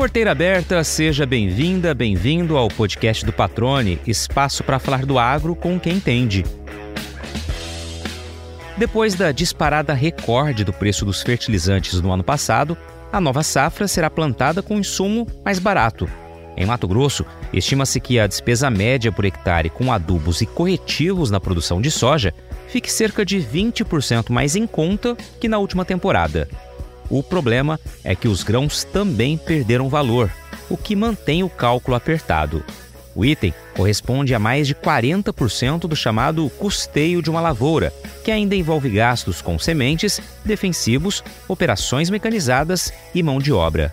Porteira 0.00 0.32
aberta, 0.32 0.82
seja 0.82 1.26
bem-vinda, 1.26 1.92
bem-vindo 1.92 2.56
ao 2.56 2.68
podcast 2.68 3.22
do 3.22 3.34
Patrone, 3.34 4.00
espaço 4.06 4.64
para 4.64 4.78
falar 4.78 5.04
do 5.04 5.18
agro 5.18 5.54
com 5.54 5.78
quem 5.78 5.96
entende. 5.96 6.42
Depois 8.78 9.14
da 9.14 9.30
disparada 9.30 9.92
recorde 9.92 10.64
do 10.64 10.72
preço 10.72 11.04
dos 11.04 11.20
fertilizantes 11.20 12.00
no 12.00 12.10
ano 12.10 12.24
passado, 12.24 12.78
a 13.12 13.20
nova 13.20 13.42
safra 13.42 13.86
será 13.86 14.08
plantada 14.08 14.62
com 14.62 14.78
insumo 14.78 15.26
mais 15.44 15.58
barato. 15.58 16.08
Em 16.56 16.64
Mato 16.64 16.88
Grosso, 16.88 17.26
estima-se 17.52 18.00
que 18.00 18.18
a 18.18 18.26
despesa 18.26 18.70
média 18.70 19.12
por 19.12 19.26
hectare 19.26 19.68
com 19.68 19.92
adubos 19.92 20.40
e 20.40 20.46
corretivos 20.46 21.30
na 21.30 21.38
produção 21.38 21.78
de 21.78 21.90
soja 21.90 22.32
fique 22.68 22.90
cerca 22.90 23.22
de 23.22 23.36
20% 23.36 24.30
mais 24.30 24.56
em 24.56 24.66
conta 24.66 25.14
que 25.38 25.46
na 25.46 25.58
última 25.58 25.84
temporada. 25.84 26.48
O 27.10 27.24
problema 27.24 27.78
é 28.04 28.14
que 28.14 28.28
os 28.28 28.44
grãos 28.44 28.84
também 28.84 29.36
perderam 29.36 29.88
valor, 29.88 30.30
o 30.68 30.76
que 30.76 30.94
mantém 30.94 31.42
o 31.42 31.50
cálculo 31.50 31.96
apertado. 31.96 32.64
O 33.14 33.24
item 33.24 33.52
corresponde 33.74 34.32
a 34.32 34.38
mais 34.38 34.68
de 34.68 34.74
40% 34.74 35.80
do 35.80 35.96
chamado 35.96 36.48
custeio 36.50 37.20
de 37.20 37.28
uma 37.28 37.40
lavoura, 37.40 37.92
que 38.24 38.30
ainda 38.30 38.54
envolve 38.54 38.88
gastos 38.88 39.42
com 39.42 39.58
sementes, 39.58 40.20
defensivos, 40.44 41.24
operações 41.48 42.08
mecanizadas 42.08 42.92
e 43.12 43.22
mão 43.22 43.40
de 43.40 43.52
obra. 43.52 43.92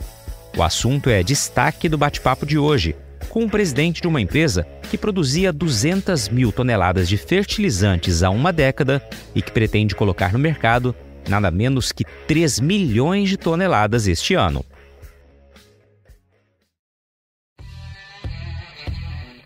O 0.56 0.62
assunto 0.62 1.10
é 1.10 1.24
destaque 1.24 1.90
do 1.90 1.98
bate-papo 1.98 2.46
de 2.46 2.60
hoje, 2.60 2.96
com 3.30 3.44
o 3.44 3.50
presidente 3.50 4.02
de 4.02 4.08
uma 4.08 4.22
empresa 4.22 4.68
que 4.90 4.98
produzia 4.98 5.52
200 5.52 6.30
mil 6.30 6.52
toneladas 6.52 7.10
de 7.10 7.18
fertilizantes 7.18 8.22
há 8.22 8.30
uma 8.30 8.54
década 8.54 9.02
e 9.36 9.42
que 9.42 9.52
pretende 9.52 9.96
colocar 9.96 10.32
no 10.32 10.40
mercado 10.40 10.96
nada 11.30 11.52
menos 11.52 11.92
que 11.92 12.04
3 12.28 12.60
milhões 12.60 13.30
de 13.30 13.38
toneladas 13.38 14.08
este 14.08 14.34
ano. 14.34 14.66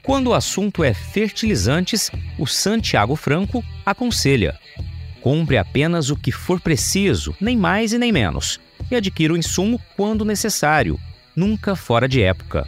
Quando 0.03 0.28
o 0.28 0.33
assunto 0.33 0.83
é 0.83 0.94
fertilizantes, 0.94 2.11
o 2.38 2.47
Santiago 2.47 3.16
Franco 3.16 3.64
aconselha: 3.86 4.58
compre 5.22 5.58
apenas 5.58 6.09
o 6.09 6.16
que 6.16 6.31
for 6.31 6.59
preciso, 6.59 7.36
nem 7.39 7.55
mais 7.55 7.94
e 7.94 7.98
nem 7.98 8.11
menos, 8.11 8.59
e 8.89 8.95
adquira 8.95 9.33
o 9.33 9.38
insumo 9.38 9.80
quando 9.95 10.25
necessário, 10.25 11.00
nunca 11.36 11.75
fora 11.75 12.08
de 12.08 12.22
época. 12.22 12.67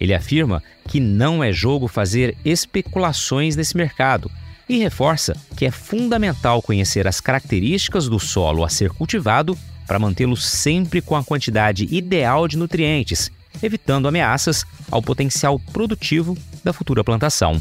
Ele 0.00 0.12
afirma 0.12 0.62
que 0.88 1.00
não 1.00 1.42
é 1.42 1.52
jogo 1.52 1.88
fazer 1.88 2.36
especulações 2.44 3.56
nesse 3.56 3.76
mercado 3.76 4.30
e 4.68 4.78
reforça 4.78 5.36
que 5.56 5.66
é 5.66 5.70
fundamental 5.70 6.62
conhecer 6.62 7.06
as 7.06 7.20
características 7.20 8.08
do 8.08 8.18
solo 8.18 8.64
a 8.64 8.68
ser 8.68 8.90
cultivado 8.90 9.58
para 9.86 9.98
mantê-lo 9.98 10.36
sempre 10.36 11.00
com 11.02 11.14
a 11.14 11.24
quantidade 11.24 11.86
ideal 11.90 12.48
de 12.48 12.56
nutrientes 12.56 13.30
evitando 13.62 14.08
ameaças 14.08 14.64
ao 14.90 15.02
potencial 15.02 15.58
produtivo 15.58 16.36
da 16.62 16.72
futura 16.72 17.04
plantação. 17.04 17.60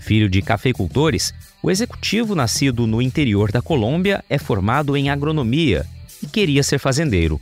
Filho 0.00 0.28
de 0.28 0.40
cafeicultores, 0.42 1.34
o 1.62 1.70
executivo 1.70 2.34
nascido 2.34 2.86
no 2.86 3.02
interior 3.02 3.52
da 3.52 3.60
Colômbia 3.60 4.24
é 4.28 4.38
formado 4.38 4.96
em 4.96 5.10
agronomia 5.10 5.86
e 6.22 6.26
queria 6.26 6.62
ser 6.62 6.78
fazendeiro. 6.78 7.40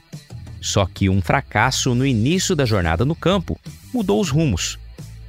Só 0.60 0.86
que 0.86 1.08
um 1.08 1.20
fracasso 1.20 1.94
no 1.94 2.04
início 2.04 2.56
da 2.56 2.64
jornada 2.64 3.04
no 3.04 3.14
campo 3.14 3.58
mudou 3.92 4.20
os 4.20 4.30
rumos. 4.30 4.78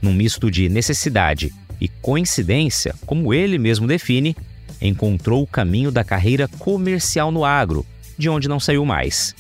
Num 0.02 0.14
misto 0.14 0.50
de 0.50 0.70
necessidade 0.70 1.54
e 1.80 1.88
coincidência, 1.88 2.96
como 3.06 3.34
ele 3.34 3.58
mesmo 3.58 3.88
define, 3.88 4.36
encontrou 4.82 5.44
o 5.44 5.48
caminho 5.48 5.92
da 5.92 6.04
carreira 6.04 6.48
comercial 6.60 7.32
no 7.32 7.46
agro, 7.46 7.86
de 8.18 8.30
onde 8.30 8.48
não 8.48 8.60
saiu 8.60 8.86
mais. 8.86 9.36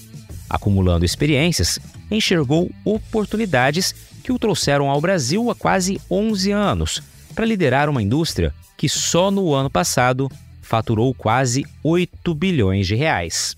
Acumulando 0.49 1.05
experiências, 1.05 1.79
enxergou 2.09 2.71
oportunidades 2.85 3.93
que 4.23 4.31
o 4.31 4.39
trouxeram 4.39 4.89
ao 4.89 5.01
Brasil 5.01 5.49
há 5.49 5.55
quase 5.55 5.99
11 6.09 6.51
anos 6.51 7.03
para 7.33 7.45
liderar 7.45 7.89
uma 7.89 8.01
indústria 8.01 8.53
que 8.75 8.87
só 8.87 9.31
no 9.31 9.53
ano 9.53 9.69
passado 9.69 10.29
faturou 10.61 11.13
quase 11.13 11.65
8 11.83 12.33
bilhões 12.35 12.87
de 12.87 12.95
reais. 12.95 13.55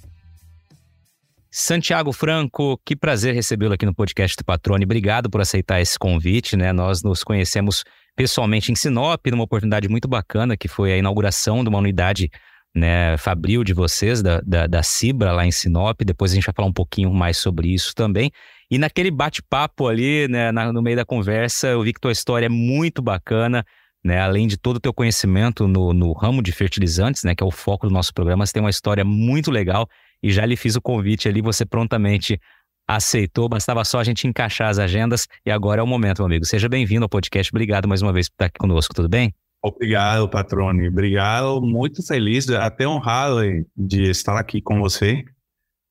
Santiago 1.52 2.14
Franco, 2.14 2.80
que 2.86 2.96
prazer 2.96 3.34
recebê-lo 3.34 3.74
aqui 3.74 3.86
no 3.86 3.96
podcast 3.96 4.38
do 4.38 4.46
Patrone. 4.46 4.86
Obrigado 4.86 5.30
por 5.30 5.42
aceitar 5.42 5.82
esse 5.82 5.98
convite, 5.98 6.56
né? 6.56 6.72
Nós 6.72 7.02
nos 7.02 7.24
conhecemos 7.24 7.84
pessoalmente 8.16 8.72
em 8.72 8.76
Sinop, 8.76 9.26
numa 9.28 9.44
oportunidade 9.44 9.88
muito 9.88 10.08
bacana, 10.08 10.58
que 10.58 10.68
foi 10.68 10.94
a 10.94 10.98
inauguração 10.98 11.64
de 11.64 11.70
uma 11.70 11.80
unidade 11.80 12.30
né, 12.76 13.18
fabril 13.18 13.64
de 13.64 13.74
vocês, 13.74 14.22
da, 14.22 14.42
da, 14.42 14.68
da 14.68 14.84
Cibra 14.84 15.32
lá 15.32 15.46
em 15.46 15.52
Sinop. 15.52 16.02
Depois 16.04 16.32
a 16.32 16.36
gente 16.36 16.46
vai 16.46 16.54
falar 16.54 16.68
um 16.68 16.74
pouquinho 16.74 17.14
mais 17.14 17.38
sobre 17.38 17.74
isso 17.74 17.94
também. 17.96 18.32
E 18.70 18.78
naquele 18.78 19.10
bate-papo 19.10 19.88
ali, 19.88 20.28
né, 20.28 20.52
na, 20.52 20.72
no 20.72 20.82
meio 20.82 20.96
da 20.96 21.06
conversa, 21.06 21.68
eu 21.68 21.82
vi 21.82 21.94
que 21.94 22.00
tua 22.00 22.12
história 22.12 22.46
é 22.46 22.50
muito 22.50 23.02
bacana. 23.02 23.66
Né, 24.02 24.18
além 24.18 24.48
de 24.48 24.56
todo 24.56 24.78
o 24.78 24.80
teu 24.80 24.94
conhecimento 24.94 25.68
no, 25.68 25.92
no 25.92 26.14
ramo 26.14 26.42
de 26.42 26.54
fertilizantes, 26.54 27.26
né, 27.26 27.36
que 27.36 27.44
é 27.44 27.46
o 27.46 27.52
foco 27.52 27.86
do 27.86 27.94
nosso 27.94 28.14
programa, 28.14 28.46
você 28.46 28.54
tem 28.54 28.64
uma 28.64 28.70
história 28.70 29.04
muito 29.04 29.52
legal 29.52 29.90
e 30.24 30.32
já 30.32 30.46
lhe 30.46 30.56
fiz 30.56 30.78
o 30.78 30.82
convite 30.82 31.28
ali, 31.28 31.42
você 31.42 31.66
prontamente 31.66 32.40
aceitou, 32.90 33.48
bastava 33.48 33.86
só 33.86 34.00
a 34.00 34.04
gente 34.04 34.28
encaixar 34.28 34.70
as 34.70 34.80
agendas 34.80 35.28
e 35.46 35.52
agora 35.52 35.80
é 35.80 35.84
o 35.84 35.88
momento, 35.88 36.20
meu 36.20 36.26
amigo. 36.26 36.44
Seja 36.44 36.68
bem-vindo 36.68 37.04
ao 37.04 37.10
podcast, 37.10 37.52
obrigado 37.54 37.88
mais 37.88 38.02
uma 38.02 38.12
vez 38.12 38.28
por 38.28 38.34
estar 38.34 38.46
aqui 38.46 38.58
conosco, 38.58 38.96
tudo 38.96 39.08
bem? 39.08 39.32
Obrigado, 39.62 40.28
Patrone. 40.28 40.88
Obrigado. 40.88 41.62
Muito 41.62 42.02
feliz, 42.06 42.50
até 42.50 42.88
honrado 42.88 43.42
de 43.78 44.10
estar 44.10 44.40
aqui 44.40 44.60
com 44.60 44.80
você. 44.80 45.24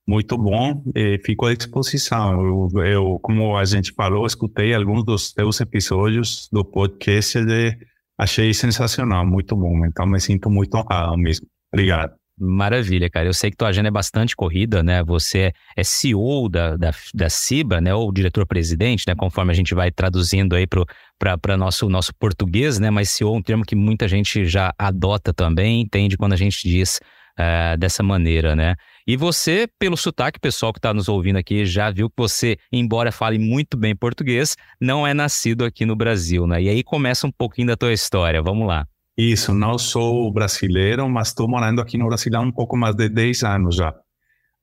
Muito 0.05 0.37
bom. 0.37 0.83
Fico 1.23 1.45
à 1.45 1.53
disposição. 1.53 2.43
Eu, 2.43 2.83
eu, 2.83 3.19
como 3.21 3.55
a 3.55 3.63
gente 3.63 3.93
falou, 3.93 4.25
escutei 4.25 4.73
alguns 4.73 5.05
dos 5.05 5.31
teus 5.31 5.61
episódios 5.61 6.49
do 6.51 6.65
podcast 6.65 7.37
e 7.37 7.77
achei 8.17 8.53
sensacional, 8.53 9.25
muito 9.25 9.55
bom. 9.55 9.85
Então, 9.85 10.05
me 10.07 10.19
sinto 10.19 10.49
muito 10.49 10.75
honrado 10.75 11.15
mesmo. 11.15 11.47
Obrigado. 11.71 12.18
Maravilha, 12.39 13.09
cara. 13.09 13.27
Eu 13.27 13.33
sei 13.33 13.51
que 13.51 13.57
tua 13.57 13.67
agenda 13.67 13.89
é 13.89 13.91
bastante 13.91 14.33
corrida, 14.33 14.81
né? 14.81 15.03
Você 15.03 15.51
é 15.75 15.83
CEO 15.83 16.47
da, 16.47 16.77
da, 16.77 16.91
da 17.13 17.29
CIBA, 17.29 17.81
né? 17.81 17.93
Ou 17.93 18.11
diretor-presidente, 18.13 19.03
né? 19.05 19.13
Conforme 19.13 19.51
a 19.51 19.55
gente 19.55 19.75
vai 19.75 19.91
traduzindo 19.91 20.55
aí 20.55 20.65
para 20.65 21.57
nosso, 21.57 21.89
nosso 21.89 22.13
português, 22.15 22.79
né? 22.79 22.89
Mas 22.89 23.09
CEO 23.09 23.35
é 23.35 23.37
um 23.37 23.41
termo 23.41 23.65
que 23.65 23.75
muita 23.75 24.07
gente 24.07 24.45
já 24.45 24.73
adota 24.77 25.33
também, 25.33 25.81
entende 25.81 26.15
quando 26.15 26.31
a 26.31 26.37
gente 26.37 26.65
diz 26.65 27.01
uh, 27.37 27.77
dessa 27.77 28.01
maneira, 28.01 28.55
né? 28.55 28.75
E 29.05 29.17
você, 29.17 29.67
pelo 29.77 29.97
sotaque, 29.97 30.39
pessoal 30.39 30.71
que 30.71 30.79
está 30.79 30.93
nos 30.93 31.09
ouvindo 31.09 31.37
aqui, 31.37 31.65
já 31.65 31.91
viu 31.91 32.09
que 32.09 32.15
você, 32.15 32.57
embora 32.71 33.11
fale 33.11 33.37
muito 33.37 33.75
bem 33.75 33.93
português, 33.93 34.55
não 34.79 35.05
é 35.05 35.13
nascido 35.13 35.65
aqui 35.65 35.85
no 35.85 35.95
Brasil, 35.95 36.47
né? 36.47 36.61
E 36.61 36.69
aí 36.69 36.83
começa 36.83 37.27
um 37.27 37.31
pouquinho 37.31 37.67
da 37.67 37.75
tua 37.75 37.91
história. 37.91 38.41
Vamos 38.41 38.65
lá. 38.65 38.87
Isso, 39.21 39.53
não 39.53 39.77
sou 39.77 40.31
brasileiro, 40.31 41.09
mas 41.09 41.27
estou 41.27 41.45
morando 41.45 41.81
aqui 41.81 41.97
no 41.97 42.07
Brasil 42.07 42.31
há 42.37 42.39
um 42.39 42.53
pouco 42.53 42.77
mais 42.77 42.95
de 42.95 43.09
10 43.09 43.43
anos 43.43 43.75
já. 43.75 43.93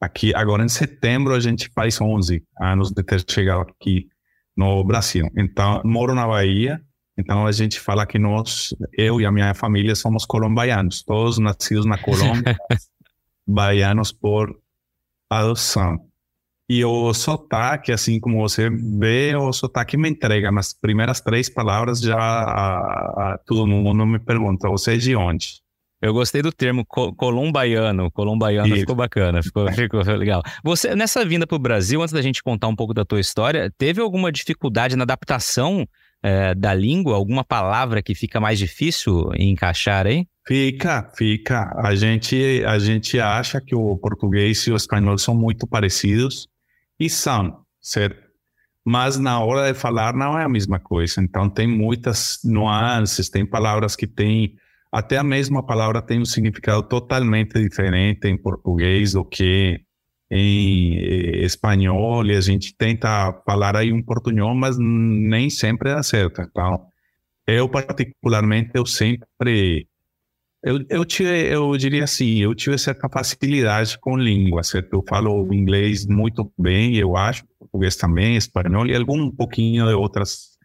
Aqui, 0.01 0.35
agora 0.35 0.65
em 0.65 0.69
setembro, 0.69 1.35
a 1.35 1.41
gente 1.41 1.71
faz 1.75 2.01
11 2.01 2.43
anos 2.59 2.91
de 2.91 3.03
ter 3.03 3.23
chegado 3.31 3.67
aqui 3.71 4.09
no 4.57 4.83
Brasil. 4.83 5.29
Então, 5.37 5.83
moro 5.85 6.15
na 6.15 6.27
Bahia, 6.27 6.81
então 7.19 7.47
a 7.47 7.53
gente 7.53 7.79
fala 7.79 8.07
que 8.07 8.19
nós, 8.19 8.75
eu 8.97 9.21
e 9.21 9.27
a 9.27 9.31
minha 9.31 9.53
família, 9.53 9.95
somos 9.95 10.25
colombaianos, 10.25 11.03
todos 11.03 11.37
nascidos 11.37 11.85
na 11.85 11.99
Colômbia, 11.99 12.57
baianos 13.47 14.11
por 14.11 14.59
adoção. 15.29 15.99
E 16.69 16.85
o 16.85 17.15
sotaque, 17.15 17.93
assim 17.93 18.19
como 18.19 18.41
você 18.41 18.69
vê, 18.69 19.37
o 19.37 19.53
sotaque 19.53 19.97
me 19.97 20.09
entrega. 20.09 20.51
Nas 20.51 20.73
primeiras 20.73 21.21
três 21.21 21.49
palavras 21.49 22.01
já 22.01 22.19
a, 22.19 23.35
a, 23.35 23.39
todo 23.47 23.67
mundo 23.67 24.05
me 24.05 24.19
pergunta, 24.19 24.69
você 24.69 24.95
é 24.95 24.97
de 24.97 25.15
onde? 25.15 25.61
Eu 26.03 26.13
gostei 26.13 26.43
do 26.43 26.53
termo 26.53 26.85
co 26.85 27.15
colombaiano. 27.15 28.11
Colombaiano 28.11 28.69
Isso. 28.69 28.81
ficou 28.81 28.97
bacana, 28.97 29.43
ficou, 29.43 29.67
ficou 29.73 30.03
legal. 30.03 30.43
Você, 30.63 30.95
nessa 30.95 31.25
vinda 31.25 31.47
para 31.47 31.57
o 31.57 31.61
Brasil, 31.61 32.03
antes 32.03 32.13
da 32.13 32.21
gente 32.21 32.43
contar 32.43 32.69
um 32.69 32.77
pouco 32.77 32.93
da 32.93 33.05
tua 33.05 33.21
história, 33.21 33.73
teve 33.79 34.01
alguma 34.01 34.31
dificuldade 34.31 34.97
na 34.97 35.05
adaptação 35.05 35.87
é, 36.23 36.55
da 36.55 36.75
língua? 36.75 37.15
Alguma 37.15 37.45
palavra 37.45 38.03
que 38.03 38.15
fica 38.15 38.41
mais 38.41 38.59
difícil 38.59 39.31
encaixar 39.39 40.07
aí? 40.07 40.27
Fica, 40.47 41.11
fica. 41.17 41.73
A 41.77 41.95
gente, 41.95 42.63
a 42.67 42.79
gente 42.79 43.19
acha 43.19 43.61
que 43.61 43.75
o 43.75 43.97
português 43.97 44.67
e 44.67 44.73
o 44.73 44.77
espanhol 44.77 45.17
são 45.19 45.35
muito 45.35 45.67
parecidos, 45.67 46.47
e 46.99 47.11
são, 47.11 47.65
certo? 47.81 48.27
Mas 48.85 49.19
na 49.19 49.41
hora 49.41 49.73
de 49.73 49.79
falar 49.79 50.15
não 50.15 50.39
é 50.39 50.45
a 50.45 50.49
mesma 50.49 50.79
coisa. 50.79 51.21
Então 51.21 51.51
tem 51.51 51.67
muitas 51.67 52.39
nuances, 52.45 53.29
tem 53.29 53.45
palavras 53.45 53.97
que 53.97 54.07
têm 54.07 54.57
até 54.91 55.19
a 55.19 55.25
mesma 55.25 55.63
palavra 55.63 56.01
tem 56.01 56.21
um 56.21 56.25
significado 56.25 56.83
totalmente 56.85 57.61
diferente 57.61 58.27
em 58.29 58.37
português 58.37 59.13
do 59.13 59.25
que 59.25 59.81
em 60.31 60.97
eh, 60.97 61.45
espanhol 61.45 62.25
e 62.27 62.35
a 62.35 62.41
gente 62.41 62.75
tenta 62.77 63.33
falar 63.45 63.77
aí 63.77 63.93
um 63.93 64.03
portunhol, 64.03 64.55
mas 64.55 64.77
nem 64.79 65.51
sempre 65.51 65.91
acerta. 65.91 66.49
Então, 66.51 66.87
eu 67.47 67.69
particularmente 67.69 68.71
eu 68.75 68.87
sempre 68.87 69.89
Eu, 70.63 70.85
eu, 70.89 71.05
tive, 71.05 71.53
eu 71.53 71.77
diria 71.77 72.05
assim, 72.05 72.39
eu 72.39 72.55
tive 72.55 72.77
certa 72.79 73.09
facilidade 73.09 73.99
com 73.99 74.17
língua, 74.17 74.63
certo? 74.63 74.95
Eu 74.95 75.05
falo 75.09 75.53
inglês 75.53 76.07
muito 76.07 76.53
bem, 76.59 76.97
eu 76.97 77.17
acho, 77.17 77.45
português 77.59 77.97
também, 77.97 78.37
espanhol 78.37 78.87
e 78.87 78.97
algum 78.97 79.31
pouquinho 79.31 79.87
de 79.87 79.95
outras 79.95 80.57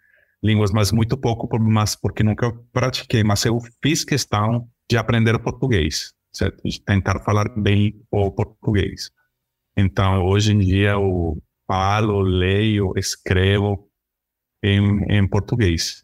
línguas, 0.44 0.72
mas 0.72 0.92
muito 0.92 1.18
pouco, 1.18 1.48
mas 1.60 1.96
porque 1.96 2.24
nunca 2.24 2.52
pratiquei. 2.74 3.24
Mas 3.24 3.46
eu 3.46 3.60
fiz 3.84 4.04
questão 4.04 4.68
de 4.90 4.98
aprender 4.98 5.38
português, 5.40 6.14
certo? 6.34 6.64
De 6.64 6.82
tentar 6.82 7.20
falar 7.24 7.50
bem 7.56 7.94
o 8.10 8.32
português. 8.32 9.12
Então, 9.78 10.24
hoje 10.26 10.54
em 10.54 10.60
dia, 10.60 10.92
eu 10.92 11.38
falo, 11.68 12.22
leio, 12.22 12.94
escrevo 12.98 13.88
em, 14.64 15.04
em 15.10 15.28
português. 15.28 16.01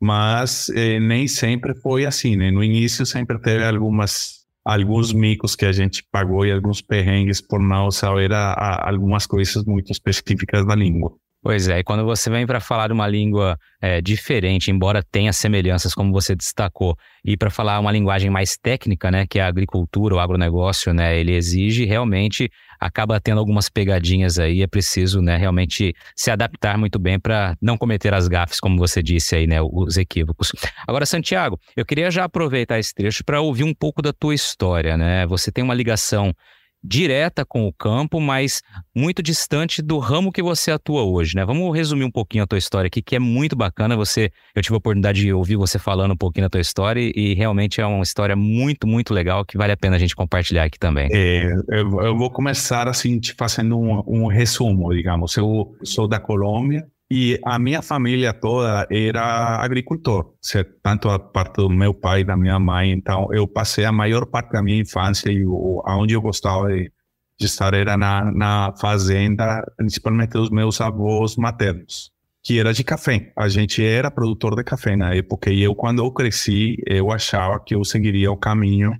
Mas 0.00 0.70
eh, 0.70 0.98
nem 0.98 1.28
sempre 1.28 1.74
foi 1.74 2.06
assim, 2.06 2.36
né? 2.36 2.50
No 2.50 2.64
início 2.64 3.04
sempre 3.04 3.38
teve 3.38 3.64
algumas 3.64 4.40
alguns 4.64 5.12
micos 5.12 5.56
que 5.56 5.64
a 5.64 5.72
gente 5.72 6.04
pagou 6.12 6.44
e 6.44 6.52
alguns 6.52 6.82
perrengues 6.82 7.40
por 7.40 7.60
não 7.60 7.90
saber 7.90 8.32
a, 8.32 8.52
a, 8.52 8.90
algumas 8.90 9.26
coisas 9.26 9.64
muito 9.64 9.90
específicas 9.90 10.66
da 10.66 10.74
língua. 10.74 11.12
Pois 11.42 11.68
é, 11.68 11.78
e 11.78 11.84
quando 11.84 12.04
você 12.04 12.28
vem 12.28 12.46
para 12.46 12.60
falar 12.60 12.92
uma 12.92 13.08
língua 13.08 13.58
é, 13.80 14.02
diferente, 14.02 14.70
embora 14.70 15.02
tenha 15.02 15.32
semelhanças, 15.32 15.94
como 15.94 16.12
você 16.12 16.36
destacou, 16.36 16.94
e 17.24 17.34
para 17.34 17.48
falar 17.48 17.80
uma 17.80 17.90
linguagem 17.90 18.28
mais 18.28 18.58
técnica, 18.58 19.10
né, 19.10 19.26
que 19.26 19.38
é 19.38 19.42
a 19.42 19.48
agricultura, 19.48 20.14
o 20.14 20.18
agronegócio, 20.18 20.92
né, 20.92 21.18
ele 21.18 21.32
exige 21.32 21.86
realmente, 21.86 22.50
acaba 22.80 23.20
tendo 23.20 23.38
algumas 23.38 23.68
pegadinhas 23.68 24.38
aí, 24.38 24.62
é 24.62 24.66
preciso, 24.66 25.20
né, 25.20 25.36
realmente 25.36 25.94
se 26.16 26.30
adaptar 26.30 26.78
muito 26.78 26.98
bem 26.98 27.18
para 27.18 27.56
não 27.60 27.76
cometer 27.76 28.14
as 28.14 28.26
gafes, 28.26 28.58
como 28.58 28.78
você 28.78 29.02
disse 29.02 29.36
aí, 29.36 29.46
né, 29.46 29.60
os 29.60 29.96
equívocos. 29.96 30.52
Agora, 30.86 31.04
Santiago, 31.04 31.60
eu 31.76 31.84
queria 31.84 32.10
já 32.10 32.24
aproveitar 32.24 32.78
esse 32.78 32.94
trecho 32.94 33.22
para 33.24 33.40
ouvir 33.40 33.64
um 33.64 33.74
pouco 33.74 34.00
da 34.00 34.12
tua 34.12 34.34
história, 34.34 34.96
né? 34.96 35.26
Você 35.26 35.52
tem 35.52 35.62
uma 35.62 35.74
ligação 35.74 36.34
direta 36.82 37.44
com 37.44 37.66
o 37.66 37.72
campo, 37.72 38.20
mas 38.20 38.62
muito 38.94 39.22
distante 39.22 39.82
do 39.82 39.98
ramo 39.98 40.32
que 40.32 40.42
você 40.42 40.70
atua 40.70 41.02
hoje, 41.02 41.36
né? 41.36 41.44
Vamos 41.44 41.74
resumir 41.76 42.04
um 42.04 42.10
pouquinho 42.10 42.44
a 42.44 42.46
tua 42.46 42.58
história 42.58 42.88
aqui, 42.88 43.02
que 43.02 43.16
é 43.16 43.18
muito 43.18 43.54
bacana. 43.54 43.96
Você, 43.96 44.30
eu 44.54 44.62
tive 44.62 44.74
a 44.74 44.78
oportunidade 44.78 45.20
de 45.20 45.32
ouvir 45.32 45.56
você 45.56 45.78
falando 45.78 46.12
um 46.12 46.16
pouquinho 46.16 46.46
da 46.46 46.50
tua 46.50 46.60
história 46.60 47.00
e 47.14 47.34
realmente 47.34 47.80
é 47.80 47.86
uma 47.86 48.02
história 48.02 48.34
muito, 48.34 48.86
muito 48.86 49.12
legal 49.12 49.44
que 49.44 49.58
vale 49.58 49.72
a 49.72 49.76
pena 49.76 49.96
a 49.96 49.98
gente 49.98 50.16
compartilhar 50.16 50.64
aqui 50.64 50.78
também. 50.78 51.08
É, 51.12 51.52
eu, 51.68 52.00
eu, 52.02 52.16
vou 52.16 52.30
começar 52.30 52.88
assim 52.88 53.18
te 53.18 53.34
fazendo 53.34 53.78
um, 53.78 54.02
um 54.06 54.26
resumo, 54.26 54.92
digamos. 54.94 55.36
Eu 55.36 55.74
sou 55.84 56.08
da 56.08 56.18
Colômbia, 56.18 56.86
e 57.12 57.40
a 57.44 57.58
minha 57.58 57.82
família 57.82 58.32
toda 58.32 58.86
era 58.88 59.56
agricultor, 59.60 60.32
certo? 60.40 60.74
tanto 60.80 61.08
a 61.08 61.18
parte 61.18 61.56
do 61.56 61.68
meu 61.68 61.92
pai 61.92 62.20
e 62.20 62.24
da 62.24 62.36
minha 62.36 62.58
mãe. 62.60 62.92
Então, 62.92 63.26
eu 63.34 63.48
passei 63.48 63.84
a 63.84 63.90
maior 63.90 64.26
parte 64.26 64.52
da 64.52 64.62
minha 64.62 64.80
infância 64.80 65.28
e 65.28 65.42
aonde 65.86 66.14
eu 66.14 66.22
gostava 66.22 66.68
de, 66.68 66.92
de 67.36 67.46
estar 67.46 67.74
era 67.74 67.96
na, 67.96 68.30
na 68.30 68.74
fazenda, 68.80 69.60
principalmente 69.76 70.30
dos 70.30 70.50
meus 70.50 70.80
avós 70.80 71.34
maternos, 71.34 72.12
que 72.44 72.60
era 72.60 72.72
de 72.72 72.84
café. 72.84 73.32
A 73.36 73.48
gente 73.48 73.84
era 73.84 74.08
produtor 74.08 74.54
de 74.54 74.62
café 74.62 74.94
na 74.94 75.12
época. 75.12 75.50
E 75.50 75.62
eu, 75.62 75.74
quando 75.74 76.04
eu 76.04 76.12
cresci, 76.12 76.76
eu 76.86 77.10
achava 77.10 77.58
que 77.58 77.74
eu 77.74 77.84
seguiria 77.84 78.30
o 78.30 78.36
caminho 78.36 78.96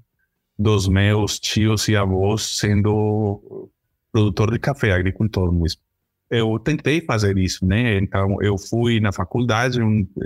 dos 0.59 0.89
meus 0.89 1.39
tios 1.39 1.87
e 1.87 1.95
avós 1.95 2.43
sendo 2.43 3.71
produtor 4.11 4.51
de 4.51 4.59
café, 4.59 4.91
agricultor 4.93 5.53
mesmo 5.53 5.81
eu 6.31 6.59
tentei 6.59 7.01
fazer 7.01 7.37
isso, 7.37 7.67
né? 7.67 7.99
Então, 7.99 8.37
eu 8.41 8.57
fui 8.57 9.01
na 9.01 9.13
faculdade, 9.13 9.81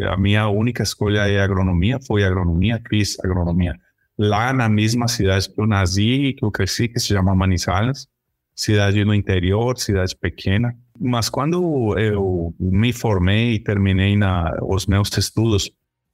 a 0.08 0.16
minha 0.16 0.48
única 0.48 0.82
escolha 0.82 1.28
é 1.28 1.40
agronomia, 1.40 1.98
foi 2.06 2.24
agronomia, 2.24 2.80
fiz 2.88 3.18
agronomia 3.20 3.74
lá 4.18 4.52
na 4.52 4.68
mesma 4.68 5.08
cidade 5.08 5.50
que 5.50 5.60
eu 5.60 5.66
nasci, 5.66 6.34
que 6.38 6.44
eu 6.44 6.50
cresci, 6.50 6.88
que 6.88 7.00
se 7.00 7.08
chama 7.08 7.34
Manizales, 7.34 8.06
cidade 8.54 9.04
no 9.04 9.14
interior, 9.14 9.76
cidade 9.78 10.16
pequena. 10.16 10.74
Mas 11.00 11.28
quando 11.28 11.98
eu 11.98 12.54
me 12.58 12.92
formei 12.92 13.54
e 13.54 13.58
terminei 13.58 14.16
na, 14.16 14.56
os 14.62 14.86
meus 14.86 15.10
estudos, 15.16 15.70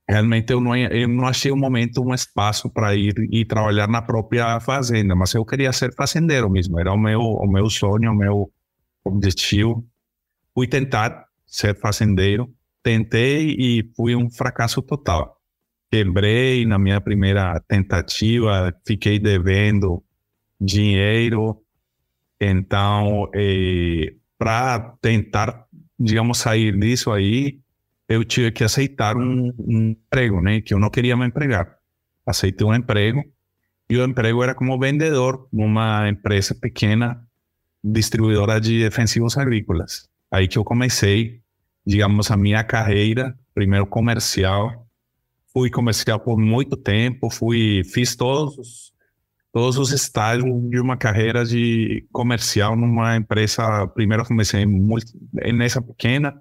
realmente 0.08 0.52
eu 0.52 0.60
não, 0.60 0.74
eu 0.74 1.08
não 1.08 1.26
achei 1.26 1.52
um 1.52 1.58
momento, 1.58 2.02
um 2.02 2.14
espaço 2.14 2.70
para 2.70 2.94
ir 2.94 3.14
e 3.30 3.44
trabalhar 3.44 3.88
na 3.88 4.00
própria 4.00 4.58
fazenda, 4.60 5.14
mas 5.14 5.34
eu 5.34 5.44
queria 5.44 5.72
ser 5.72 5.94
fazendeiro 5.94 6.48
mesmo, 6.48 6.80
era 6.80 6.92
o 6.92 6.98
meu, 6.98 7.20
o 7.20 7.46
meu 7.46 7.68
sonho, 7.68 8.10
o 8.10 8.16
meu 8.16 8.50
objetivo. 9.04 9.86
Fui 10.54 10.66
tentar 10.66 11.26
ser 11.46 11.78
fazendeiro, 11.78 12.52
tentei 12.82 13.54
e 13.58 13.90
fui 13.96 14.14
um 14.14 14.30
fracasso 14.30 14.82
total. 14.82 15.40
Quebrei 15.90 16.64
na 16.64 16.78
minha 16.78 17.00
primeira 17.00 17.60
tentativa, 17.66 18.72
fiquei 18.86 19.18
devendo 19.18 20.02
dinheiro. 20.60 21.60
Então, 22.40 23.28
eh, 23.34 24.14
para 24.38 24.96
tentar, 25.00 25.66
digamos, 25.98 26.38
sair 26.38 26.78
disso 26.78 27.10
aí, 27.10 27.60
eu 28.08 28.24
tive 28.24 28.50
que 28.50 28.64
aceitar 28.64 29.16
um, 29.16 29.52
um 29.58 29.90
emprego, 29.90 30.40
né? 30.40 30.60
Que 30.60 30.74
eu 30.74 30.78
não 30.78 30.90
queria 30.90 31.16
me 31.16 31.26
empregar. 31.26 31.76
Aceitei 32.26 32.66
um 32.66 32.74
emprego 32.74 33.22
e 33.88 33.96
o 33.96 34.04
emprego 34.04 34.42
era 34.42 34.54
como 34.54 34.78
vendedor 34.78 35.48
numa 35.52 36.08
empresa 36.08 36.54
pequena 36.54 37.20
distribuidora 37.82 38.60
de 38.60 38.80
defensivos 38.80 39.36
agrícolas. 39.36 40.08
Aí 40.30 40.46
que 40.46 40.58
eu 40.58 40.64
comecei, 40.64 41.40
digamos, 41.84 42.30
a 42.30 42.36
minha 42.36 42.62
carreira, 42.62 43.36
primeiro 43.54 43.86
comercial. 43.86 44.86
Fui 45.52 45.68
comercial 45.68 46.20
por 46.20 46.38
muito 46.38 46.76
tempo, 46.76 47.28
fui, 47.28 47.82
fiz 47.84 48.14
todos 48.14 48.56
os, 48.56 48.92
todos 49.52 49.76
os 49.78 49.90
estágios 49.90 50.46
de 50.70 50.78
uma 50.78 50.96
carreira 50.96 51.44
de 51.44 52.06
comercial 52.12 52.76
numa 52.76 53.16
empresa. 53.16 53.86
Primeiro 53.88 54.24
comecei 54.24 54.64
nessa 55.52 55.82
pequena, 55.82 56.40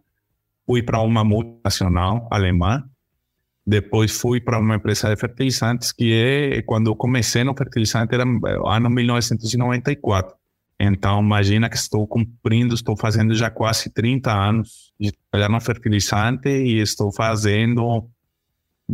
fui 0.66 0.84
para 0.84 1.02
uma 1.02 1.24
multinacional 1.24 2.28
alemã, 2.30 2.84
depois 3.66 4.12
fui 4.12 4.40
para 4.40 4.60
uma 4.60 4.76
empresa 4.76 5.10
de 5.10 5.16
fertilizantes 5.16 5.92
que 5.92 6.14
é 6.14 6.62
quando 6.62 6.92
eu 6.92 6.96
comecei 6.96 7.44
no 7.44 7.56
fertilizante 7.56 8.14
era 8.14 8.24
ano 8.24 8.90
1994. 8.90 10.39
Então, 10.80 11.20
imagina 11.20 11.70
que 11.70 11.76
estou 11.76 12.08
cumprindo, 12.08 12.74
estou 12.74 12.96
fazendo 12.96 13.36
já 13.36 13.50
quase 13.50 13.90
30 13.90 14.32
anos 14.32 14.94
de 14.98 15.12
trabalhar 15.12 15.50
no 15.50 15.60
fertilizante 15.60 16.48
e 16.48 16.80
estou 16.80 17.12
fazendo 17.12 18.10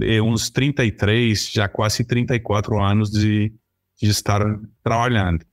eh, 0.01 0.19
uns 0.19 0.49
33, 0.49 1.51
já 1.51 1.67
quase 1.67 2.03
34 2.03 2.81
anos 2.81 3.11
de, 3.11 3.53
de 4.01 4.09
estar 4.09 4.41
trabalhando. 4.83 5.45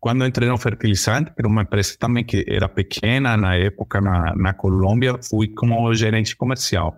Quando 0.00 0.26
entrei 0.26 0.48
no 0.48 0.58
fertilizante, 0.58 1.32
era 1.38 1.46
uma 1.46 1.62
empresa 1.62 1.96
também 1.98 2.24
que 2.24 2.44
era 2.48 2.68
pequena 2.68 3.36
na 3.36 3.54
época 3.54 4.00
na, 4.00 4.34
na 4.34 4.52
Colômbia, 4.52 5.18
fui 5.22 5.48
como 5.48 5.94
gerente 5.94 6.36
comercial. 6.36 6.96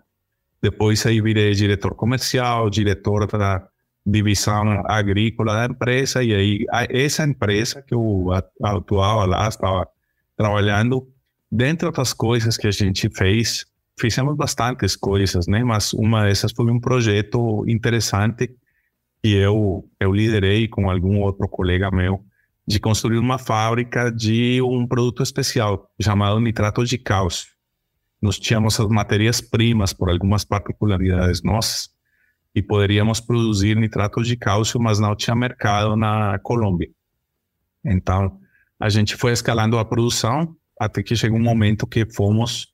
Depois 0.63 1.05
aí 1.07 1.21
virei 1.21 1.53
diretor 1.53 1.95
comercial, 1.95 2.69
diretor 2.69 3.27
da 3.27 3.69
divisão 4.11 4.83
agrícola 4.87 5.55
da 5.55 5.67
empresa 5.67 6.23
e 6.23 6.35
aí 6.35 6.67
essa 6.89 7.25
empresa 7.25 7.83
que 7.83 7.95
eu 7.95 8.29
atuava 8.63 9.27
lá, 9.27 9.49
estava 9.49 9.87
trabalhando, 10.37 11.07
dentre 11.51 11.87
outras 11.87 12.13
coisas 12.13 12.57
que 12.57 12.67
a 12.67 12.71
gente 12.71 13.09
fez, 13.11 13.67
fizemos 13.99 14.35
bastantes 14.37 14.97
coisas, 14.97 15.47
né? 15.47 15.63
Mas 15.63 15.93
uma 15.93 16.25
dessas 16.25 16.53
foi 16.53 16.71
um 16.71 16.81
projeto 16.81 17.65
interessante 17.69 18.51
que 19.23 19.35
eu 19.35 19.85
eu 20.01 20.13
liderei 20.13 20.69
com 20.69 20.91
algum 20.91 21.21
outro 21.21 21.49
colega 21.49 21.91
meu 21.91 22.25
de 22.67 22.79
construir 22.79 23.19
uma 23.19 23.39
fábrica 23.39 24.11
de 24.11 24.61
um 24.63 24.87
produto 24.87 25.23
especial 25.23 25.91
chamado 26.01 26.41
nitrato 26.41 26.85
de 26.85 26.99
cálcio. 26.99 27.49
Nós 28.21 28.39
tínhamos 28.39 28.79
as 28.79 28.89
matérias-primas 28.89 29.93
por 29.93 30.11
algumas 30.11 30.45
particularidades 30.45 31.43
nossas 31.43 31.98
e 32.59 32.63
poderíamos 32.63 33.21
produzir 33.21 33.77
nitrato 33.77 34.23
de 34.23 34.37
cálcio, 34.37 34.81
mas 34.81 34.99
não 34.99 35.15
tinha 35.15 35.35
mercado 35.35 35.97
na 35.97 36.39
Colômbia. 36.41 36.91
Então, 37.85 38.39
a 38.79 38.89
gente 38.89 39.17
foi 39.17 39.33
escalando 39.33 39.79
a 39.79 39.85
produção 39.85 40.57
até 40.79 41.03
que 41.03 41.17
chegou 41.17 41.39
um 41.39 41.43
momento 41.43 41.87
que 41.87 42.05
fomos 42.05 42.73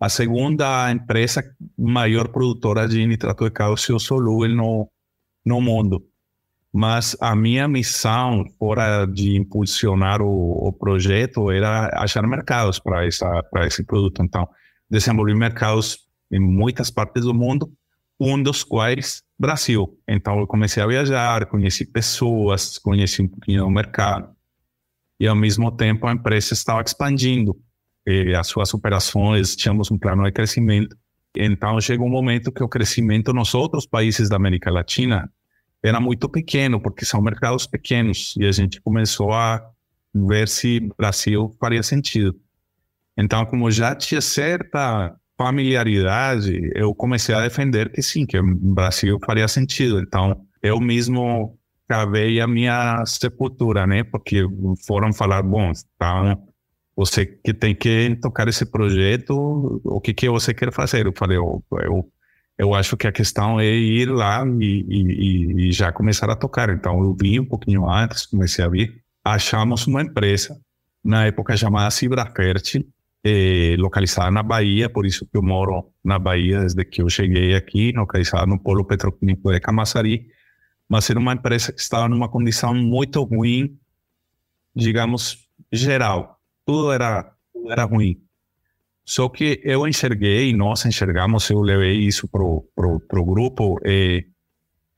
a 0.00 0.08
segunda 0.08 0.90
empresa 0.90 1.42
maior 1.78 2.28
produtora 2.28 2.88
de 2.88 3.06
nitrato 3.06 3.44
de 3.44 3.50
cálcio 3.50 3.98
solúvel 3.98 4.54
no, 4.54 4.90
no 5.44 5.60
mundo. 5.60 6.02
Mas 6.72 7.16
a 7.20 7.34
minha 7.34 7.66
missão, 7.66 8.44
fora 8.58 9.06
de 9.06 9.36
impulsionar 9.36 10.20
o, 10.20 10.68
o 10.68 10.72
projeto, 10.72 11.50
era 11.50 11.90
achar 11.94 12.26
mercados 12.26 12.78
para 12.78 13.06
esse 13.66 13.84
produto. 13.84 14.22
Então, 14.22 14.46
desenvolver 14.90 15.34
mercados 15.34 16.06
em 16.30 16.40
muitas 16.40 16.90
partes 16.90 17.24
do 17.24 17.32
mundo 17.32 17.70
um 18.18 18.42
dos 18.42 18.64
quais 18.64 19.22
Brasil. 19.38 19.98
Então 20.08 20.38
eu 20.40 20.46
comecei 20.46 20.82
a 20.82 20.86
viajar, 20.86 21.46
conheci 21.46 21.84
pessoas, 21.84 22.78
conheci 22.78 23.22
um 23.22 23.28
pouquinho 23.28 23.66
o 23.66 23.70
mercado. 23.70 24.34
E 25.20 25.26
ao 25.26 25.36
mesmo 25.36 25.70
tempo 25.70 26.06
a 26.06 26.12
empresa 26.12 26.54
estava 26.54 26.82
expandindo 26.82 27.56
as 28.38 28.46
suas 28.46 28.72
operações, 28.72 29.56
tínhamos 29.56 29.90
um 29.90 29.98
plano 29.98 30.22
de 30.24 30.32
crescimento. 30.32 30.96
Então 31.36 31.80
chegou 31.80 32.06
um 32.06 32.10
momento 32.10 32.52
que 32.52 32.62
o 32.62 32.68
crescimento 32.68 33.32
nos 33.32 33.54
outros 33.54 33.86
países 33.86 34.28
da 34.28 34.36
América 34.36 34.70
Latina 34.70 35.30
era 35.82 36.00
muito 36.00 36.28
pequeno, 36.28 36.80
porque 36.80 37.04
são 37.04 37.20
mercados 37.20 37.66
pequenos, 37.66 38.34
e 38.38 38.46
a 38.46 38.52
gente 38.52 38.80
começou 38.80 39.32
a 39.32 39.62
ver 40.14 40.48
se 40.48 40.80
Brasil 40.96 41.54
faria 41.60 41.82
sentido. 41.82 42.34
Então, 43.16 43.44
como 43.44 43.70
já 43.70 43.94
tinha 43.94 44.20
certa 44.20 45.14
familiaridade, 45.36 46.70
eu 46.74 46.94
comecei 46.94 47.34
a 47.34 47.42
defender 47.42 47.90
que 47.90 48.02
sim, 48.02 48.24
que 48.24 48.38
o 48.38 48.56
Brasil 48.56 49.18
faria 49.24 49.46
sentido. 49.48 50.00
Então, 50.00 50.46
eu 50.62 50.80
mesmo 50.80 51.58
cavei 51.88 52.40
a 52.40 52.46
minha 52.46 53.04
sepultura, 53.06 53.86
né? 53.86 54.02
Porque 54.02 54.42
foram 54.86 55.12
falar, 55.12 55.42
bom, 55.42 55.70
então 55.94 56.42
você 56.96 57.26
que 57.26 57.52
tem 57.52 57.74
que 57.74 58.16
tocar 58.16 58.48
esse 58.48 58.64
projeto, 58.64 59.80
o 59.84 60.00
que 60.00 60.14
que 60.14 60.28
você 60.28 60.54
quer 60.54 60.72
fazer? 60.72 61.06
Eu 61.06 61.12
falei, 61.14 61.36
eu, 61.36 61.62
eu, 61.82 62.10
eu 62.58 62.74
acho 62.74 62.96
que 62.96 63.06
a 63.06 63.12
questão 63.12 63.60
é 63.60 63.66
ir 63.66 64.06
lá 64.06 64.44
e, 64.58 64.84
e, 64.88 65.68
e 65.68 65.72
já 65.72 65.92
começar 65.92 66.30
a 66.30 66.36
tocar. 66.36 66.70
Então 66.70 67.02
eu 67.04 67.14
vim 67.14 67.40
um 67.40 67.44
pouquinho 67.44 67.88
antes, 67.88 68.26
comecei 68.26 68.64
a 68.64 68.68
vir, 68.68 69.02
achamos 69.22 69.86
uma 69.86 70.02
empresa 70.02 70.58
na 71.04 71.26
época 71.26 71.56
chamada 71.56 71.90
Cibrafert, 71.90 72.82
eh, 73.28 73.74
localizada 73.76 74.30
na 74.30 74.42
Bahia, 74.44 74.88
por 74.88 75.04
isso 75.04 75.26
que 75.26 75.36
eu 75.36 75.42
moro 75.42 75.92
na 76.04 76.16
Bahia 76.16 76.60
desde 76.60 76.84
que 76.84 77.02
eu 77.02 77.08
cheguei 77.08 77.56
aqui, 77.56 77.90
localizada 77.90 78.46
no 78.46 78.56
polo 78.60 78.84
petroquímico 78.84 79.50
de 79.50 79.58
Camaçari, 79.58 80.28
mas 80.88 81.10
era 81.10 81.18
uma 81.18 81.32
empresa 81.32 81.72
que 81.72 81.80
estava 81.80 82.08
numa 82.08 82.28
condição 82.28 82.72
muito 82.72 83.20
ruim, 83.24 83.76
digamos, 84.72 85.48
geral. 85.72 86.38
Tudo 86.64 86.92
era, 86.92 87.32
tudo 87.52 87.72
era 87.72 87.82
ruim. 87.82 88.22
Só 89.04 89.28
que 89.28 89.60
eu 89.64 89.88
enxerguei, 89.88 90.52
nós 90.54 90.84
enxergamos, 90.86 91.50
eu 91.50 91.60
levei 91.60 91.98
isso 91.98 92.28
para 92.28 92.42
o 92.44 93.24
grupo, 93.24 93.80
e 93.84 94.24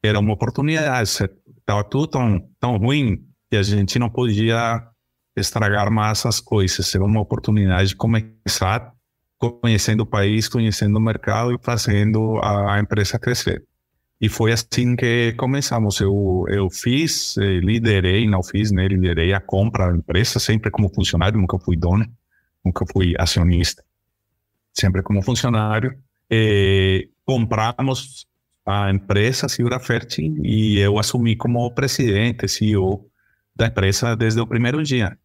era 0.02 0.18
uma 0.18 0.34
oportunidade. 0.34 1.08
Estava 1.08 1.82
tudo 1.84 2.06
tão, 2.08 2.46
tão 2.60 2.76
ruim 2.76 3.24
que 3.50 3.56
a 3.56 3.62
gente 3.62 3.98
não 3.98 4.10
podia 4.10 4.82
estragar 5.38 5.90
mais 5.90 6.24
as 6.26 6.40
coisas. 6.40 6.94
Era 6.94 7.04
uma 7.04 7.20
oportunidade 7.20 7.90
de 7.90 7.96
começar 7.96 8.92
conhecendo 9.38 10.00
o 10.00 10.06
país, 10.06 10.48
conhecendo 10.48 10.96
o 10.96 11.00
mercado 11.00 11.54
e 11.54 11.58
fazendo 11.62 12.38
a, 12.42 12.78
empresa 12.80 13.18
crescer. 13.18 13.64
E 14.20 14.28
foi 14.28 14.52
assim 14.52 14.96
que 14.96 15.32
começamos. 15.34 16.00
Eu, 16.00 16.44
eu 16.48 16.68
fiz, 16.68 17.36
eh, 17.38 17.60
liderei, 17.60 18.28
não 18.28 18.42
fiz, 18.42 18.72
né? 18.72 18.88
Liderei 18.88 19.32
a 19.32 19.40
compra 19.40 19.90
da 19.90 19.96
empresa, 19.96 20.40
sempre 20.40 20.72
como 20.72 20.88
funcionário, 20.88 21.38
nunca 21.40 21.56
fui 21.58 21.76
dono, 21.76 22.04
nunca 22.64 22.84
fui 22.92 23.14
acionista, 23.16 23.84
sempre 24.74 25.02
como 25.02 25.22
funcionário. 25.22 25.96
E 26.28 27.08
compramos 27.24 28.26
a 28.66 28.90
empresa 28.90 29.48
Segura 29.48 29.78
Fértil 29.78 30.44
e 30.44 30.78
eu 30.78 30.98
assumi 30.98 31.36
como 31.36 31.70
presidente, 31.72 32.48
CEO 32.48 33.08
da 33.56 33.66
empresa 33.68 34.14
desde 34.14 34.40
o 34.40 34.46
primeiro 34.46 34.82
dia. 34.82 35.16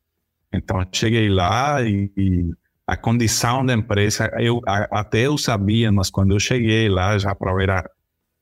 Então, 0.53 0.85
cheguei 0.91 1.29
lá 1.29 1.81
e, 1.81 2.11
e 2.15 2.51
a 2.85 2.95
condição 2.95 3.65
da 3.65 3.73
empresa, 3.73 4.31
eu 4.39 4.61
até 4.65 5.21
eu 5.21 5.37
sabia, 5.37 5.91
mas 5.91 6.09
quando 6.09 6.33
eu 6.33 6.39
cheguei 6.39 6.89
lá 6.89 7.17
já 7.17 7.33
para 7.33 7.55
ver 7.55 7.69
a 7.71 7.89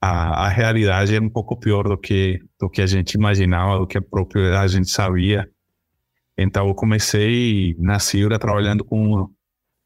a, 0.01 0.47
a 0.47 0.49
realidade 0.49 1.15
é 1.15 1.21
um 1.21 1.29
pouco 1.29 1.55
pior 1.55 1.83
do 1.83 1.97
que 1.97 2.39
do 2.59 2.67
que 2.69 2.81
a 2.81 2.87
gente 2.87 3.13
imaginava, 3.13 3.77
do 3.77 3.87
que 3.87 3.97
a 3.97 4.01
própria 4.01 4.59
a 4.59 4.67
gente 4.67 4.89
sabia. 4.89 5.47
Então 6.37 6.67
eu 6.67 6.73
comecei 6.73 7.75
na 7.77 7.99
Ciura 7.99 8.39
trabalhando 8.39 8.83
com 8.83 9.29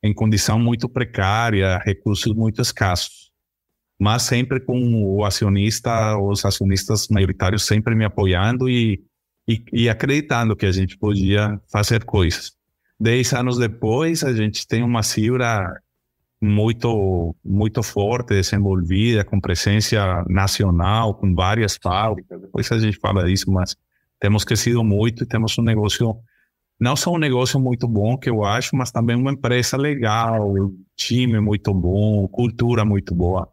em 0.02 0.14
condição 0.14 0.58
muito 0.60 0.88
precária, 0.88 1.78
recursos 1.80 2.34
muito 2.34 2.62
escassos, 2.62 3.32
mas 4.00 4.24
sempre 4.24 4.60
com 4.60 4.80
o 5.04 5.26
acionista, 5.26 6.18
os 6.18 6.46
acionistas 6.46 7.08
maioritários 7.10 7.66
sempre 7.66 7.96
me 7.96 8.06
apoiando 8.06 8.70
e, 8.70 9.04
e, 9.48 9.64
e 9.72 9.90
acreditando 9.90 10.56
que 10.56 10.66
a 10.66 10.72
gente 10.72 10.98
podia 10.98 11.60
fazer 11.72 12.04
coisas. 12.04 12.54
Dez 13.00 13.34
anos 13.34 13.58
depois, 13.58 14.24
a 14.24 14.34
gente 14.34 14.68
tem 14.68 14.82
uma 14.82 15.04
Ciura 15.04 15.82
muito 16.42 17.36
muito 17.44 17.82
forte, 17.82 18.30
desenvolvida, 18.30 19.24
com 19.24 19.40
presença 19.40 20.24
nacional, 20.30 21.14
com 21.16 21.34
várias 21.34 21.78
fábricas. 21.82 22.42
Depois 22.42 22.72
a 22.72 22.80
gente 22.80 22.98
fala 22.98 23.26
disso, 23.26 23.52
mas 23.52 23.76
temos 24.20 24.44
crescido 24.44 24.84
muito 24.84 25.24
e 25.24 25.28
temos 25.28 25.58
um 25.58 25.62
negócio, 25.62 26.18
não 26.80 26.96
só 26.96 27.14
um 27.14 27.18
negócio 27.18 27.60
muito 27.60 27.88
bom, 27.88 28.18
que 28.18 28.30
eu 28.30 28.44
acho, 28.44 28.76
mas 28.76 28.92
também 28.92 29.16
uma 29.16 29.32
empresa 29.32 29.78
legal, 29.78 30.54
time 30.96 31.40
muito 31.40 31.74
bom, 31.74 32.28
cultura 32.28 32.86
muito 32.86 33.14
boa. 33.14 33.50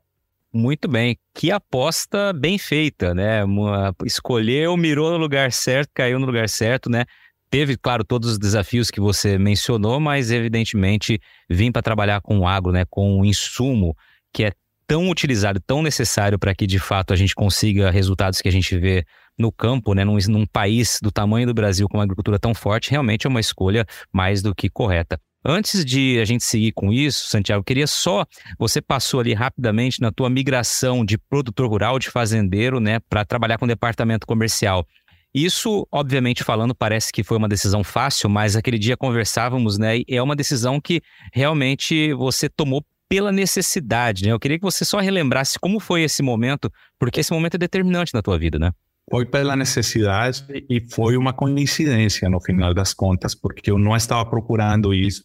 Muito 0.54 0.86
bem, 0.86 1.16
que 1.34 1.50
aposta 1.50 2.30
bem 2.30 2.58
feita, 2.58 3.14
né? 3.14 3.42
Uma, 3.42 3.94
escolheu, 4.04 4.76
mirou 4.76 5.10
no 5.10 5.16
lugar 5.16 5.50
certo, 5.50 5.90
caiu 5.94 6.18
no 6.18 6.26
lugar 6.26 6.46
certo, 6.46 6.90
né? 6.90 7.06
Teve, 7.48 7.76
claro, 7.76 8.04
todos 8.04 8.32
os 8.32 8.38
desafios 8.38 8.90
que 8.90 9.00
você 9.00 9.38
mencionou, 9.38 9.98
mas 9.98 10.30
evidentemente 10.30 11.18
vim 11.48 11.72
para 11.72 11.80
trabalhar 11.80 12.20
com 12.20 12.38
o 12.40 12.46
agro, 12.46 12.70
né, 12.70 12.84
com 12.88 13.20
o 13.20 13.24
insumo 13.24 13.96
que 14.32 14.44
é 14.44 14.52
tão 14.86 15.08
utilizado, 15.08 15.60
tão 15.60 15.82
necessário 15.82 16.38
para 16.38 16.54
que 16.54 16.66
de 16.66 16.78
fato 16.78 17.12
a 17.12 17.16
gente 17.16 17.34
consiga 17.34 17.90
resultados 17.90 18.40
que 18.40 18.48
a 18.48 18.52
gente 18.52 18.76
vê 18.78 19.04
no 19.38 19.50
campo, 19.50 19.94
né, 19.94 20.04
num, 20.04 20.18
num 20.28 20.46
país 20.46 20.98
do 21.02 21.10
tamanho 21.10 21.46
do 21.46 21.54
Brasil 21.54 21.88
com 21.88 21.96
uma 21.96 22.04
agricultura 22.04 22.38
tão 22.38 22.54
forte, 22.54 22.90
realmente 22.90 23.26
é 23.26 23.30
uma 23.30 23.40
escolha 23.40 23.86
mais 24.12 24.42
do 24.42 24.54
que 24.54 24.68
correta. 24.68 25.18
Antes 25.44 25.84
de 25.84 26.20
a 26.20 26.24
gente 26.24 26.44
seguir 26.44 26.72
com 26.72 26.92
isso, 26.92 27.26
Santiago, 27.26 27.60
eu 27.60 27.64
queria 27.64 27.86
só. 27.86 28.24
Você 28.58 28.80
passou 28.80 29.20
ali 29.20 29.34
rapidamente 29.34 30.00
na 30.00 30.12
tua 30.12 30.30
migração 30.30 31.04
de 31.04 31.18
produtor 31.18 31.68
rural, 31.68 31.98
de 31.98 32.10
fazendeiro, 32.10 32.78
né, 32.78 33.00
para 33.08 33.24
trabalhar 33.24 33.58
com 33.58 33.64
o 33.64 33.68
departamento 33.68 34.26
comercial. 34.26 34.86
Isso, 35.34 35.86
obviamente, 35.90 36.44
falando, 36.44 36.74
parece 36.74 37.10
que 37.10 37.24
foi 37.24 37.38
uma 37.38 37.48
decisão 37.48 37.82
fácil, 37.82 38.28
mas 38.28 38.54
aquele 38.54 38.78
dia 38.78 38.98
conversávamos, 38.98 39.78
né? 39.78 39.98
E 39.98 40.04
é 40.08 40.22
uma 40.22 40.36
decisão 40.36 40.78
que 40.78 41.00
realmente 41.32 42.12
você 42.12 42.50
tomou 42.50 42.84
pela 43.08 43.32
necessidade, 43.32 44.24
né? 44.24 44.32
Eu 44.32 44.38
queria 44.38 44.58
que 44.58 44.64
você 44.64 44.84
só 44.84 45.00
relembrasse 45.00 45.58
como 45.58 45.80
foi 45.80 46.02
esse 46.02 46.22
momento, 46.22 46.70
porque 46.98 47.20
esse 47.20 47.32
momento 47.32 47.54
é 47.54 47.58
determinante 47.58 48.12
na 48.12 48.20
tua 48.20 48.38
vida, 48.38 48.58
né? 48.58 48.72
Foi 49.10 49.24
pela 49.24 49.56
necessidade 49.56 50.44
e 50.68 50.80
foi 50.80 51.16
uma 51.16 51.32
coincidência 51.32 52.28
no 52.28 52.40
final 52.40 52.72
das 52.72 52.94
contas, 52.94 53.34
porque 53.34 53.70
eu 53.70 53.78
não 53.78 53.96
estava 53.96 54.24
procurando 54.28 54.94
isso. 54.94 55.24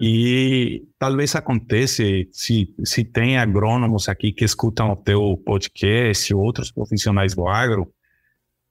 E 0.00 0.82
talvez 0.98 1.34
acontece 1.36 2.28
se, 2.32 2.74
se 2.84 3.04
tem 3.04 3.38
agrônomos 3.38 4.08
aqui 4.08 4.32
que 4.32 4.44
escutam 4.44 4.90
o 4.90 4.96
teu 4.96 5.40
podcast, 5.44 6.34
outros 6.34 6.72
profissionais 6.72 7.34
do 7.34 7.46
agro, 7.46 7.92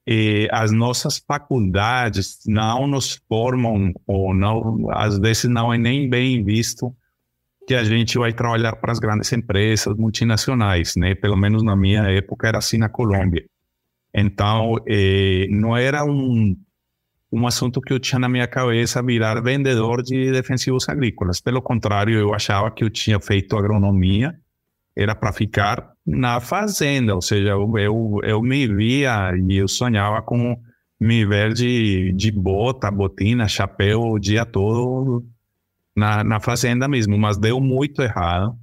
e 0.05 0.49
as 0.51 0.71
nossas 0.71 1.17
faculdades 1.17 2.39
não 2.45 2.87
nos 2.87 3.21
formam, 3.29 3.93
ou 4.05 4.33
não, 4.33 4.89
às 4.91 5.17
vezes 5.17 5.45
não 5.45 5.73
é 5.73 5.77
nem 5.77 6.09
bem 6.09 6.43
visto 6.43 6.93
que 7.65 7.73
a 7.73 7.85
gente 7.85 8.17
vai 8.17 8.33
trabalhar 8.33 8.75
para 8.75 8.91
as 8.91 8.99
grandes 8.99 9.31
empresas 9.31 9.95
multinacionais, 9.95 10.97
né? 10.97 11.15
Pelo 11.15 11.37
menos 11.37 11.63
na 11.63 11.75
minha 11.75 12.03
época 12.03 12.49
era 12.49 12.57
assim 12.57 12.77
na 12.77 12.89
Colômbia. 12.89 13.45
Então, 14.13 14.75
eh, 14.85 15.47
não 15.49 15.75
era 15.75 16.03
um, 16.03 16.55
um 17.33 17.47
assunto 17.47 17.81
que 17.81 17.91
eu 17.91 17.99
tinha 17.99 18.19
na 18.19 18.29
minha 18.29 18.45
cabeça 18.45 19.01
virar 19.01 19.41
vendedor 19.41 20.03
de 20.03 20.31
defensivos 20.31 20.87
agrícolas. 20.87 21.41
Pelo 21.41 21.63
contrário, 21.63 22.15
eu 22.15 22.31
achava 22.31 22.69
que 22.69 22.83
eu 22.83 22.91
tinha 22.91 23.19
feito 23.19 23.57
agronomia, 23.57 24.35
era 24.95 25.15
para 25.15 25.33
ficar 25.33 25.93
na 26.05 26.39
fazenda, 26.39 27.15
ou 27.15 27.21
seja, 27.23 27.49
eu, 27.49 27.75
eu, 27.79 28.19
eu 28.23 28.39
me 28.39 28.67
via 28.67 29.35
e 29.35 29.57
eu 29.57 29.67
sonhava 29.67 30.21
com 30.21 30.55
me 30.99 31.25
ver 31.25 31.53
de, 31.53 32.13
de 32.13 32.31
bota, 32.31 32.91
botina, 32.91 33.47
chapéu 33.47 34.01
o 34.01 34.19
dia 34.19 34.45
todo 34.45 35.25
na, 35.97 36.23
na 36.23 36.39
fazenda 36.39 36.87
mesmo, 36.87 37.17
mas 37.17 37.35
deu 37.35 37.59
muito 37.59 38.03
errado. 38.03 38.55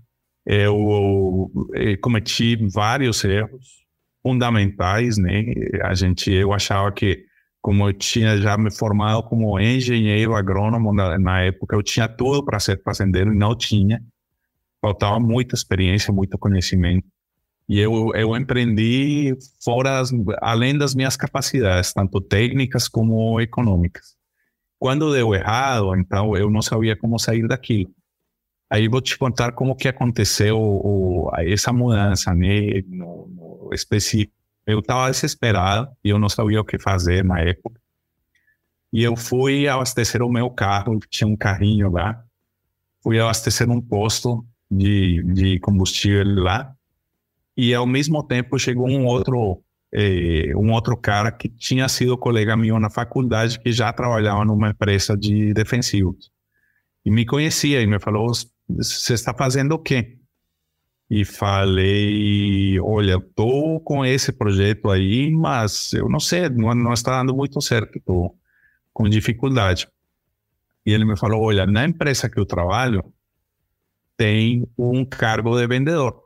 Eu, 0.46 1.50
eu 1.74 1.98
cometi 2.00 2.56
vários 2.72 3.24
erros 3.24 3.80
fundamentais, 4.22 5.18
né? 5.18 5.44
A 5.82 5.92
gente, 5.94 6.30
eu 6.30 6.52
achava 6.52 6.92
que 6.92 7.28
como 7.60 7.88
eu 7.88 7.92
tinha 7.92 8.36
já 8.38 8.56
me 8.56 8.70
formado 8.70 9.22
como 9.24 9.58
engenheiro 9.60 10.34
agrônomo 10.34 10.92
na, 10.94 11.18
na 11.18 11.42
época, 11.42 11.76
eu 11.76 11.82
tinha 11.82 12.08
tudo 12.08 12.44
para 12.44 12.58
ser 12.58 12.82
fazendeiro 12.82 13.32
e 13.32 13.36
não 13.36 13.56
tinha. 13.56 14.02
Faltava 14.80 15.20
muita 15.20 15.54
experiência, 15.54 16.12
muito 16.12 16.38
conhecimento. 16.38 17.06
E 17.68 17.78
eu, 17.78 18.12
eu 18.14 18.36
empreendi 18.36 19.36
fora, 19.62 20.02
além 20.40 20.76
das 20.76 20.94
minhas 20.94 21.16
capacidades, 21.16 21.92
tanto 21.92 22.20
técnicas 22.20 22.88
como 22.88 23.40
econômicas. 23.40 24.16
Quando 24.78 25.12
deu 25.12 25.34
errado, 25.34 25.94
então 25.94 26.36
eu 26.36 26.50
não 26.50 26.62
sabia 26.62 26.96
como 26.96 27.18
sair 27.18 27.46
daquilo. 27.46 27.94
Aí 28.70 28.88
vou 28.88 29.00
te 29.00 29.18
contar 29.18 29.52
como 29.52 29.76
que 29.76 29.86
aconteceu 29.86 30.58
o, 30.58 31.30
essa 31.38 31.72
mudança, 31.72 32.34
né, 32.34 32.82
no, 32.88 33.28
no 33.28 33.70
específico. 33.74 34.32
Eu 34.66 34.80
estava 34.80 35.10
desesperado 35.10 35.88
e 36.04 36.10
eu 36.10 36.18
não 36.18 36.28
sabia 36.28 36.60
o 36.60 36.64
que 36.64 36.78
fazer 36.78 37.24
na 37.24 37.40
época. 37.40 37.80
E 38.92 39.02
eu 39.02 39.16
fui 39.16 39.68
abastecer 39.68 40.22
o 40.22 40.30
meu 40.30 40.50
carro, 40.50 40.98
tinha 41.08 41.28
um 41.28 41.36
carrinho 41.36 41.90
lá. 41.90 42.22
Fui 43.02 43.18
abastecer 43.18 43.70
um 43.70 43.80
posto 43.80 44.44
de, 44.70 45.22
de 45.22 45.58
combustível 45.60 46.42
lá 46.42 46.74
e 47.56 47.74
ao 47.74 47.86
mesmo 47.86 48.22
tempo 48.22 48.58
chegou 48.58 48.88
um 48.88 49.04
outro 49.04 49.62
eh, 49.92 50.54
um 50.56 50.72
outro 50.72 50.96
cara 50.96 51.32
que 51.32 51.48
tinha 51.48 51.88
sido 51.88 52.16
colega 52.16 52.56
meu 52.56 52.78
na 52.78 52.88
faculdade, 52.88 53.58
que 53.58 53.72
já 53.72 53.92
trabalhava 53.92 54.44
numa 54.44 54.70
empresa 54.70 55.16
de 55.16 55.52
defensivos. 55.52 56.30
E 57.04 57.10
me 57.10 57.26
conhecia 57.26 57.82
e 57.82 57.86
me 57.86 57.98
falou: 57.98 58.32
Você 58.68 59.14
está 59.14 59.34
fazendo 59.34 59.72
o 59.72 59.78
quê? 59.78 60.19
E 61.10 61.24
falei: 61.24 62.78
Olha, 62.80 63.16
estou 63.16 63.80
com 63.80 64.04
esse 64.04 64.32
projeto 64.32 64.90
aí, 64.90 65.30
mas 65.32 65.92
eu 65.92 66.08
não 66.08 66.20
sei, 66.20 66.48
não, 66.48 66.72
não 66.74 66.92
está 66.92 67.18
dando 67.18 67.34
muito 67.34 67.60
certo, 67.60 67.98
estou 67.98 68.38
com 68.92 69.08
dificuldade. 69.08 69.88
E 70.86 70.92
ele 70.92 71.04
me 71.04 71.16
falou: 71.16 71.42
Olha, 71.42 71.66
na 71.66 71.84
empresa 71.84 72.30
que 72.30 72.38
eu 72.38 72.46
trabalho, 72.46 73.02
tem 74.16 74.68
um 74.78 75.04
cargo 75.04 75.58
de 75.58 75.66
vendedor. 75.66 76.24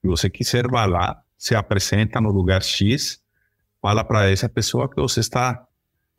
Se 0.00 0.08
você 0.08 0.30
quiser, 0.30 0.66
vá 0.68 0.86
lá, 0.86 1.22
se 1.36 1.54
apresenta 1.54 2.20
no 2.20 2.30
lugar 2.30 2.62
X, 2.62 3.22
fala 3.80 4.02
para 4.02 4.30
essa 4.30 4.48
pessoa 4.48 4.88
que 4.88 4.96
você 4.96 5.20
está, 5.20 5.66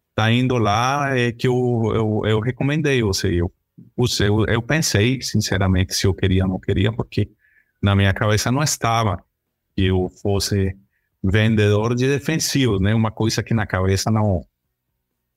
está 0.10 0.32
indo 0.32 0.58
lá, 0.58 1.18
é 1.18 1.32
que 1.32 1.48
eu, 1.48 1.92
eu, 1.94 2.22
eu 2.24 2.40
recomendei 2.40 3.02
você. 3.02 3.30
Eu, 3.34 3.52
eu, 3.98 4.46
eu 4.46 4.62
pensei, 4.62 5.22
sinceramente, 5.22 5.94
se 5.94 6.06
eu 6.06 6.14
queria 6.14 6.44
ou 6.44 6.50
não 6.50 6.60
queria, 6.60 6.94
porque 6.94 7.30
na 7.82 7.96
minha 7.96 8.14
cabeça 8.14 8.52
não 8.52 8.64
estava 8.64 9.24
que 9.76 9.86
eu 9.86 10.10
fosse 10.22 10.76
vendedor 11.24 11.96
de 11.96 12.08
defensivos, 12.08 12.82
né? 12.82 12.94
Uma 12.94 13.12
coisa 13.12 13.44
que 13.44 13.54
na 13.54 13.66
cabeça 13.66 14.10
não 14.12 14.46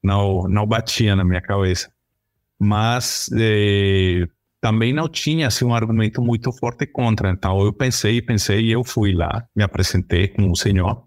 não 0.02 0.49
não 0.49 0.66
batia 0.66 1.14
na 1.14 1.25
minha 1.25 1.40
cabeça. 1.40 1.92
Mas 2.59 3.30
eh, 3.35 4.26
também 4.61 4.92
não 4.92 5.09
tinha 5.09 5.47
assim, 5.47 5.64
um 5.64 5.75
argumento 5.75 6.23
muito 6.23 6.52
forte 6.52 6.87
contra. 6.87 7.30
Então 7.30 7.61
eu 7.64 7.73
pensei, 7.73 8.20
pensei 8.23 8.61
e 8.66 8.73
eu 8.73 8.85
fui 8.85 9.12
lá, 9.12 9.47
me 9.54 9.62
apresentei 9.62 10.28
com 10.28 10.50
o 10.50 10.56
senhor. 10.56 11.04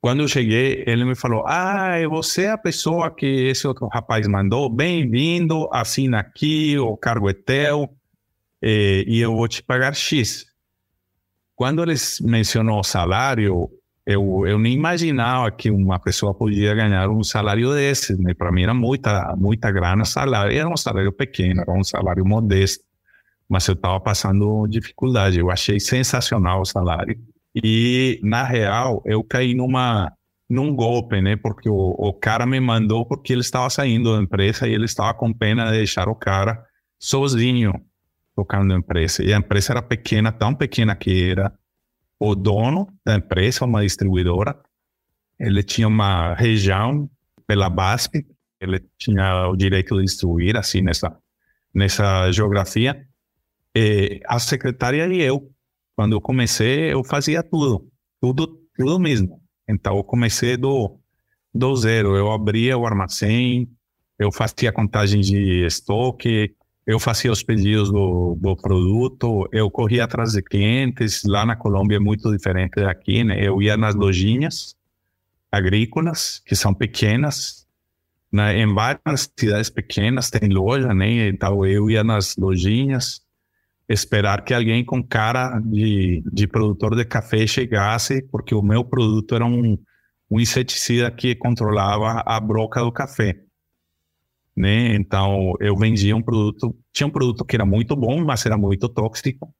Quando 0.00 0.22
eu 0.22 0.28
cheguei, 0.28 0.84
ele 0.86 1.04
me 1.04 1.16
falou: 1.16 1.44
Ah, 1.46 1.96
você 2.08 2.44
é 2.44 2.50
a 2.50 2.58
pessoa 2.58 3.10
que 3.10 3.26
esse 3.26 3.66
outro 3.66 3.88
rapaz 3.88 4.26
mandou. 4.28 4.70
Bem-vindo, 4.70 5.68
assina 5.72 6.20
aqui, 6.20 6.78
o 6.78 6.96
cargo 6.96 7.28
é 7.28 7.32
teu 7.32 7.97
e, 8.62 9.04
e 9.06 9.20
eu 9.20 9.34
vou 9.34 9.48
te 9.48 9.62
pagar 9.62 9.94
X. 9.94 10.46
Quando 11.54 11.82
eles 11.82 12.20
mencionou 12.20 12.80
o 12.80 12.84
salário, 12.84 13.70
eu, 14.06 14.46
eu 14.46 14.58
nem 14.58 14.72
imaginava 14.72 15.50
que 15.50 15.70
uma 15.70 15.98
pessoa 15.98 16.32
podia 16.32 16.74
ganhar 16.74 17.10
um 17.10 17.22
salário 17.22 17.74
desse, 17.74 18.16
né? 18.16 18.32
Para 18.32 18.50
mim 18.50 18.62
era 18.62 18.74
muita, 18.74 19.34
muita 19.36 19.70
grana 19.70 20.04
salário. 20.04 20.56
Era 20.56 20.68
um 20.68 20.76
salário 20.76 21.12
pequeno, 21.12 21.60
era 21.60 21.72
um 21.72 21.84
salário 21.84 22.24
modesto, 22.24 22.84
mas 23.48 23.66
eu 23.66 23.74
estava 23.74 24.00
passando 24.00 24.66
dificuldade. 24.66 25.38
Eu 25.38 25.50
achei 25.50 25.78
sensacional 25.80 26.62
o 26.62 26.64
salário. 26.64 27.18
E, 27.54 28.20
na 28.22 28.44
real, 28.44 29.02
eu 29.04 29.22
caí 29.24 29.52
numa, 29.54 30.12
num 30.48 30.74
golpe, 30.74 31.20
né? 31.20 31.36
Porque 31.36 31.68
o, 31.68 31.94
o 31.98 32.12
cara 32.12 32.46
me 32.46 32.60
mandou 32.60 33.04
porque 33.04 33.32
ele 33.32 33.40
estava 33.40 33.68
saindo 33.68 34.16
da 34.16 34.22
empresa 34.22 34.68
e 34.68 34.72
ele 34.72 34.84
estava 34.84 35.12
com 35.12 35.32
pena 35.32 35.66
de 35.66 35.72
deixar 35.72 36.08
o 36.08 36.14
cara 36.14 36.64
sozinho 36.98 37.74
tocando 38.38 38.68
na 38.68 38.76
empresa. 38.76 39.24
E 39.24 39.34
a 39.34 39.36
empresa 39.36 39.72
era 39.72 39.82
pequena, 39.82 40.30
tão 40.30 40.54
pequena 40.54 40.94
que 40.94 41.32
era 41.32 41.52
o 42.20 42.36
dono 42.36 42.86
da 43.04 43.16
empresa, 43.16 43.64
uma 43.64 43.82
distribuidora, 43.82 44.56
ele 45.40 45.60
tinha 45.60 45.88
uma 45.88 46.34
região 46.34 47.10
pela 47.48 47.68
BASP, 47.68 48.24
ele 48.60 48.80
tinha 48.96 49.48
o 49.48 49.56
direito 49.56 49.96
de 49.96 50.04
distribuir, 50.04 50.56
assim, 50.56 50.82
nessa, 50.82 51.16
nessa 51.74 52.30
geografia. 52.30 53.04
E 53.74 54.20
a 54.24 54.38
secretária 54.38 55.12
e 55.12 55.20
eu, 55.20 55.50
quando 55.96 56.12
eu 56.12 56.20
comecei, 56.20 56.92
eu 56.92 57.02
fazia 57.02 57.42
tudo, 57.42 57.90
tudo, 58.20 58.60
tudo 58.76 59.00
mesmo. 59.00 59.42
Então, 59.68 59.96
eu 59.96 60.04
comecei 60.04 60.56
do, 60.56 60.96
do 61.52 61.74
zero. 61.74 62.16
Eu 62.16 62.30
abria 62.30 62.78
o 62.78 62.86
armazém, 62.86 63.68
eu 64.16 64.30
fazia 64.30 64.72
contagem 64.72 65.20
de 65.20 65.66
estoque, 65.66 66.54
eu 66.88 66.98
fazia 66.98 67.30
os 67.30 67.42
pedidos 67.42 67.92
do, 67.92 68.34
do, 68.40 68.56
produto, 68.56 69.46
eu 69.52 69.70
corria 69.70 70.04
atrás 70.04 70.32
de 70.32 70.40
clientes. 70.40 71.22
Lá 71.22 71.44
na 71.44 71.54
Colômbia 71.54 71.96
é 71.96 72.00
muito 72.00 72.32
diferente 72.32 72.76
daqui, 72.76 73.22
né? 73.22 73.46
Eu 73.46 73.60
ia 73.60 73.76
nas 73.76 73.94
lojinhas 73.94 74.74
agrícolas, 75.52 76.40
que 76.46 76.56
são 76.56 76.72
pequenas. 76.72 77.66
Né? 78.32 78.60
Em 78.60 78.72
várias 78.72 79.30
cidades 79.38 79.68
pequenas 79.68 80.30
tem 80.30 80.48
loja, 80.48 80.94
né? 80.94 81.28
Então 81.28 81.66
eu 81.66 81.90
ia 81.90 82.02
nas 82.02 82.38
lojinhas, 82.38 83.20
esperar 83.86 84.42
que 84.42 84.54
alguém 84.54 84.82
com 84.82 85.02
cara 85.02 85.60
de, 85.60 86.22
de 86.32 86.46
produtor 86.46 86.96
de 86.96 87.04
café 87.04 87.46
chegasse, 87.46 88.22
porque 88.30 88.54
o 88.54 88.62
meu 88.62 88.82
produto 88.82 89.34
era 89.34 89.44
um, 89.44 89.76
um 90.30 90.40
inseticida 90.40 91.10
que 91.10 91.34
controlava 91.34 92.22
a 92.24 92.40
broca 92.40 92.80
do 92.80 92.90
café 92.90 93.42
né? 94.58 94.94
Então 94.94 95.54
eu 95.60 95.76
vendia 95.76 96.16
um 96.16 96.22
produto, 96.22 96.76
tinha 96.92 97.06
um 97.06 97.10
produto 97.10 97.44
que 97.44 97.56
era 97.56 97.64
muito 97.64 97.94
bom, 97.96 98.24
mas 98.24 98.44
era 98.44 98.58
muito 98.58 98.88
tóxico, 98.88 99.54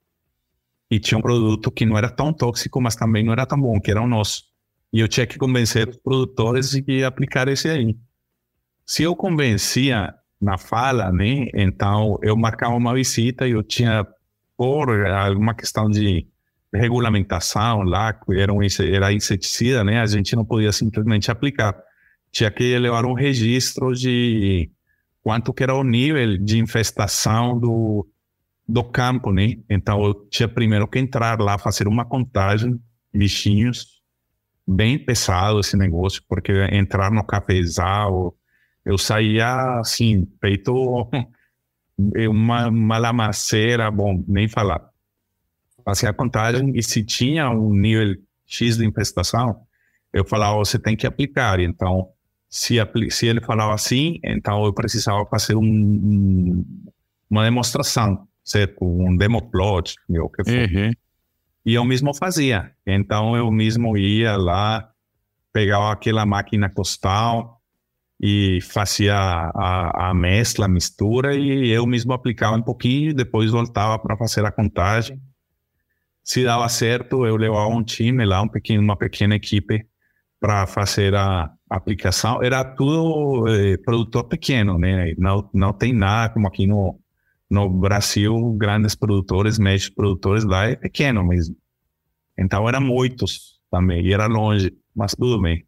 e 0.90 0.98
tinha 0.98 1.18
um 1.18 1.22
produto 1.22 1.70
que 1.70 1.84
não 1.84 1.98
era 1.98 2.10
tão 2.10 2.32
tóxico, 2.32 2.80
mas 2.80 2.96
também 2.96 3.24
não 3.24 3.32
era 3.32 3.46
tão 3.46 3.60
bom, 3.60 3.78
que 3.80 3.90
era 3.90 4.00
o 4.00 4.06
nosso. 4.06 4.44
E 4.92 5.00
eu 5.00 5.08
tinha 5.08 5.26
que 5.26 5.38
convencer 5.38 5.88
os 5.88 5.96
produtores 5.98 6.70
de 6.70 7.04
aplicar 7.04 7.46
esse 7.48 7.68
aí. 7.68 7.94
Se 8.86 9.02
eu 9.02 9.14
convencia 9.14 10.14
na 10.40 10.56
fala, 10.56 11.12
né? 11.12 11.46
Então 11.52 12.18
eu 12.22 12.36
marcava 12.36 12.74
uma 12.74 12.94
visita 12.94 13.46
e 13.46 13.50
eu 13.50 13.62
tinha 13.62 14.06
por 14.56 14.90
alguma 15.06 15.54
questão 15.54 15.90
de 15.90 16.26
regulamentação 16.72 17.82
lá, 17.82 18.18
era, 18.30 18.52
um, 18.52 18.60
era 18.62 19.12
inseticida, 19.12 19.84
né? 19.84 20.00
A 20.00 20.06
gente 20.06 20.34
não 20.34 20.44
podia 20.44 20.72
simplesmente 20.72 21.30
aplicar. 21.30 21.76
Tinha 22.32 22.50
que 22.50 22.78
levar 22.78 23.04
um 23.04 23.14
registro 23.14 23.94
de 23.94 24.70
quanto 25.28 25.52
que 25.52 25.62
era 25.62 25.74
o 25.74 25.84
nível 25.84 26.38
de 26.38 26.58
infestação 26.58 27.60
do, 27.60 28.08
do 28.66 28.82
campo, 28.82 29.30
né? 29.30 29.58
Então 29.68 30.02
eu 30.02 30.14
tinha 30.30 30.48
primeiro 30.48 30.88
que 30.88 30.98
entrar 30.98 31.38
lá, 31.38 31.58
fazer 31.58 31.86
uma 31.86 32.02
contagem, 32.02 32.80
bichinhos, 33.12 34.02
bem 34.66 34.98
pesado 34.98 35.60
esse 35.60 35.76
negócio, 35.76 36.22
porque 36.26 36.50
entrar 36.72 37.10
no 37.10 37.22
cafezal, 37.22 38.34
eu 38.86 38.96
saía 38.96 39.80
assim, 39.80 40.26
feito 40.40 40.72
uma, 42.30 42.68
uma 42.68 42.96
lamaceira, 42.96 43.90
bom, 43.90 44.24
nem 44.26 44.48
falar. 44.48 44.80
Fazia 45.84 46.08
a 46.08 46.14
contagem 46.14 46.72
e 46.74 46.82
se 46.82 47.04
tinha 47.04 47.50
um 47.50 47.74
nível 47.74 48.16
X 48.46 48.78
de 48.78 48.86
infestação, 48.86 49.60
eu 50.10 50.24
falava, 50.24 50.56
você 50.56 50.78
tem 50.78 50.96
que 50.96 51.06
aplicar. 51.06 51.60
Então, 51.60 52.08
se, 52.48 52.76
se 53.10 53.26
ele 53.26 53.40
falava 53.40 53.74
assim, 53.74 54.18
então 54.24 54.64
eu 54.64 54.72
precisava 54.72 55.24
fazer 55.26 55.54
um, 55.54 55.62
um, 55.62 56.64
uma 57.28 57.44
demonstração, 57.44 58.26
certo? 58.42 58.84
Um 58.84 59.16
demoplot, 59.16 59.94
o 60.08 60.28
que 60.28 60.44
for. 60.44 60.52
Uhum. 60.52 60.92
E 61.66 61.74
eu 61.74 61.84
mesmo 61.84 62.14
fazia. 62.14 62.72
Então 62.86 63.36
eu 63.36 63.50
mesmo 63.50 63.96
ia 63.98 64.36
lá, 64.36 64.90
pegava 65.52 65.92
aquela 65.92 66.24
máquina 66.24 66.70
costal 66.70 67.60
e 68.20 68.60
fazia 68.62 69.14
a, 69.14 70.10
a 70.10 70.14
mescla, 70.14 70.64
a 70.64 70.68
mistura, 70.68 71.36
e 71.36 71.68
eu 71.68 71.86
mesmo 71.86 72.12
aplicava 72.12 72.56
um 72.56 72.62
pouquinho, 72.62 73.14
depois 73.14 73.50
voltava 73.50 73.98
para 73.98 74.16
fazer 74.16 74.44
a 74.44 74.50
contagem. 74.50 75.20
Se 76.24 76.42
dava 76.44 76.68
certo, 76.68 77.26
eu 77.26 77.36
levava 77.36 77.68
um 77.68 77.82
time 77.82 78.24
lá, 78.24 78.40
um 78.42 78.48
pequeno, 78.48 78.82
uma 78.82 78.96
pequena 78.96 79.34
equipe 79.34 79.86
para 80.40 80.66
fazer 80.66 81.14
a 81.14 81.52
aplicação. 81.68 82.42
Era 82.42 82.64
tudo 82.64 83.48
eh, 83.48 83.76
produtor 83.78 84.24
pequeno, 84.24 84.78
né? 84.78 85.14
Não, 85.18 85.48
não 85.52 85.72
tem 85.72 85.92
nada 85.92 86.32
como 86.32 86.46
aqui 86.46 86.66
no, 86.66 86.98
no 87.50 87.68
Brasil, 87.68 88.52
grandes 88.56 88.94
produtores, 88.94 89.58
médios 89.58 89.90
produtores 89.90 90.44
lá 90.44 90.66
é 90.66 90.76
pequeno 90.76 91.24
mesmo. 91.24 91.56
Então 92.38 92.68
eram 92.68 92.80
muitos 92.80 93.58
também, 93.70 94.06
e 94.06 94.12
era 94.12 94.26
longe, 94.26 94.72
mas 94.94 95.14
tudo 95.14 95.40
bem. 95.40 95.64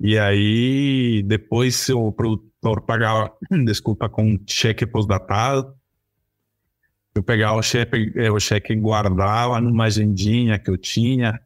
E 0.00 0.18
aí, 0.18 1.22
depois 1.26 1.88
o 1.90 2.12
produtor 2.12 2.82
pagava, 2.82 3.32
desculpa, 3.64 4.08
com 4.08 4.32
um 4.32 4.38
cheque 4.46 4.86
pós-datado. 4.86 5.74
Eu 7.14 7.22
pegava 7.22 7.58
o 7.58 7.62
cheque, 7.62 8.12
eh, 8.14 8.30
o 8.30 8.38
cheque 8.38 8.74
guardava 8.76 9.60
numa 9.60 9.84
agendinha 9.84 10.58
que 10.58 10.70
eu 10.70 10.78
tinha, 10.78 11.40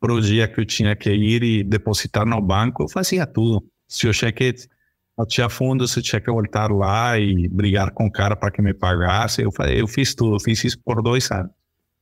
para 0.00 0.14
o 0.14 0.20
dia 0.20 0.48
que 0.48 0.60
eu 0.60 0.64
tinha 0.64 0.96
que 0.96 1.10
ir 1.10 1.42
e 1.42 1.62
depositar 1.62 2.26
no 2.26 2.40
banco, 2.40 2.84
eu 2.84 2.88
fazia 2.88 3.26
tudo. 3.26 3.62
Se 3.86 4.08
o 4.08 4.14
cheque 4.14 4.54
não 5.16 5.26
tinha 5.26 5.48
fundo, 5.50 5.86
se 5.86 5.98
eu 5.98 6.02
tinha 6.02 6.20
que 6.20 6.30
voltar 6.30 6.70
lá 6.72 7.18
e 7.18 7.46
brigar 7.48 7.90
com 7.92 8.06
o 8.06 8.10
cara 8.10 8.34
para 8.34 8.50
que 8.50 8.62
me 8.62 8.72
pagasse, 8.72 9.42
eu, 9.42 9.50
eu 9.68 9.86
fiz 9.86 10.14
tudo, 10.14 10.36
eu 10.36 10.40
fiz 10.40 10.64
isso 10.64 10.78
por 10.82 11.02
dois 11.02 11.30
anos. 11.30 11.52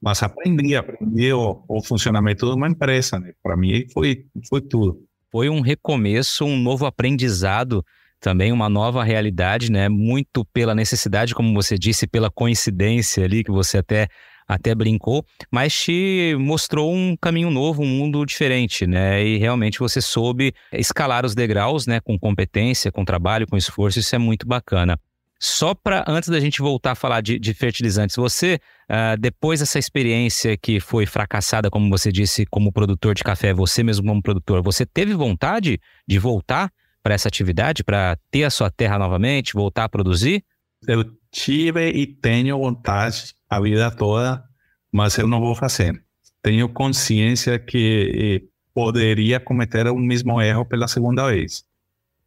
Mas 0.01 0.23
aprendi, 0.23 0.77
aprendi 0.77 1.33
o, 1.33 1.65
o 1.69 1.83
funcionamento 1.83 2.47
de 2.47 2.53
uma 2.53 2.69
empresa, 2.69 3.19
né? 3.19 3.33
Para 3.43 3.57
mim 3.57 3.85
foi, 3.93 4.25
foi 4.49 4.61
tudo. 4.61 5.03
Foi 5.31 5.49
um 5.49 5.61
recomeço, 5.61 6.45
um 6.45 6.57
novo 6.57 6.87
aprendizado, 6.87 7.85
também 8.21 8.53
uma 8.53 8.69
nova 8.69 9.03
realidade, 9.03 9.73
né? 9.73 9.89
Muito 9.89 10.45
pela 10.45 10.73
necessidade, 10.73 11.35
como 11.35 11.53
você 11.53 11.77
disse, 11.77 12.07
pela 12.07 12.31
coincidência 12.31 13.25
ali 13.25 13.43
que 13.43 13.51
você 13.51 13.79
até 13.79 14.07
até 14.49 14.75
brincou, 14.75 15.25
mas 15.51 15.75
te 15.75 16.35
mostrou 16.41 16.93
um 16.95 17.15
caminho 17.15 17.51
novo, 17.51 17.83
um 17.83 17.87
mundo 17.87 18.25
diferente, 18.25 18.87
né? 18.87 19.23
E 19.23 19.37
realmente 19.37 19.79
você 19.79 20.01
soube 20.01 20.55
escalar 20.73 21.27
os 21.27 21.35
degraus, 21.35 21.87
né? 21.87 22.01
Com 22.01 22.19
competência, 22.19 22.91
com 22.91 23.05
trabalho, 23.05 23.47
com 23.47 23.57
esforço, 23.57 23.99
isso 23.99 24.17
é 24.17 24.19
muito 24.19 24.47
bacana. 24.47 24.99
Só 25.41 25.73
para 25.73 26.05
antes 26.09 26.29
da 26.29 26.41
gente 26.41 26.61
voltar 26.61 26.93
a 26.93 26.95
falar 26.97 27.21
de, 27.21 27.39
de 27.39 27.55
fertilizantes, 27.55 28.17
você, 28.17 28.59
uh, 28.91 29.17
depois 29.21 29.61
dessa 29.61 29.79
experiência 29.79 30.57
que 30.57 30.81
foi 30.81 31.07
fracassada, 31.07 31.71
como 31.71 31.89
você 31.89 32.11
disse, 32.11 32.45
como 32.47 32.73
produtor 32.73 33.15
de 33.15 33.23
café, 33.23 33.55
você 33.55 33.85
mesmo 33.85 34.09
como 34.09 34.21
produtor, 34.21 34.63
você 34.63 34.85
teve 34.85 35.15
vontade 35.15 35.79
de 36.09 36.19
voltar 36.19 36.73
para 37.03 37.15
essa 37.15 37.29
atividade, 37.29 37.85
para 37.85 38.19
ter 38.31 38.45
a 38.45 38.51
sua 38.51 38.69
terra 38.69 38.99
novamente, 38.99 39.53
voltar 39.53 39.85
a 39.85 39.89
produzir? 39.89 40.43
Eu 40.87 41.05
tive 41.31 41.89
e 41.91 42.07
tenho 42.07 42.59
vontade 42.59 43.35
a 43.49 43.61
vida 43.61 43.91
toda, 43.91 44.45
mas 44.93 45.17
eu 45.19 45.27
não 45.27 45.41
vou 45.41 45.55
fazer. 45.55 46.03
Tenho 46.43 46.69
consciência 46.69 47.59
que 47.59 48.43
eh, 48.45 48.49
poderia 48.75 49.41
cometer 49.41 49.87
o 49.89 49.99
mesmo 49.99 50.41
erro 50.41 50.65
pela 50.65 50.87
segunda 50.87 51.29
vez. 51.29 51.65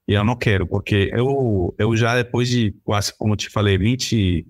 E 0.07 0.13
eu 0.13 0.23
não 0.23 0.35
quero, 0.35 0.67
porque 0.67 1.09
eu, 1.13 1.73
eu 1.77 1.95
já 1.95 2.15
depois 2.15 2.49
de 2.49 2.75
quase, 2.83 3.15
como 3.17 3.35
te 3.35 3.49
falei, 3.49 3.77
20, 3.77 4.45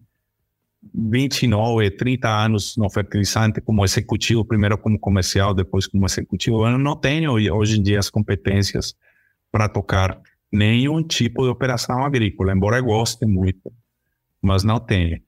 29, 0.93 1.91
30 1.91 2.27
anos 2.27 2.75
no 2.77 2.89
fertilizante 2.89 3.61
como 3.61 3.85
executivo, 3.85 4.43
primeiro 4.43 4.77
como 4.77 4.97
comercial, 4.99 5.53
depois 5.53 5.85
como 5.85 6.05
executivo, 6.05 6.65
eu 6.65 6.77
não 6.77 6.95
tenho 6.95 7.33
hoje 7.33 7.79
em 7.79 7.83
dia 7.83 7.99
as 7.99 8.09
competências 8.09 8.95
para 9.51 9.69
tocar 9.69 10.19
nenhum 10.51 11.03
tipo 11.03 11.43
de 11.43 11.49
operação 11.49 12.03
agrícola, 12.03 12.53
embora 12.53 12.77
eu 12.77 12.85
goste 12.85 13.25
muito, 13.25 13.71
mas 14.41 14.63
não 14.63 14.79
tenho. 14.79 15.21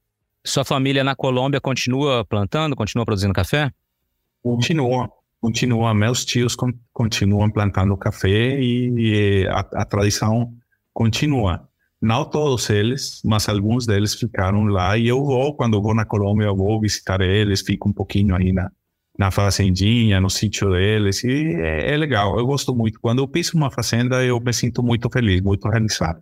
Sua 0.46 0.66
família 0.66 1.04
na 1.04 1.16
Colômbia 1.16 1.62
continua 1.62 2.26
plantando, 2.26 2.76
continua 2.76 3.06
produzindo 3.06 3.34
café? 3.34 3.72
Continua, 4.42 5.10
continua. 5.40 5.94
Meus 5.94 6.26
tios 6.26 6.56
continuam 6.92 7.50
plantando 7.50 7.96
café 7.96 8.60
e, 8.60 9.48
a, 9.50 9.60
a 9.60 9.86
tradição 9.86 10.54
continua. 10.94 11.68
Não 12.02 12.26
todos 12.26 12.70
eles, 12.70 13.22
mas 13.24 13.48
alguns 13.48 13.86
deles 13.86 14.14
ficaram 14.14 14.66
lá 14.66 14.98
e 14.98 15.08
eu 15.08 15.24
vou, 15.24 15.56
quando 15.56 15.82
vou 15.82 15.96
na 15.96 16.04
Colômbia, 16.04 16.48
eu 16.48 16.56
vou 16.56 16.82
visitar 16.82 17.22
eles, 17.22 17.62
fico 17.62 17.88
um 17.88 17.94
pouquinho 17.94 18.36
aí 18.36 18.52
na, 18.52 18.70
na 19.18 19.32
fazendinha, 19.32 20.20
no 20.20 20.30
sítio 20.30 20.70
deles, 20.72 21.24
e 21.24 21.54
é, 21.56 21.94
é, 21.94 21.98
legal, 21.98 22.38
eu 22.38 22.46
gosto 22.46 22.76
muito. 22.76 23.00
Quando 23.00 23.20
eu 23.20 23.28
piso 23.28 23.56
uma 23.56 23.72
fazenda, 23.72 24.22
eu 24.26 24.38
me 24.42 24.52
sinto 24.52 24.84
muito 24.84 25.10
feliz, 25.10 25.42
muito 25.42 25.70
realizado. 25.70 26.22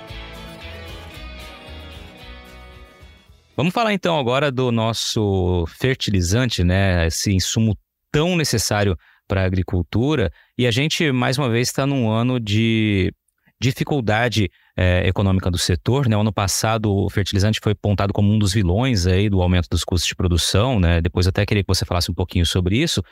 Vamos 3.61 3.75
falar 3.75 3.93
então 3.93 4.17
agora 4.17 4.51
do 4.51 4.71
nosso 4.71 5.67
fertilizante, 5.67 6.63
né? 6.63 7.05
Esse 7.05 7.31
insumo 7.31 7.77
tão 8.11 8.35
necessário 8.35 8.97
para 9.27 9.43
a 9.43 9.45
agricultura. 9.45 10.31
E 10.57 10.65
a 10.65 10.71
gente, 10.71 11.11
mais 11.11 11.37
uma 11.37 11.47
vez, 11.47 11.67
está 11.67 11.85
num 11.85 12.09
ano 12.09 12.39
de 12.39 13.13
dificuldade 13.61 14.49
é, 14.75 15.07
econômica 15.07 15.51
do 15.51 15.59
setor. 15.59 16.09
Né? 16.09 16.17
O 16.17 16.21
ano 16.21 16.33
passado, 16.33 16.91
o 16.91 17.07
fertilizante 17.07 17.59
foi 17.61 17.73
apontado 17.73 18.11
como 18.11 18.33
um 18.33 18.39
dos 18.39 18.51
vilões 18.51 19.05
aí 19.05 19.29
do 19.29 19.39
aumento 19.39 19.67
dos 19.69 19.83
custos 19.83 20.07
de 20.07 20.15
produção. 20.15 20.79
Né? 20.79 20.99
Depois 20.99 21.27
até 21.27 21.45
queria 21.45 21.61
que 21.61 21.67
você 21.71 21.85
falasse 21.85 22.09
um 22.09 22.15
pouquinho 22.15 22.47
sobre 22.47 22.81
isso. 22.81 23.03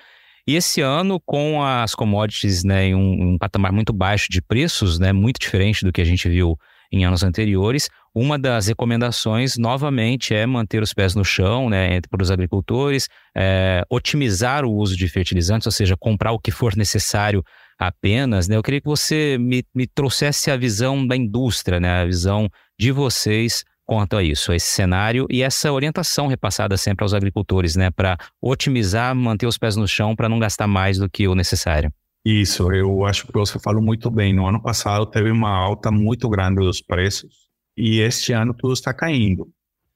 E 0.48 0.56
esse 0.56 0.82
ano, 0.82 1.20
com 1.20 1.64
as 1.64 1.94
commodities 1.94 2.64
né, 2.64 2.88
em 2.88 2.96
um, 2.96 3.34
um 3.34 3.38
patamar 3.38 3.72
muito 3.72 3.94
baixo 3.94 4.26
de 4.32 4.42
preços, 4.42 4.98
né, 4.98 5.14
muito 5.14 5.40
diferente 5.40 5.86
do 5.86 5.92
que 5.92 6.02
a 6.02 6.06
gente 6.06 6.28
viu 6.28 6.58
em 6.92 7.06
anos 7.06 7.24
anteriores. 7.24 7.88
Uma 8.14 8.40
das 8.40 8.68
recomendações, 8.68 9.58
novamente, 9.58 10.34
é 10.34 10.46
manter 10.46 10.82
os 10.82 10.94
pés 10.94 11.14
no 11.14 11.24
chão, 11.24 11.70
né, 11.70 12.02
para 12.10 12.24
os 12.24 12.32
agricultores, 12.32 13.08
é, 13.36 13.84
otimizar 13.90 14.66
o 14.66 14.74
uso 14.74 14.98
de 14.98 15.08
fertilizantes, 15.08 15.68
ou 15.68 15.72
seja, 15.72 15.96
comprar 15.98 16.32
o 16.32 16.40
que 16.40 16.52
for 16.52 16.76
necessário 16.76 17.44
apenas. 17.78 18.48
Né? 18.48 18.56
Eu 18.56 18.64
queria 18.64 18.82
que 18.82 18.88
você 18.88 19.38
me, 19.40 19.64
me 19.74 19.86
trouxesse 19.86 20.50
a 20.50 20.58
visão 20.58 21.06
da 21.06 21.16
indústria, 21.16 21.80
né, 21.80 22.02
a 22.02 22.06
visão 22.06 22.50
de 22.78 22.92
vocês 22.92 23.64
quanto 23.86 24.18
a 24.18 24.24
isso, 24.24 24.52
a 24.52 24.56
esse 24.56 24.68
cenário 24.68 25.26
e 25.32 25.42
essa 25.42 25.72
orientação 25.72 26.28
repassada 26.28 26.78
sempre 26.78 27.04
aos 27.04 27.14
agricultores, 27.14 27.76
né, 27.76 27.90
para 27.90 28.18
otimizar, 28.42 29.16
manter 29.16 29.48
os 29.48 29.58
pés 29.58 29.76
no 29.76 29.88
chão, 29.88 30.16
para 30.16 30.30
não 30.30 30.40
gastar 30.40 30.68
mais 30.68 30.98
do 30.98 31.10
que 31.10 31.28
o 31.28 31.36
necessário. 31.36 31.92
Isso, 32.26 32.72
eu 32.72 33.06
acho 33.06 33.26
que 33.26 33.34
você 33.34 33.58
falou 33.60 33.82
muito 33.82 34.12
bem. 34.12 34.34
No 34.34 34.46
ano 34.46 34.62
passado 34.62 35.06
teve 35.06 35.32
uma 35.32 35.50
alta 35.50 35.90
muito 35.90 36.28
grande 36.30 36.58
dos 36.58 36.82
preços 36.82 37.49
e 37.80 38.02
este 38.02 38.34
ano 38.34 38.54
tudo 38.54 38.74
está 38.74 38.94
caindo. 38.94 39.48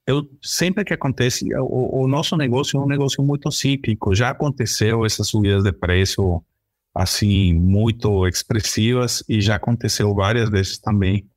Eu 0.08 0.28
sempre 0.41 0.86
que 0.86 0.93
acontece, 0.93 1.46
o, 1.56 2.04
o 2.04 2.08
nosso 2.08 2.38
negócio 2.38 2.80
é 2.80 2.84
um 2.84 2.88
negócio 2.88 3.24
muito 3.24 3.52
cíclico. 3.52 4.15
Já 4.15 4.30
aconteceu 4.30 5.06
essas 5.06 5.28
subidas 5.28 5.63
de 5.63 5.72
preço 5.72 6.41
assim 6.96 7.54
muito 7.54 8.28
expressivas 8.28 9.24
e 9.28 9.41
já 9.41 9.56
aconteceu 9.56 10.13
várias 10.13 10.50
vezes 10.50 10.78
também 10.78 11.28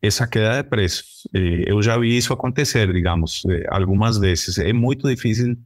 essa 0.00 0.26
queda 0.26 0.62
de 0.62 0.68
preços. 0.68 1.28
Eu 1.32 1.80
já 1.82 1.96
vi 1.98 2.16
isso 2.16 2.32
acontecer, 2.32 2.92
digamos, 2.92 3.44
eh, 3.48 3.64
algumas 3.68 4.18
vezes. 4.18 4.58
É 4.58 4.72
muito 4.72 5.08
difícil 5.08 5.56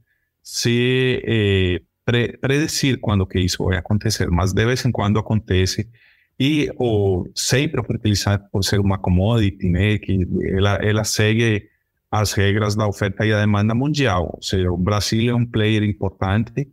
se 0.43 1.81
pre 2.05 2.37
predecir 2.37 2.99
quando 2.99 3.25
que 3.25 3.39
isso 3.39 3.65
vai 3.65 3.77
acontecer, 3.77 4.29
mas 4.29 4.53
de 4.53 4.65
vez 4.65 4.85
em 4.85 4.91
quando 4.91 5.19
acontece. 5.19 5.89
E 6.39 6.71
o, 6.77 7.27
sempre 7.35 7.81
o 7.81 7.83
fertilizante, 7.83 8.45
por 8.51 8.63
ser 8.63 8.79
uma 8.79 8.97
commodity, 8.97 9.69
né, 9.69 9.97
que 9.97 10.27
ela, 10.55 10.75
ela 10.75 11.03
segue 11.03 11.67
as 12.11 12.31
regras 12.33 12.75
da 12.75 12.87
oferta 12.87 13.25
e 13.25 13.31
da 13.31 13.41
demanda 13.41 13.73
mundial. 13.73 14.31
Ou 14.35 14.41
seja, 14.41 14.71
o 14.71 14.77
Brasil 14.77 15.31
é 15.31 15.35
um 15.35 15.45
player 15.45 15.83
importante, 15.83 16.69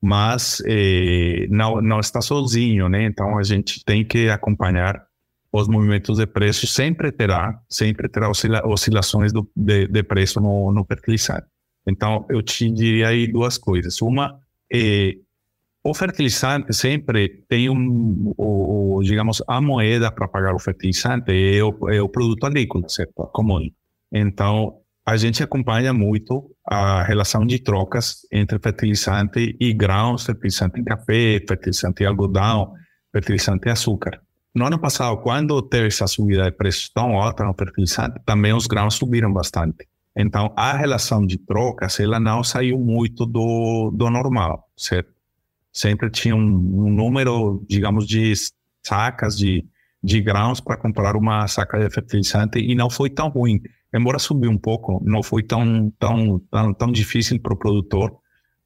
mas 0.00 0.62
eh, 0.66 1.46
não, 1.50 1.80
não 1.80 2.00
está 2.00 2.20
sozinho, 2.20 2.88
né? 2.88 3.04
Então 3.04 3.38
a 3.38 3.42
gente 3.42 3.84
tem 3.84 4.04
que 4.04 4.28
acompanhar 4.28 5.02
os 5.52 5.66
movimentos 5.66 6.18
de 6.18 6.26
preço. 6.26 6.66
Sempre 6.66 7.10
terá, 7.10 7.60
sempre 7.68 8.08
terá 8.08 8.30
oscila 8.30 8.66
oscilações 8.66 9.32
do, 9.32 9.50
de, 9.56 9.88
de 9.88 10.02
preço 10.02 10.40
no, 10.40 10.72
no 10.72 10.84
fertilizante. 10.84 11.46
Então 11.86 12.26
eu 12.30 12.42
te 12.42 12.70
diria 12.70 13.08
aí 13.08 13.26
duas 13.26 13.58
coisas. 13.58 14.00
Uma, 14.00 14.38
eh, 14.72 15.16
o 15.82 15.94
fertilizante 15.94 16.72
sempre 16.74 17.44
tem 17.48 17.70
um, 17.70 18.32
o, 18.36 18.96
o, 18.96 19.02
digamos, 19.02 19.42
a 19.48 19.60
moeda 19.60 20.12
para 20.12 20.28
pagar 20.28 20.54
o 20.54 20.58
fertilizante 20.58 21.32
é 21.32 21.62
o, 21.64 21.88
é 21.88 22.02
o 22.02 22.08
produto 22.08 22.44
agrícola, 22.44 22.88
certo? 22.88 23.14
Comum. 23.32 23.70
Então, 24.12 24.76
a 25.06 25.16
gente 25.16 25.42
acompanha 25.42 25.92
muito 25.92 26.54
a 26.66 27.02
relação 27.02 27.46
de 27.46 27.58
trocas 27.58 28.26
entre 28.30 28.58
fertilizante 28.58 29.56
e 29.58 29.72
grãos, 29.72 30.26
fertilizante 30.26 30.80
em 30.80 30.84
café, 30.84 31.42
fertilizante 31.48 32.02
em 32.02 32.06
algodão, 32.06 32.74
fertilizante 33.10 33.68
em 33.68 33.72
açúcar. 33.72 34.20
No 34.54 34.66
ano 34.66 34.78
passado, 34.78 35.16
quando 35.18 35.62
teve 35.62 35.86
essa 35.86 36.06
subida 36.06 36.44
de 36.44 36.52
preços 36.52 36.90
tão 36.90 37.18
alta 37.18 37.44
no 37.44 37.54
fertilizante, 37.54 38.20
também 38.26 38.52
os 38.52 38.66
grãos 38.66 38.94
subiram 38.94 39.32
bastante. 39.32 39.88
Então, 40.14 40.52
a 40.56 40.76
relação 40.76 41.24
de 41.24 41.38
trocas, 41.38 41.98
ela 42.00 42.20
não 42.20 42.44
saiu 42.44 42.78
muito 42.78 43.24
do, 43.24 43.90
do 43.94 44.10
normal, 44.10 44.68
certo? 44.76 45.19
Sempre 45.72 46.10
tinha 46.10 46.34
um, 46.34 46.40
um 46.40 46.90
número, 46.90 47.64
digamos, 47.68 48.06
de 48.06 48.32
sacas 48.84 49.36
de, 49.36 49.64
de 50.02 50.20
grãos 50.20 50.60
para 50.60 50.76
comprar 50.76 51.16
uma 51.16 51.46
saca 51.46 51.78
de 51.78 51.92
fertilizante 51.92 52.58
e 52.58 52.74
não 52.74 52.90
foi 52.90 53.10
tão 53.10 53.28
ruim. 53.28 53.60
Embora 53.94 54.18
subiu 54.18 54.50
um 54.50 54.58
pouco, 54.58 55.02
não 55.04 55.22
foi 55.22 55.42
tão, 55.42 55.90
tão, 55.98 56.38
tão, 56.50 56.74
tão 56.74 56.92
difícil 56.92 57.40
para 57.40 57.54
o 57.54 57.58
produtor, 57.58 58.16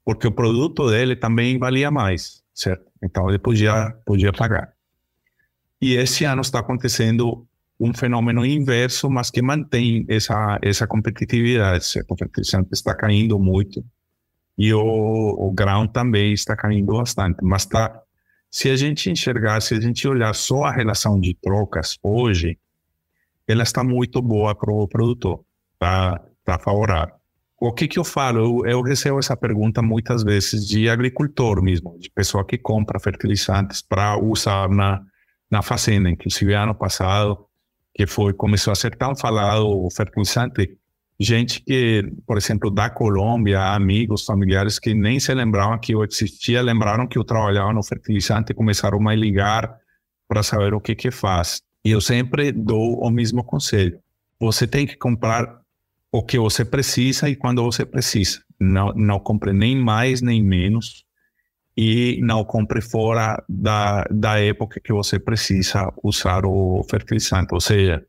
porque 0.03 0.27
o 0.27 0.31
produto 0.31 0.89
dele 0.89 1.15
também 1.15 1.57
valia 1.57 1.89
mais, 1.89 2.43
certo? 2.53 2.85
Então, 3.03 3.27
ele 3.29 3.39
podia, 3.39 3.91
podia 4.05 4.31
pagar. 4.31 4.73
E 5.81 5.93
esse 5.95 6.25
ano 6.25 6.41
está 6.41 6.59
acontecendo 6.59 7.47
um 7.79 7.93
fenômeno 7.93 8.45
inverso, 8.45 9.09
mas 9.09 9.29
que 9.29 9.41
mantém 9.41 10.05
essa, 10.07 10.57
essa 10.61 10.87
competitividade. 10.87 11.85
Certo? 11.85 12.11
O 12.11 12.17
fertilizante 12.17 12.69
está 12.71 12.95
caindo 12.95 13.37
muito 13.37 13.83
e 14.57 14.73
o, 14.73 14.79
o 14.81 15.51
grão 15.51 15.87
também 15.87 16.33
está 16.33 16.55
caindo 16.55 16.93
bastante. 16.93 17.37
Mas 17.41 17.65
tá, 17.65 18.01
se 18.49 18.69
a 18.69 18.75
gente 18.75 19.09
enxergar, 19.09 19.61
se 19.61 19.73
a 19.75 19.81
gente 19.81 20.07
olhar 20.07 20.33
só 20.33 20.63
a 20.63 20.71
relação 20.71 21.19
de 21.19 21.33
trocas 21.35 21.97
hoje, 22.01 22.57
ela 23.47 23.63
está 23.63 23.83
muito 23.83 24.21
boa 24.21 24.55
para 24.55 24.73
o 24.73 24.87
produtor, 24.87 25.43
está 25.73 26.19
tá 26.43 26.57
favorável. 26.57 27.15
O 27.59 27.71
que 27.73 27.87
que 27.87 27.97
eu 27.97 28.03
falo? 28.03 28.65
Eu, 28.65 28.71
eu, 28.71 28.81
recebo 28.81 29.17
essa 29.19 29.35
pergunta 29.35 29.81
muitas 29.81 30.23
vezes 30.23 30.67
de 30.67 30.89
agricultor 30.89 31.61
mesmo, 31.61 31.97
de 31.99 32.09
pessoa 32.09 32.45
que 32.45 32.57
compra 32.57 32.99
fertilizantes 32.99 33.81
para 33.81 34.17
usar 34.17 34.69
na, 34.69 35.01
na 35.49 35.61
fazenda. 35.61 36.09
Inclusive, 36.09 36.53
ano 36.53 36.75
passado, 36.75 37.45
que 37.93 38.05
foi 38.05 38.33
começou 38.33 38.73
a 38.73 38.75
ser 38.75 38.95
tão 38.97 39.15
falado 39.15 39.65
o 39.67 39.89
fertilizante, 39.89 40.77
gente 41.19 41.61
que, 41.61 42.11
por 42.25 42.37
exemplo, 42.37 42.69
da 42.69 42.89
Colômbia, 42.89 43.73
amigos, 43.73 44.25
familiares 44.25 44.79
que 44.79 44.93
nem 44.93 45.19
se 45.19 45.33
lembravam 45.33 45.79
que 45.79 45.93
eu 45.93 46.03
existia, 46.03 46.61
lembraram 46.61 47.07
que 47.07 47.17
eu 47.17 47.23
trabalhava 47.23 47.73
no 47.73 47.83
fertilizante 47.83 48.51
e 48.51 48.55
começaram 48.55 48.97
a 48.97 49.01
me 49.01 49.15
ligar 49.15 49.77
para 50.27 50.43
saber 50.43 50.73
o 50.73 50.81
que 50.81 50.95
que 50.95 51.11
faz. 51.11 51.61
E 51.83 51.91
eu 51.91 52.01
sempre 52.01 52.51
dou 52.51 52.99
o 52.99 53.09
mesmo 53.09 53.43
conselho. 53.43 53.99
Você 54.39 54.67
tem 54.67 54.85
que 54.85 54.97
comprar 54.97 55.61
o 56.11 56.23
que 56.23 56.37
você 56.37 56.65
precisa 56.65 57.29
e 57.29 57.35
quando 57.35 57.63
você 57.63 57.85
precisa. 57.85 58.41
Não, 58.59 58.91
não 58.93 59.19
compre 59.19 59.53
nem 59.53 59.75
mais 59.75 60.21
nem 60.21 60.43
menos 60.43 61.05
e 61.77 62.19
não 62.21 62.43
compre 62.43 62.81
fora 62.81 63.43
da, 63.47 64.03
da 64.09 64.39
época 64.39 64.79
que 64.79 64.93
você 64.93 65.19
precisa 65.19 65.91
usar 66.03 66.45
o 66.45 66.83
fertilizante. 66.89 67.53
Ou 67.53 67.59
seja, 67.59 68.05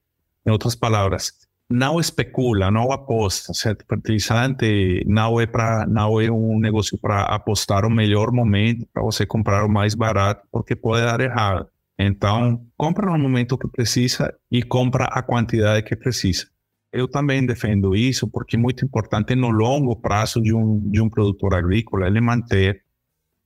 em 0.46 0.50
outras 0.50 0.74
palavras, 0.74 1.32
não 1.68 1.98
especula, 1.98 2.70
não 2.70 2.92
aposta, 2.92 3.52
certo? 3.52 3.84
Fertilizante 3.88 5.04
não 5.06 5.40
é 5.40 5.46
para 5.46 5.86
não 5.86 6.20
é 6.20 6.30
um 6.30 6.58
negócio 6.60 6.96
para 6.98 7.22
apostar 7.22 7.84
o 7.84 7.90
melhor 7.90 8.30
momento 8.32 8.86
para 8.92 9.02
você 9.02 9.26
comprar 9.26 9.64
o 9.64 9.68
mais 9.68 9.94
barato, 9.94 10.46
porque 10.50 10.76
pode 10.76 11.04
dar 11.04 11.20
errado. 11.20 11.68
Então, 11.98 12.64
compra 12.76 13.10
no 13.10 13.18
momento 13.18 13.58
que 13.58 13.68
precisa 13.68 14.32
e 14.50 14.62
compra 14.62 15.06
a 15.06 15.22
quantidade 15.22 15.82
que 15.82 15.96
precisa. 15.96 16.46
Eu 16.92 17.08
também 17.08 17.44
defendo 17.44 17.96
isso 17.96 18.28
porque 18.28 18.56
é 18.56 18.58
muito 18.58 18.84
importante 18.84 19.34
no 19.34 19.50
longo 19.50 19.96
prazo 19.96 20.40
de 20.40 20.54
um 20.54 20.78
de 20.90 21.00
um 21.00 21.08
produtor 21.08 21.54
agrícola 21.54 22.06
ele 22.06 22.20
manter 22.20 22.82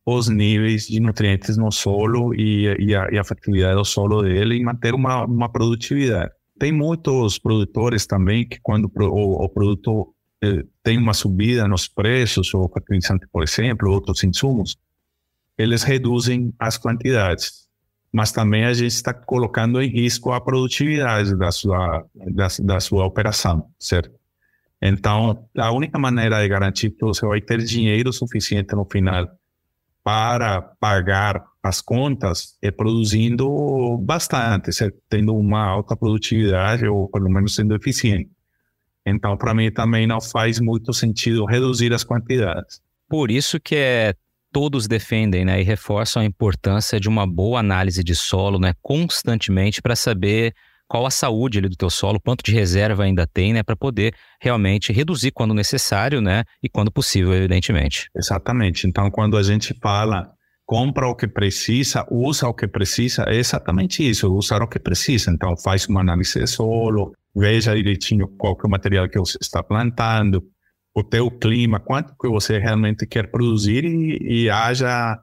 os 0.04 0.28
níveis 0.28 0.86
de 0.86 1.00
nutrientes 1.00 1.56
no 1.56 1.70
solo 1.70 2.34
e, 2.34 2.66
e, 2.78 2.94
a, 2.94 3.08
e 3.10 3.18
a 3.18 3.24
fertilidade 3.24 3.76
do 3.76 3.84
solo 3.84 4.22
dele 4.22 4.56
e 4.56 4.64
manter 4.64 4.94
uma, 4.94 5.24
uma 5.24 5.48
produtividade. 5.48 6.32
Tem 6.60 6.70
muitos 6.72 7.38
produtores 7.38 8.06
também 8.06 8.46
que 8.46 8.60
quando 8.60 8.92
o, 8.94 9.44
o 9.44 9.48
produto 9.48 10.14
eh, 10.44 10.62
tem 10.82 10.98
uma 10.98 11.14
subida 11.14 11.66
nos 11.66 11.88
preços, 11.88 12.52
ou 12.52 12.68
fertilizante, 12.68 13.26
por 13.32 13.42
exemplo, 13.42 13.90
outros 13.90 14.22
insumos, 14.22 14.76
eles 15.56 15.82
reduzem 15.82 16.52
as 16.58 16.76
quantidades. 16.76 17.66
Mas 18.12 18.30
também 18.30 18.66
a 18.66 18.74
gente 18.74 18.92
está 18.92 19.14
colocando 19.14 19.80
em 19.80 19.88
risco 19.88 20.32
a 20.32 20.40
produtividade 20.40 21.34
da 21.34 21.50
sua, 21.50 22.04
da, 22.14 22.48
da 22.60 22.78
sua 22.78 23.06
operação, 23.06 23.66
certo? 23.78 24.10
Então, 24.82 25.48
a 25.56 25.72
única 25.72 25.98
maneira 25.98 26.42
de 26.42 26.48
garantir 26.48 26.90
que 26.90 27.00
você 27.00 27.24
vai 27.24 27.40
ter 27.40 27.64
dinheiro 27.64 28.12
suficiente 28.12 28.74
no 28.74 28.84
final 28.84 29.26
para 30.10 30.60
pagar 30.60 31.40
as 31.62 31.80
contas 31.80 32.56
é 32.60 32.72
produzindo 32.72 33.96
bastante, 33.98 34.72
tendo 35.08 35.36
uma 35.36 35.64
alta 35.64 35.96
produtividade 35.96 36.84
ou 36.84 37.08
pelo 37.08 37.30
menos 37.30 37.54
sendo 37.54 37.76
eficiente. 37.76 38.28
Então, 39.06 39.36
para 39.36 39.54
mim 39.54 39.70
também 39.70 40.08
não 40.08 40.20
faz 40.20 40.58
muito 40.58 40.92
sentido 40.92 41.44
reduzir 41.44 41.94
as 41.94 42.02
quantidades. 42.02 42.82
Por 43.08 43.30
isso 43.30 43.60
que 43.60 43.76
é 43.76 44.14
todos 44.50 44.88
defendem 44.88 45.44
né, 45.44 45.60
e 45.60 45.62
reforçam 45.62 46.22
a 46.22 46.26
importância 46.26 46.98
de 46.98 47.08
uma 47.08 47.24
boa 47.24 47.60
análise 47.60 48.02
de 48.02 48.16
solo 48.16 48.58
né, 48.58 48.74
constantemente 48.82 49.80
para 49.80 49.94
saber 49.94 50.52
qual 50.90 51.06
a 51.06 51.10
saúde 51.10 51.58
ali 51.58 51.68
do 51.68 51.76
teu 51.76 51.88
solo, 51.88 52.18
quanto 52.18 52.42
de 52.42 52.52
reserva 52.52 53.04
ainda 53.04 53.24
tem, 53.24 53.52
né, 53.52 53.62
para 53.62 53.76
poder 53.76 54.12
realmente 54.40 54.92
reduzir 54.92 55.30
quando 55.30 55.54
necessário, 55.54 56.20
né, 56.20 56.42
e 56.60 56.68
quando 56.68 56.90
possível, 56.90 57.32
evidentemente. 57.32 58.10
Exatamente. 58.12 58.88
Então, 58.88 59.08
quando 59.08 59.36
a 59.36 59.42
gente 59.44 59.72
fala 59.80 60.32
compra 60.66 61.06
o 61.06 61.14
que 61.14 61.28
precisa, 61.28 62.04
usa 62.10 62.48
o 62.48 62.54
que 62.54 62.66
precisa, 62.66 63.24
é 63.28 63.36
exatamente 63.36 64.08
isso, 64.08 64.32
usar 64.32 64.62
o 64.62 64.68
que 64.68 64.80
precisa. 64.80 65.30
Então, 65.30 65.56
faz 65.56 65.86
uma 65.86 66.00
análise 66.00 66.40
de 66.40 66.46
solo, 66.48 67.12
veja 67.34 67.74
direitinho 67.74 68.26
qual 68.26 68.58
é 68.60 68.66
o 68.66 68.70
material 68.70 69.08
que 69.08 69.18
você 69.18 69.38
está 69.40 69.62
plantando, 69.62 70.44
o 70.92 71.04
teu 71.04 71.30
clima, 71.30 71.78
quanto 71.78 72.14
que 72.20 72.28
você 72.28 72.58
realmente 72.58 73.06
quer 73.06 73.30
produzir 73.30 73.84
e, 73.84 74.44
e 74.44 74.50
haja 74.50 75.18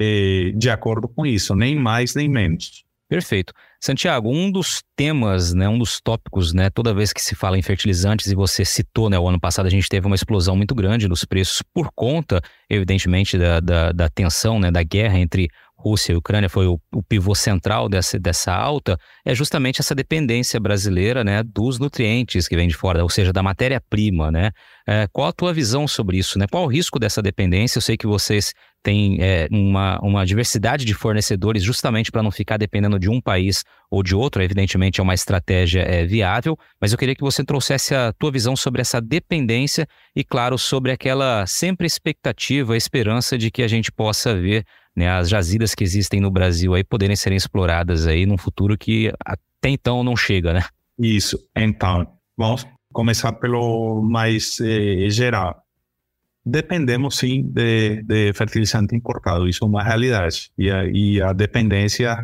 eh, 0.00 0.52
de 0.56 0.70
acordo 0.70 1.08
com 1.08 1.26
isso, 1.26 1.56
nem 1.56 1.74
mais 1.76 2.14
nem 2.14 2.28
menos. 2.28 2.84
Perfeito. 3.08 3.52
Santiago, 3.84 4.30
um 4.30 4.48
dos 4.48 4.80
temas, 4.94 5.52
né, 5.52 5.68
um 5.68 5.76
dos 5.76 6.00
tópicos, 6.00 6.52
né, 6.52 6.70
toda 6.70 6.94
vez 6.94 7.12
que 7.12 7.20
se 7.20 7.34
fala 7.34 7.58
em 7.58 7.62
fertilizantes, 7.62 8.28
e 8.28 8.34
você 8.36 8.64
citou, 8.64 9.10
né, 9.10 9.18
o 9.18 9.26
ano 9.28 9.40
passado 9.40 9.66
a 9.66 9.70
gente 9.70 9.88
teve 9.88 10.06
uma 10.06 10.14
explosão 10.14 10.54
muito 10.54 10.72
grande 10.72 11.08
nos 11.08 11.24
preços 11.24 11.62
por 11.74 11.90
conta, 11.92 12.40
evidentemente, 12.70 13.36
da, 13.36 13.58
da, 13.58 13.90
da 13.90 14.08
tensão, 14.08 14.60
né, 14.60 14.70
da 14.70 14.84
guerra 14.84 15.18
entre 15.18 15.48
Rússia 15.82 16.12
e 16.12 16.16
Ucrânia 16.16 16.48
foi 16.48 16.66
o, 16.66 16.80
o, 16.94 17.02
pivô 17.02 17.34
central 17.34 17.88
dessa, 17.88 18.16
dessa 18.16 18.54
alta, 18.54 18.96
é 19.24 19.34
justamente 19.34 19.80
essa 19.80 19.94
dependência 19.94 20.60
brasileira 20.60 21.24
né, 21.24 21.42
dos 21.42 21.78
nutrientes 21.78 22.46
que 22.46 22.54
vem 22.54 22.68
de 22.68 22.74
fora, 22.74 23.02
ou 23.02 23.10
seja, 23.10 23.32
da 23.32 23.42
matéria-prima. 23.42 24.30
Né? 24.30 24.52
É, 24.86 25.08
qual 25.12 25.26
a 25.26 25.32
tua 25.32 25.52
visão 25.52 25.88
sobre 25.88 26.18
isso? 26.18 26.38
Né? 26.38 26.46
Qual 26.48 26.64
o 26.64 26.68
risco 26.68 27.00
dessa 27.00 27.20
dependência? 27.20 27.78
Eu 27.78 27.82
sei 27.82 27.96
que 27.96 28.06
vocês 28.06 28.52
têm 28.82 29.18
é, 29.20 29.48
uma, 29.50 29.98
uma 30.00 30.26
diversidade 30.26 30.84
de 30.84 30.94
fornecedores 30.94 31.62
justamente 31.62 32.10
para 32.10 32.22
não 32.22 32.30
ficar 32.30 32.56
dependendo 32.56 32.98
de 32.98 33.08
um 33.08 33.20
país 33.20 33.64
ou 33.90 34.02
de 34.02 34.14
outro. 34.14 34.42
Evidentemente 34.42 35.00
é 35.00 35.02
uma 35.02 35.14
estratégia 35.14 35.82
é, 35.82 36.04
viável, 36.04 36.56
mas 36.80 36.92
eu 36.92 36.98
queria 36.98 37.14
que 37.14 37.22
você 37.22 37.44
trouxesse 37.44 37.94
a 37.94 38.12
tua 38.12 38.30
visão 38.30 38.56
sobre 38.56 38.80
essa 38.80 39.00
dependência 39.00 39.86
e, 40.14 40.24
claro, 40.24 40.58
sobre 40.58 40.92
aquela 40.92 41.46
sempre 41.46 41.86
expectativa, 41.86 42.76
esperança 42.76 43.36
de 43.36 43.50
que 43.50 43.62
a 43.62 43.68
gente 43.68 43.90
possa 43.90 44.34
ver 44.34 44.64
né, 44.94 45.08
as 45.08 45.28
jazidas 45.28 45.74
que 45.74 45.84
existem 45.84 46.20
no 46.20 46.30
Brasil 46.30 46.74
aí 46.74 46.84
poderem 46.84 47.16
serem 47.16 47.36
exploradas 47.36 48.06
aí 48.06 48.26
num 48.26 48.38
futuro 48.38 48.76
que 48.76 49.12
até 49.24 49.68
então 49.68 50.04
não 50.04 50.16
chega, 50.16 50.52
né? 50.52 50.62
Isso. 50.98 51.38
Então, 51.56 52.06
vamos 52.36 52.66
começar 52.92 53.32
pelo 53.32 54.02
mais 54.02 54.60
eh, 54.60 55.08
geral. 55.08 55.62
Dependemos 56.44 57.16
sim 57.16 57.42
de, 57.42 58.02
de, 58.02 58.32
fertilizante 58.34 58.94
importado, 58.94 59.48
isso 59.48 59.64
é 59.64 59.66
uma 59.66 59.82
realidade. 59.82 60.50
E 60.58 60.70
a, 60.70 60.84
e 60.84 61.22
a 61.22 61.32
dependência 61.32 62.22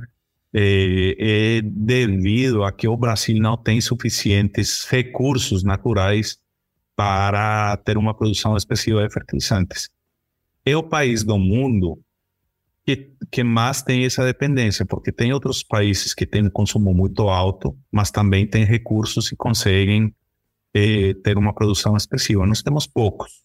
eh, 0.53 1.15
é 1.19 1.63
devido 1.63 2.65
a 2.65 2.73
que 2.73 2.87
o 2.87 2.97
Brasil 2.97 3.41
não 3.41 3.57
tem 3.57 3.81
suficientes 3.81 4.85
recursos 4.85 5.63
naturais 5.63 6.39
para 6.95 7.77
ter 7.79 7.97
uma 7.97 8.13
produção 8.13 8.57
expressiva 8.57 9.07
de 9.07 9.13
fertilizantes. 9.13 9.89
É 10.67 10.77
o 10.77 10.83
país 10.83 11.23
do 11.23 11.39
mundo 11.39 11.99
que, 12.89 13.13
que 13.31 13.45
mais 13.45 13.83
tem 13.83 14.07
essa 14.07 14.25
dependência, 14.25 14.87
porque 14.87 15.13
tem 15.13 15.31
outros 15.31 15.63
países 15.63 16.15
que 16.15 16.25
têm 16.25 16.47
um 16.47 16.51
consumo 16.51 16.95
muito 16.95 17.29
alto, 17.29 17.77
mas 17.93 18.11
também 18.11 18.47
têm 18.47 18.65
recursos 18.65 19.31
e 19.31 19.37
conseguem 19.37 20.15
eh, 20.73 21.13
ter 21.23 21.37
uma 21.37 21.53
produção 21.53 21.95
expressiva. 21.99 22.47
Nós 22.47 22.63
temos 22.63 22.87
poucos. 22.87 23.43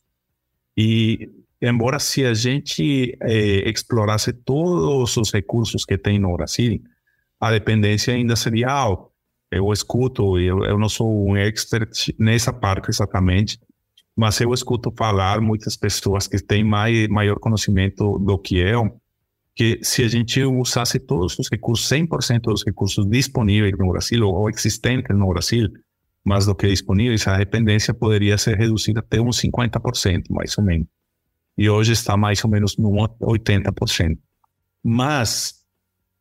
E, 0.77 1.29
embora 1.61 1.99
se 1.99 2.23
a 2.25 2.33
gente 2.33 3.17
eh, 3.21 3.69
explorasse 3.69 4.31
todos 4.31 5.17
os 5.17 5.33
recursos 5.33 5.83
que 5.83 5.97
tem 5.97 6.17
no 6.17 6.33
Brasil, 6.37 6.81
a 7.37 7.51
dependência 7.51 8.13
ainda 8.13 8.37
seria 8.37 8.71
alta. 8.71 9.11
Eu 9.51 9.73
escuto, 9.73 10.39
eu, 10.39 10.63
eu 10.63 10.79
não 10.79 10.87
sou 10.87 11.29
um 11.29 11.35
expert 11.35 11.91
nessa 12.17 12.53
parte 12.53 12.89
exatamente, 12.89 13.59
mas 14.15 14.39
eu 14.39 14.53
escuto 14.53 14.89
falar 14.97 15.41
muitas 15.41 15.75
pessoas 15.75 16.29
que 16.29 16.41
têm 16.41 16.63
mais, 16.63 17.09
maior 17.09 17.37
conhecimento 17.39 18.17
do 18.19 18.37
que 18.37 18.57
eu, 18.57 19.02
que 19.55 19.79
se 19.83 20.03
a 20.03 20.07
gente 20.07 20.43
usasse 20.43 20.99
todos 20.99 21.37
os 21.37 21.49
recursos, 21.49 21.87
100% 21.89 22.41
dos 22.41 22.65
recursos 22.65 23.07
disponíveis 23.07 23.77
no 23.77 23.91
Brasil 23.91 24.27
ou 24.27 24.49
existentes 24.49 25.15
no 25.15 25.29
Brasil, 25.29 25.69
mais 26.23 26.45
do 26.45 26.55
que 26.55 26.67
disponíveis, 26.67 27.27
a 27.27 27.37
dependência 27.37 27.93
poderia 27.93 28.37
ser 28.37 28.57
reduzida 28.57 28.99
até 29.01 29.19
uns 29.21 29.41
50%, 29.41 30.23
mais 30.29 30.57
ou 30.57 30.63
menos. 30.63 30.87
E 31.57 31.69
hoje 31.69 31.91
está 31.91 32.17
mais 32.17 32.43
ou 32.43 32.49
menos 32.49 32.77
no 32.77 32.89
80%. 32.89 34.17
Mas 34.83 35.63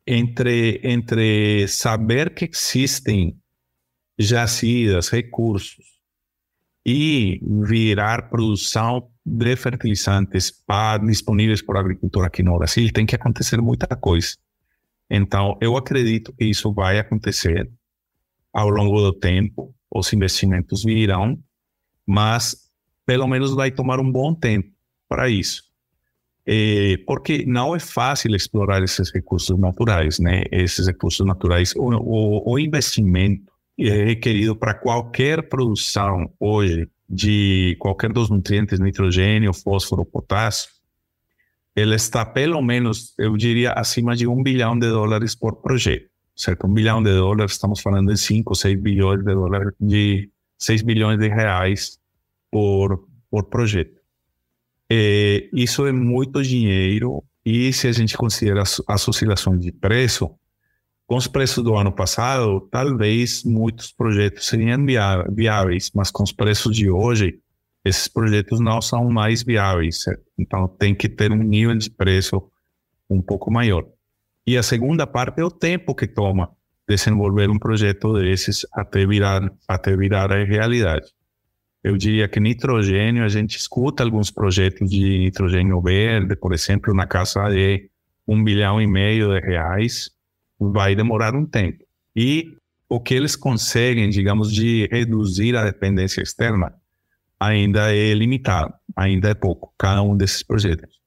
entre, 0.06 0.80
entre 0.82 1.66
saber 1.68 2.34
que 2.34 2.44
existem 2.44 3.36
jazidas, 4.18 5.08
recursos, 5.08 5.91
e 6.84 7.40
virar 7.64 8.28
produção 8.28 9.08
de 9.24 9.54
fertilizantes 9.56 10.50
para, 10.50 11.04
disponíveis 11.04 11.62
para 11.62 11.78
a 11.78 11.82
agricultura 11.82 12.26
aqui 12.26 12.42
no 12.42 12.58
Brasil, 12.58 12.92
tem 12.92 13.06
que 13.06 13.14
acontecer 13.14 13.60
muita 13.60 13.86
coisa. 13.96 14.36
Então, 15.08 15.56
eu 15.60 15.76
acredito 15.76 16.32
que 16.32 16.44
isso 16.44 16.72
vai 16.72 16.98
acontecer 16.98 17.70
ao 18.52 18.68
longo 18.68 19.00
do 19.00 19.12
tempo, 19.12 19.74
os 19.90 20.12
investimentos 20.12 20.82
virão, 20.82 21.38
mas 22.06 22.70
pelo 23.06 23.26
menos 23.26 23.54
vai 23.54 23.70
tomar 23.70 24.00
um 24.00 24.10
bom 24.10 24.34
tempo 24.34 24.70
para 25.08 25.28
isso. 25.28 25.62
É, 26.44 26.96
porque 27.06 27.44
não 27.46 27.76
é 27.76 27.78
fácil 27.78 28.34
explorar 28.34 28.82
esses 28.82 29.12
recursos 29.12 29.56
naturais, 29.58 30.18
né? 30.18 30.42
Esses 30.50 30.86
recursos 30.88 31.24
naturais, 31.24 31.72
o, 31.76 31.82
o, 31.82 32.52
o 32.52 32.58
investimento 32.58 33.51
é 33.78 34.04
requerido 34.04 34.54
para 34.54 34.74
qualquer 34.74 35.48
produção 35.48 36.32
hoje 36.38 36.88
de 37.08 37.76
qualquer 37.78 38.12
dos 38.12 38.30
nutrientes, 38.30 38.80
nitrogênio, 38.80 39.52
fósforo, 39.52 40.04
potássio, 40.04 40.70
ele 41.74 41.94
está 41.94 42.24
pelo 42.24 42.61
menos, 42.62 43.14
eu 43.18 43.37
diria, 43.37 43.72
acima 43.72 44.14
de 44.14 44.26
um 44.26 44.42
bilhão 44.42 44.78
de 44.78 44.88
dólares 44.88 45.35
por 45.35 45.56
projeto, 45.56 46.08
certo? 46.37 46.66
Um 46.66 46.72
bilhão 46.72 47.02
de 47.02 47.12
dólares, 47.12 47.52
estamos 47.52 47.80
falando 47.80 48.12
de 48.12 48.18
5, 48.18 48.54
6 48.54 48.80
bilhões 48.80 49.24
de 49.24 49.35
dólares, 49.35 49.72
de 49.80 50.30
6 50.58 50.82
bilhões 50.82 51.18
de 51.18 51.28
reais 51.28 51.98
por, 52.50 53.08
por 53.30 53.44
projeto. 53.44 54.00
É, 54.90 55.48
isso 55.52 55.87
é 55.87 55.92
muito 55.92 56.42
dinheiro 56.42 57.24
e 57.44 57.72
se 57.72 57.88
a 57.88 57.92
gente 57.92 58.16
considera 58.16 58.62
as, 58.62 58.80
as 58.87 59.08
oscilações 59.08 59.61
de 59.61 59.72
preço, 59.72 60.30
com 61.12 61.18
os 61.18 61.27
preços 61.27 61.62
do 61.62 61.77
ano 61.77 61.92
passado, 61.92 62.66
talvez 62.70 63.44
muitos 63.44 63.92
projetos 63.92 64.46
seriam 64.46 64.79
viáveis, 65.29 65.90
mas 65.94 66.11
com 66.11 66.22
os 66.22 66.33
preços 66.33 66.75
de 66.75 66.88
hoje, 66.88 67.38
esses 67.85 68.09
projetos 68.09 68.61
não 68.61 68.81
são 68.81 69.11
mais 69.11 69.42
viáveis. 69.42 70.07
Então, 70.38 70.66
tem 70.66 70.94
que 70.94 71.11
ter 71.11 71.31
um 71.31 71.42
nível 71.42 71.77
de 71.77 71.90
preço 71.90 72.42
um 73.11 73.20
pouco 73.20 73.53
maior. 73.53 73.85
E 74.46 74.57
a 74.57 74.62
segunda 74.62 75.07
parte 75.07 75.38
é 75.38 75.44
o 75.44 75.51
tempo 75.51 75.94
que 75.94 76.07
toma 76.07 76.48
desenvolver 76.88 77.51
um 77.51 77.59
projeto 77.59 78.14
desses 78.14 78.64
até 78.72 79.05
virar, 79.05 79.53
até 79.68 79.94
virar 79.94 80.33
a 80.33 80.42
realidade. 80.42 81.09
Eu 81.85 81.98
diria 81.98 82.27
que 82.27 82.40
nitrogênio, 82.40 83.22
a 83.22 83.29
gente 83.29 83.59
escuta 83.59 84.03
alguns 84.03 84.31
projetos 84.31 84.88
de 84.88 85.18
nitrogênio 85.18 85.79
verde, 85.83 86.37
por 86.37 86.55
exemplo, 86.55 86.94
na 86.94 87.07
casa 87.07 87.51
de 87.51 87.90
um 88.27 88.42
bilhão 88.42 88.81
e 88.81 88.87
meio 88.87 89.29
de 89.29 89.40
reais, 89.46 90.11
vai 90.70 90.94
demorar 90.94 91.35
um 91.35 91.46
tempo. 91.46 91.85
E 92.14 92.57
o 92.88 93.01
que 93.01 93.14
eles 93.14 93.35
conseguem, 93.35 94.11
digamos, 94.11 94.53
de 94.53 94.87
reduzir 94.92 95.57
a 95.57 95.64
dependência 95.64 96.22
externa, 96.22 96.75
ainda 97.40 97.94
é 97.94 98.12
limitado, 98.12 98.75
ainda 98.94 99.31
é 99.31 99.35
pouco, 99.35 99.72
cada 99.79 100.03
um 100.03 100.16
desses 100.16 100.42
projetos. 100.42 101.01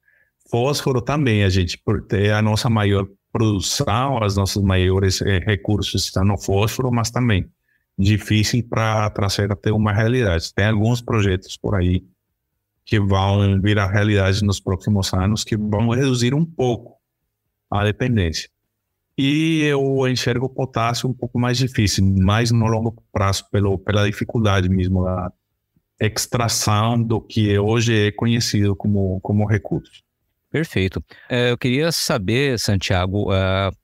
Fósforo 0.50 1.00
também, 1.00 1.44
a 1.44 1.48
gente, 1.48 1.80
é 2.12 2.32
a 2.32 2.42
nossa 2.42 2.68
maior 2.68 3.06
produção, 3.32 4.18
os 4.20 4.36
nossos 4.36 4.62
maiores 4.62 5.20
eh, 5.22 5.38
recursos 5.38 6.04
estão 6.04 6.24
no 6.24 6.38
fósforo, 6.38 6.90
mas 6.90 7.10
também 7.10 7.48
difícil 7.98 8.66
para 8.68 9.08
trazer 9.10 9.50
até 9.50 9.72
uma 9.72 9.92
realidade. 9.92 10.52
Tem 10.52 10.66
alguns 10.66 11.00
projetos 11.00 11.56
por 11.56 11.74
aí 11.74 12.04
que 12.84 13.00
vão 13.00 13.60
virar 13.60 13.90
realidade 13.90 14.44
nos 14.44 14.60
próximos 14.60 15.12
anos, 15.12 15.44
que 15.44 15.56
vão 15.56 15.88
reduzir 15.90 16.34
um 16.34 16.44
pouco 16.44 16.96
a 17.70 17.84
dependência. 17.84 18.48
E 19.18 19.62
eu 19.62 20.06
enxergo 20.06 20.46
o 20.46 20.50
potássio 20.50 21.08
um 21.08 21.14
pouco 21.14 21.38
mais 21.38 21.56
difícil, 21.56 22.04
mais 22.04 22.50
no 22.50 22.66
longo 22.66 23.02
prazo, 23.12 23.44
pelo, 23.50 23.78
pela 23.78 24.04
dificuldade 24.04 24.68
mesmo 24.68 25.04
da 25.04 25.32
extração 25.98 27.02
do 27.02 27.20
que 27.20 27.58
hoje 27.58 28.08
é 28.08 28.12
conhecido 28.12 28.76
como, 28.76 29.18
como 29.20 29.46
recurso. 29.46 30.04
Perfeito. 30.50 31.02
É, 31.28 31.50
eu 31.50 31.58
queria 31.58 31.90
saber, 31.90 32.58
Santiago, 32.58 33.30
uh, 33.32 33.74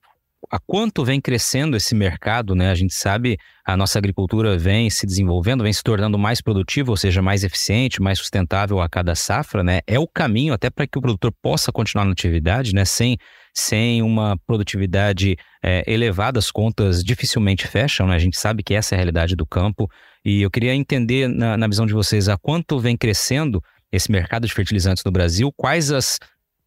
há 0.51 0.59
quanto 0.66 1.05
vem 1.05 1.21
crescendo 1.21 1.77
esse 1.77 1.95
mercado, 1.95 2.55
né? 2.55 2.71
A 2.71 2.75
gente 2.75 2.95
sabe 2.95 3.38
a 3.64 3.77
nossa 3.77 3.99
agricultura 3.99 4.59
vem 4.59 4.90
se 4.90 5.07
desenvolvendo, 5.07 5.64
vem 5.64 5.73
se 5.73 5.83
tornando 5.83 6.18
mais 6.18 6.40
produtiva, 6.40 6.90
ou 6.90 6.97
seja, 6.97 7.23
mais 7.23 7.42
eficiente, 7.42 8.03
mais 8.03 8.18
sustentável 8.18 8.81
a 8.81 8.88
cada 8.88 9.14
safra, 9.14 9.64
né? 9.64 9.81
É 9.87 9.99
o 9.99 10.07
caminho 10.07 10.53
até 10.53 10.68
para 10.68 10.87
que 10.87 10.99
o 10.99 11.01
produtor 11.01 11.33
possa 11.40 11.73
continuar 11.73 12.05
na 12.05 12.12
atividade, 12.12 12.75
né? 12.75 12.85
Sem, 12.85 13.16
sem 13.55 14.03
uma 14.03 14.37
produtividade 14.47 15.37
é, 15.62 15.85
elevada, 15.87 16.38
as 16.38 16.51
contas 16.51 17.05
dificilmente 17.05 17.67
fecham, 17.67 18.07
né? 18.07 18.15
A 18.15 18.19
gente 18.19 18.38
sabe 18.38 18.62
que 18.62 18.75
essa 18.75 18.95
é 18.95 18.97
a 18.97 18.99
realidade 18.99 19.37
do 19.37 19.47
campo. 19.47 19.91
E 20.25 20.41
eu 20.41 20.51
queria 20.51 20.75
entender, 20.75 21.29
na, 21.29 21.57
na 21.57 21.69
visão 21.69 21.85
de 21.85 21.93
vocês, 21.93 22.29
a 22.29 22.38
quanto 22.38 22.79
vem 22.79 22.97
crescendo 22.97 23.62
esse 23.91 24.11
mercado 24.11 24.47
de 24.47 24.55
fertilizantes 24.55 25.05
no 25.05 25.12
Brasil, 25.12 25.53
quais 25.55 25.91
as 25.91 26.19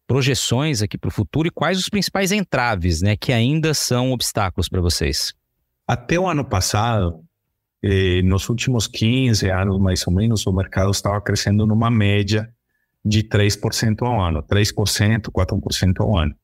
projeções 0.06 0.80
aqui 0.82 0.96
para 0.96 1.08
o 1.08 1.12
futuro 1.12 1.48
e 1.48 1.50
quais 1.50 1.78
os 1.78 1.88
principais 1.88 2.30
entraves, 2.30 3.02
né, 3.02 3.16
que 3.16 3.32
ainda 3.32 3.74
são 3.74 4.12
obstáculos 4.12 4.68
para 4.68 4.80
vocês? 4.80 5.34
Até 5.86 6.18
o 6.18 6.28
ano 6.28 6.44
passado, 6.44 7.20
eh, 7.82 8.22
nos 8.22 8.48
últimos 8.48 8.86
15 8.86 9.50
anos 9.50 9.80
mais 9.80 10.06
ou 10.06 10.12
menos, 10.12 10.46
o 10.46 10.52
mercado 10.52 10.90
estava 10.92 11.20
crescendo 11.20 11.66
numa 11.66 11.90
média 11.90 12.48
de 13.04 13.24
3% 13.24 14.02
ao 14.02 14.20
ano, 14.20 14.42
3%, 14.42 15.30
4% 15.32 16.00
ao 16.00 16.16
ano. 16.16 16.34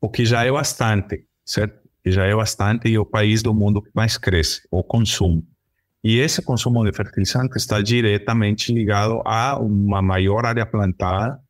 O 0.00 0.08
que 0.08 0.24
já 0.24 0.44
é 0.44 0.52
bastante, 0.52 1.24
certo? 1.44 1.80
Que 2.02 2.10
já 2.10 2.24
é 2.24 2.34
bastante 2.34 2.88
e 2.88 2.98
o 2.98 3.04
país 3.04 3.42
do 3.42 3.52
mundo 3.52 3.82
que 3.82 3.90
mais 3.94 4.16
cresce, 4.16 4.62
o 4.70 4.82
consumo. 4.82 5.44
E 6.02 6.18
esse 6.18 6.40
consumo 6.40 6.84
de 6.84 6.92
fertilizante 6.92 7.56
está 7.56 7.82
diretamente 7.82 8.72
ligado 8.72 9.20
a 9.24 9.58
uma 9.58 10.00
maior 10.00 10.46
área 10.46 10.64
plantada 10.64 11.40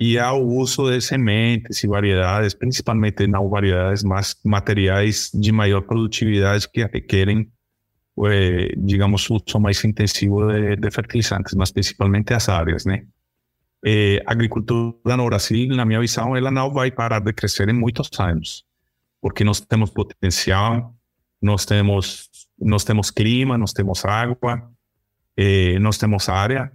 e 0.00 0.18
ao 0.18 0.44
uso 0.44 0.90
de 0.90 1.00
sementes 1.00 1.84
e 1.84 1.86
variedades, 1.86 2.54
principalmente 2.54 3.24
não 3.28 3.48
variedades, 3.48 4.02
mas 4.02 4.34
materiais 4.44 5.30
de 5.32 5.52
maior 5.52 5.82
produtividade 5.82 6.68
que 6.68 6.84
requerem, 6.84 7.48
eh, 8.26 8.74
digamos, 8.76 9.30
uso 9.30 9.60
mais 9.60 9.82
intensivo 9.84 10.48
de, 10.48 10.74
de, 10.74 10.90
fertilizantes, 10.90 11.54
mas 11.54 11.70
principalmente 11.70 12.34
as 12.34 12.48
áreas, 12.48 12.84
né? 12.84 13.04
Eh, 13.84 14.22
a 14.26 14.32
agricultura 14.32 15.16
no 15.16 15.26
Brasil, 15.26 15.68
na 15.74 15.84
minha 15.84 16.00
visão, 16.00 16.36
ela 16.36 16.50
não 16.50 16.70
vai 16.72 16.90
parar 16.90 17.20
de 17.20 17.32
crescer 17.32 17.68
em 17.68 17.72
muitos 17.72 18.08
anos, 18.18 18.64
porque 19.20 19.42
nós 19.44 19.60
temos 19.60 19.90
potencial, 19.90 20.94
nós 21.40 21.64
temos, 21.64 22.30
nós 22.58 22.84
temos 22.84 23.10
clima, 23.10 23.58
nós 23.58 23.72
temos 23.72 24.04
água, 24.04 24.70
eh, 25.36 25.78
nós 25.80 25.98
temos 25.98 26.28
área. 26.28 26.70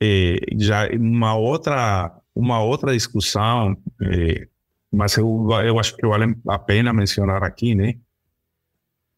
Eh, 0.00 0.38
já 0.58 0.88
uma 0.90 1.34
outra 1.34 2.22
uma 2.34 2.60
outra 2.62 2.92
discussão, 2.92 3.76
é, 4.00 4.48
mas 4.90 5.16
eu, 5.16 5.48
eu 5.64 5.78
acho 5.78 5.96
que 5.96 6.06
vale 6.06 6.34
a 6.48 6.58
pena 6.58 6.92
mencionar 6.92 7.42
aqui, 7.42 7.74
né? 7.74 7.96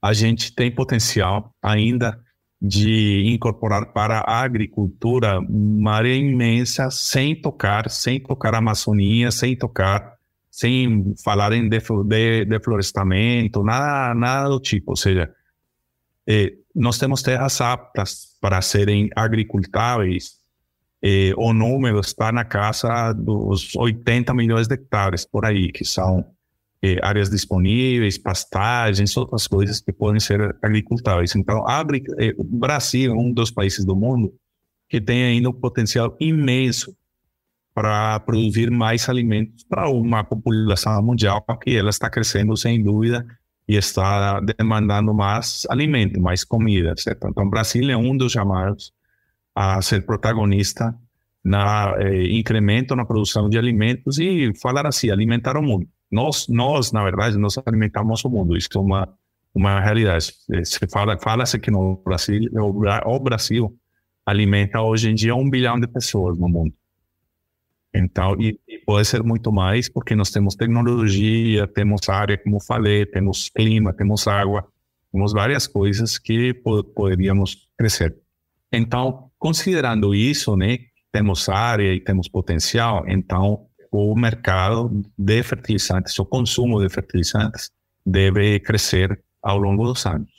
A 0.02 0.12
gente 0.12 0.54
tem 0.54 0.70
potencial 0.70 1.54
ainda 1.62 2.20
de 2.66 3.24
incorporar 3.26 3.92
para 3.92 4.20
a 4.20 4.40
agricultura 4.40 5.38
uma 5.40 5.92
área 5.92 6.14
imensa 6.14 6.90
sem 6.90 7.34
tocar, 7.34 7.90
sem 7.90 8.20
tocar 8.20 8.54
a 8.54 8.58
Amazônia, 8.58 9.30
sem 9.30 9.56
tocar, 9.56 10.14
sem 10.50 11.14
falar 11.22 11.52
em 11.52 11.68
deflorestamento, 11.68 13.62
nada, 13.62 14.14
nada 14.14 14.48
do 14.48 14.60
tipo. 14.60 14.92
Ou 14.92 14.96
seja, 14.96 15.32
é, 16.26 16.52
nós 16.74 16.98
temos 16.98 17.22
terras 17.22 17.60
aptas 17.60 18.36
para 18.40 18.62
serem 18.62 19.10
agricultáveis 19.14 20.42
eh, 21.06 21.34
o 21.36 21.52
número 21.52 22.00
está 22.00 22.32
na 22.32 22.46
casa 22.46 23.12
dos 23.12 23.76
80 23.76 24.32
milhões 24.32 24.66
de 24.66 24.72
hectares 24.72 25.26
por 25.26 25.44
aí, 25.44 25.70
que 25.70 25.84
são 25.84 26.24
eh, 26.84 26.98
áreas 27.02 27.30
disponíveis, 27.30 28.18
pastagens, 28.18 29.16
outras 29.16 29.46
coisas 29.46 29.80
que 29.80 29.90
podem 29.90 30.20
ser 30.20 30.54
agricultáveis. 30.60 31.34
Então, 31.34 31.66
abre, 31.66 32.04
eh, 32.18 32.34
o 32.36 32.44
Brasil 32.44 33.10
é 33.12 33.16
um 33.16 33.32
dos 33.32 33.50
países 33.50 33.86
do 33.86 33.96
mundo 33.96 34.34
que 34.86 35.00
tem 35.00 35.24
ainda 35.24 35.48
um 35.48 35.52
potencial 35.52 36.14
imenso 36.20 36.94
para 37.72 38.20
produzir 38.20 38.70
mais 38.70 39.08
alimentos 39.08 39.64
para 39.64 39.88
uma 39.88 40.22
população 40.22 41.02
mundial 41.02 41.42
que 41.62 41.74
ela 41.74 41.88
está 41.88 42.10
crescendo 42.10 42.54
sem 42.54 42.82
dúvida 42.82 43.26
e 43.66 43.76
está 43.76 44.38
demandando 44.40 45.14
mais 45.14 45.66
alimento, 45.70 46.20
mais 46.20 46.44
comida, 46.44 46.94
certo? 46.98 47.28
Então, 47.28 47.46
o 47.46 47.50
Brasil 47.50 47.90
é 47.90 47.96
um 47.96 48.14
dos 48.14 48.32
chamados 48.32 48.92
a 49.54 49.80
ser 49.80 50.04
protagonista 50.04 50.94
na 51.42 51.94
eh, 51.98 52.30
incremento 52.32 52.94
na 52.94 53.06
produção 53.06 53.48
de 53.48 53.56
alimentos 53.56 54.18
e 54.18 54.52
falar 54.60 54.86
assim, 54.86 55.10
alimentar 55.10 55.56
o 55.56 55.62
mundo. 55.62 55.88
Nós, 56.10 56.48
nós 56.48 56.92
na 56.92 57.02
verdade, 57.02 57.36
nós 57.38 57.58
alimentamos 57.64 58.24
o 58.24 58.30
mundo. 58.30 58.56
Isso 58.56 58.68
é 58.74 58.78
uma 58.78 59.08
uma 59.54 59.80
realidade. 59.80 60.32
Eh, 60.50 60.64
se 60.64 60.80
fala, 60.88 61.16
fala-se 61.18 61.58
que 61.58 61.70
no 61.70 61.96
Brasil, 62.04 62.50
o 62.52 63.20
Brasil 63.20 63.78
alimenta 64.26 64.80
hoje 64.80 65.10
em 65.10 65.14
dia 65.14 65.34
um 65.34 65.48
bilhão 65.48 65.78
de 65.78 65.86
pessoas 65.86 66.36
no 66.36 66.48
mundo. 66.48 66.74
Então, 67.94 68.34
e, 68.40 68.58
e, 68.66 68.78
pode 68.80 69.06
ser 69.06 69.22
muito 69.22 69.52
mais, 69.52 69.88
porque 69.88 70.16
nós 70.16 70.30
temos 70.30 70.56
tecnologia, 70.56 71.68
temos 71.68 72.08
área, 72.08 72.36
como 72.36 72.58
falei, 72.60 73.06
temos 73.06 73.48
clima, 73.48 73.92
temos 73.92 74.26
água, 74.26 74.66
temos 75.12 75.32
várias 75.32 75.68
coisas 75.68 76.18
que 76.18 76.52
poderíamos 76.94 77.68
crescer. 77.78 78.16
Então, 78.72 79.30
considerando 79.38 80.12
isso, 80.12 80.56
né, 80.56 80.78
temos 81.12 81.48
área 81.48 81.94
e 81.94 82.00
temos 82.00 82.26
potencial, 82.26 83.04
então 83.06 83.68
o 83.96 84.14
mercado 84.16 84.90
de 85.16 85.42
fertilizantes, 85.42 86.18
o 86.18 86.24
consumo 86.24 86.82
de 86.82 86.92
fertilizantes 86.92 87.70
deve 88.04 88.58
crescer 88.58 89.22
ao 89.40 89.56
longo 89.56 89.86
dos 89.86 90.04
anos. 90.04 90.30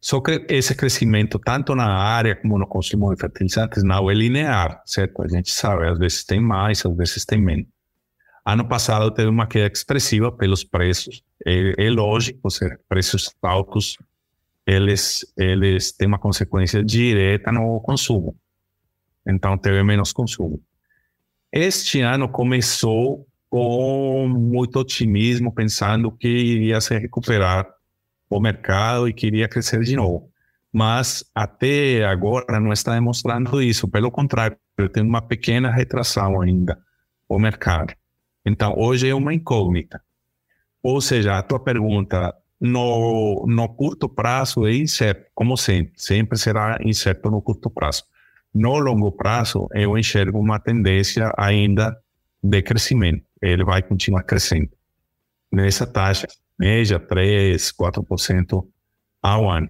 Só 0.00 0.20
que 0.20 0.46
esse 0.48 0.74
crescimento, 0.74 1.38
tanto 1.38 1.74
na 1.74 1.86
área 1.86 2.36
como 2.36 2.58
no 2.58 2.66
consumo 2.66 3.12
de 3.12 3.20
fertilizantes, 3.20 3.82
não 3.82 4.08
é 4.08 4.14
linear, 4.14 4.82
certo? 4.86 5.22
A 5.22 5.28
gente 5.28 5.50
sabe, 5.50 5.88
às 5.88 5.98
vezes 5.98 6.24
tem 6.24 6.40
mais, 6.40 6.84
às 6.86 6.96
vezes 6.96 7.24
tem 7.24 7.40
menos. 7.40 7.66
Ano 8.44 8.68
passado 8.68 9.10
teve 9.10 9.28
uma 9.28 9.46
queda 9.46 9.72
expressiva 9.72 10.30
pelos 10.30 10.62
preços. 10.64 11.22
É, 11.44 11.86
é 11.86 11.90
lógico, 11.90 12.50
ser 12.50 12.80
preços 12.88 13.34
altos, 13.42 13.96
eles, 14.66 15.24
eles 15.36 15.90
têm 15.92 16.06
uma 16.06 16.18
consequência 16.18 16.84
direta 16.84 17.50
no 17.50 17.80
consumo. 17.80 18.36
Então, 19.26 19.58
teve 19.58 19.82
menos 19.82 20.12
consumo. 20.12 20.60
Este 21.52 22.00
ano 22.00 22.30
começou 22.30 23.26
com 23.50 24.26
muito 24.26 24.78
otimismo, 24.78 25.52
pensando 25.52 26.10
que 26.10 26.26
iria 26.26 26.80
se 26.80 26.98
recuperar 26.98 27.68
o 28.30 28.40
mercado 28.40 29.06
e 29.06 29.12
queria 29.12 29.46
crescer 29.46 29.80
de 29.82 29.94
novo. 29.94 30.30
Mas 30.72 31.22
até 31.34 32.06
agora 32.06 32.58
não 32.58 32.72
está 32.72 32.94
demonstrando 32.94 33.60
isso. 33.60 33.86
Pelo 33.86 34.10
contrário, 34.10 34.56
tem 34.90 35.02
uma 35.02 35.20
pequena 35.20 35.70
retração 35.70 36.40
ainda 36.40 36.78
o 37.28 37.38
mercado. 37.38 37.92
Então, 38.46 38.74
hoje 38.78 39.10
é 39.10 39.14
uma 39.14 39.34
incógnita. 39.34 40.02
Ou 40.82 41.02
seja, 41.02 41.36
a 41.36 41.42
tua 41.42 41.60
pergunta 41.60 42.34
no, 42.58 43.44
no 43.46 43.68
curto 43.68 44.08
prazo 44.08 44.66
é 44.66 44.74
incerto, 44.74 45.30
como 45.34 45.56
sempre, 45.58 45.92
sempre 45.96 46.38
será 46.38 46.78
incerto 46.82 47.30
no 47.30 47.42
curto 47.42 47.68
prazo. 47.68 48.04
No 48.54 48.78
longo 48.78 49.10
prazo, 49.10 49.66
eu 49.72 49.96
enxergo 49.96 50.38
uma 50.38 50.58
tendência 50.58 51.32
ainda 51.36 51.96
de 52.42 52.62
crescimento. 52.62 53.24
Ele 53.40 53.64
vai 53.64 53.82
continuar 53.82 54.22
crescendo 54.22 54.68
nessa 55.50 55.86
taxa 55.86 56.26
média, 56.58 56.98
3, 56.98 57.72
4% 57.72 58.66
ao 59.22 59.50
ano. 59.50 59.68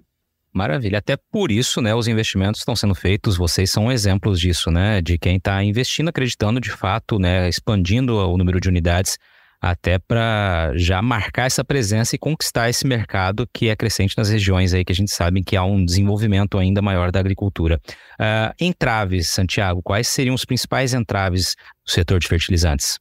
Maravilha. 0.53 0.99
Até 0.99 1.17
por 1.17 1.51
isso, 1.51 1.81
né, 1.81 1.95
os 1.95 2.07
investimentos 2.07 2.61
estão 2.61 2.77
sendo 2.77 2.95
feitos, 2.95 3.37
vocês 3.37 3.71
são 3.71 3.91
exemplos 3.91 4.39
disso, 4.39 4.71
né, 4.71 5.01
de 5.01 5.17
quem 5.17 5.37
está 5.37 5.63
investindo, 5.65 6.09
acreditando 6.09 6.61
de 6.61 6.71
fato, 6.71 7.19
né, 7.19 7.49
expandindo 7.49 8.17
o 8.17 8.37
número 8.37 8.61
de 8.61 8.69
unidades 8.69 9.17
até 9.63 9.97
para 9.97 10.73
já 10.75 11.01
marcar 11.01 11.47
essa 11.47 11.65
presença 11.65 12.17
e 12.17 12.19
conquistar 12.19 12.69
esse 12.69 12.85
mercado 12.85 13.49
que 13.55 13.69
é 13.69 13.77
crescente 13.77 14.19
nas 14.19 14.29
regiões 14.29 14.75
aí 14.75 14.85
que 14.85 14.91
a 14.91 14.95
gente 14.95 15.13
sabe 15.13 15.45
que 15.45 15.57
há 15.57 15.63
um 15.63 15.85
desenvolvimento 15.85 16.59
ainda 16.59 16.83
maior 16.83 17.13
da 17.13 17.21
agricultura. 17.21 17.81
Uh, 18.15 18.53
entraves, 18.61 19.29
Santiago, 19.29 19.81
quais 19.81 20.09
seriam 20.09 20.35
os 20.35 20.45
principais 20.45 20.93
entraves 20.93 21.55
do 21.87 21.93
setor 21.93 22.19
de 22.19 22.27
fertilizantes? 22.27 22.99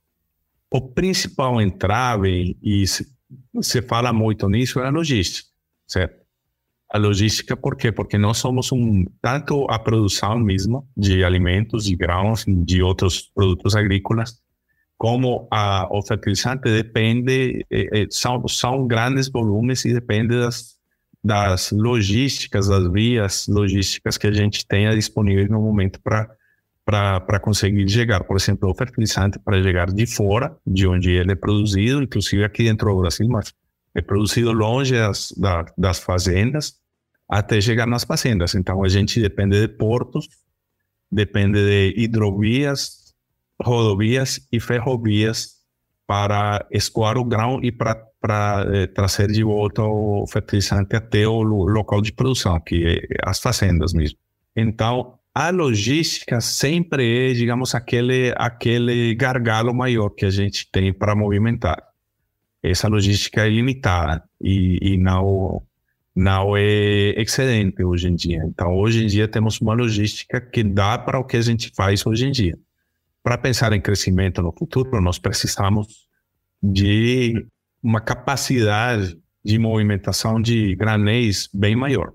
O 0.69 0.79
principal 0.79 1.59
entrave, 1.59 2.55
e 2.61 2.85
se 2.85 3.81
fala 3.81 4.13
muito 4.13 4.47
nisso, 4.47 4.79
é 4.79 4.85
a 4.85 4.91
logística, 4.91 5.49
certo? 5.87 6.21
A 6.93 6.97
logística, 6.99 7.57
por 7.57 7.75
quê? 7.75 7.91
Porque 7.91 8.17
nós 8.19 8.37
somos 8.37 8.71
um, 8.71 9.03
tanto 9.19 9.65
a 9.69 9.79
produção 9.79 10.37
mesma 10.37 10.83
de 10.95 11.23
alimentos, 11.23 11.85
de 11.85 11.95
grãos, 11.95 12.45
de 12.45 12.83
outros 12.83 13.31
produtos 13.33 13.75
agrícolas, 13.75 14.41
como 15.01 15.47
a, 15.49 15.87
o 15.89 15.99
fertilizante 16.03 16.69
depende, 16.69 17.65
eh, 17.71 18.05
são, 18.11 18.47
são 18.47 18.85
grandes 18.85 19.29
volumes 19.29 19.83
e 19.83 19.95
depende 19.95 20.39
das, 20.39 20.75
das 21.23 21.71
logísticas, 21.71 22.67
das 22.67 22.87
vias 22.91 23.47
logísticas 23.47 24.15
que 24.15 24.27
a 24.27 24.31
gente 24.31 24.63
tenha 24.63 24.93
disponível 24.93 25.47
no 25.49 25.59
momento 25.59 25.99
para 26.03 27.39
conseguir 27.39 27.89
chegar, 27.89 28.23
por 28.25 28.37
exemplo, 28.37 28.69
o 28.69 28.75
fertilizante 28.75 29.39
para 29.39 29.59
chegar 29.63 29.91
de 29.91 30.05
fora, 30.05 30.55
de 30.67 30.85
onde 30.85 31.09
ele 31.09 31.31
é 31.31 31.35
produzido, 31.35 32.03
inclusive 32.03 32.43
aqui 32.43 32.65
dentro 32.65 32.93
do 32.93 33.01
Brasil, 33.01 33.27
mas 33.27 33.51
é 33.95 34.03
produzido 34.03 34.51
longe 34.51 34.93
das, 34.93 35.33
das 35.75 35.97
fazendas, 35.97 36.75
até 37.27 37.59
chegar 37.59 37.87
nas 37.87 38.03
fazendas. 38.03 38.53
Então, 38.53 38.83
a 38.83 38.87
gente 38.87 39.19
depende 39.19 39.59
de 39.61 39.67
portos, 39.67 40.29
depende 41.11 41.57
de 41.57 41.99
hidrovias, 41.99 43.00
rodovias 43.63 44.47
e 44.51 44.59
ferrovias 44.59 45.61
para 46.05 46.65
escoar 46.71 47.17
o 47.17 47.23
grão 47.23 47.59
e 47.63 47.71
para, 47.71 47.95
eh, 48.73 48.87
trazer 48.87 49.31
de 49.31 49.43
volta 49.43 49.81
o 49.81 50.25
fertilizante 50.27 50.95
até 50.95 51.25
o 51.27 51.41
local 51.41 52.01
de 52.01 52.11
produção, 52.11 52.59
que 52.59 52.85
é 52.85 53.17
as 53.23 53.39
fazendas 53.39 53.93
mesmo. 53.93 54.17
Então, 54.55 55.17
a 55.33 55.49
logística 55.49 56.41
sempre 56.41 57.29
é, 57.29 57.33
digamos, 57.33 57.73
aquele, 57.73 58.33
aquele 58.35 59.15
gargalo 59.15 59.73
maior 59.73 60.09
que 60.09 60.25
a 60.25 60.29
gente 60.29 60.69
tem 60.69 60.93
para 60.93 61.15
movimentar. 61.15 61.81
Essa 62.61 62.89
logística 62.89 63.45
é 63.45 63.49
limitada 63.49 64.21
e, 64.41 64.77
e 64.81 64.97
não, 64.97 65.63
não 66.13 66.57
é 66.57 67.13
excedente 67.21 67.83
hoje 67.83 68.09
em 68.09 68.15
dia. 68.15 68.43
Então, 68.45 68.75
hoje 68.75 69.05
em 69.05 69.07
dia, 69.07 69.27
temos 69.27 69.61
uma 69.61 69.73
logística 69.73 70.41
que 70.41 70.63
dá 70.63 70.97
para 70.97 71.17
o 71.17 71.23
que 71.23 71.37
a 71.37 71.41
gente 71.41 71.71
faz 71.73 72.05
hoje 72.05 72.27
em 72.27 72.31
dia. 72.31 72.57
Para 73.23 73.37
pensar 73.37 73.71
em 73.73 73.81
crescimento 73.81 74.41
no 74.41 74.51
futuro, 74.51 74.99
nós 75.01 75.19
precisamos 75.19 76.07
de 76.61 77.45
uma 77.81 78.01
capacidade 78.01 79.17
de 79.43 79.57
movimentação 79.57 80.41
de 80.41 80.75
granéis 80.75 81.49
bem 81.53 81.75
maior. 81.75 82.13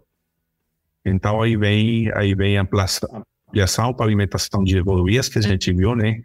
Então 1.04 1.40
aí 1.40 1.56
vem 1.56 2.10
aí 2.14 2.34
vem 2.34 2.58
a 2.58 2.62
ampliação, 2.62 3.94
pavimentação 3.96 4.64
de 4.64 4.78
rodovias 4.80 5.28
que 5.28 5.38
a 5.38 5.42
gente 5.42 5.72
viu, 5.72 5.94
né, 5.94 6.22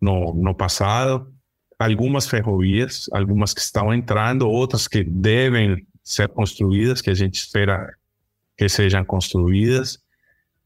no, 0.00 0.34
no 0.34 0.54
passado, 0.54 1.32
algumas 1.78 2.26
ferrovias, 2.26 3.08
algumas 3.12 3.52
que 3.52 3.60
estão 3.60 3.92
entrando, 3.92 4.48
outras 4.48 4.88
que 4.88 5.04
devem 5.04 5.86
ser 6.02 6.28
construídas, 6.28 7.00
que 7.00 7.10
a 7.10 7.14
gente 7.14 7.34
espera 7.34 7.94
que 8.56 8.68
sejam 8.68 9.04
construídas. 9.04 9.98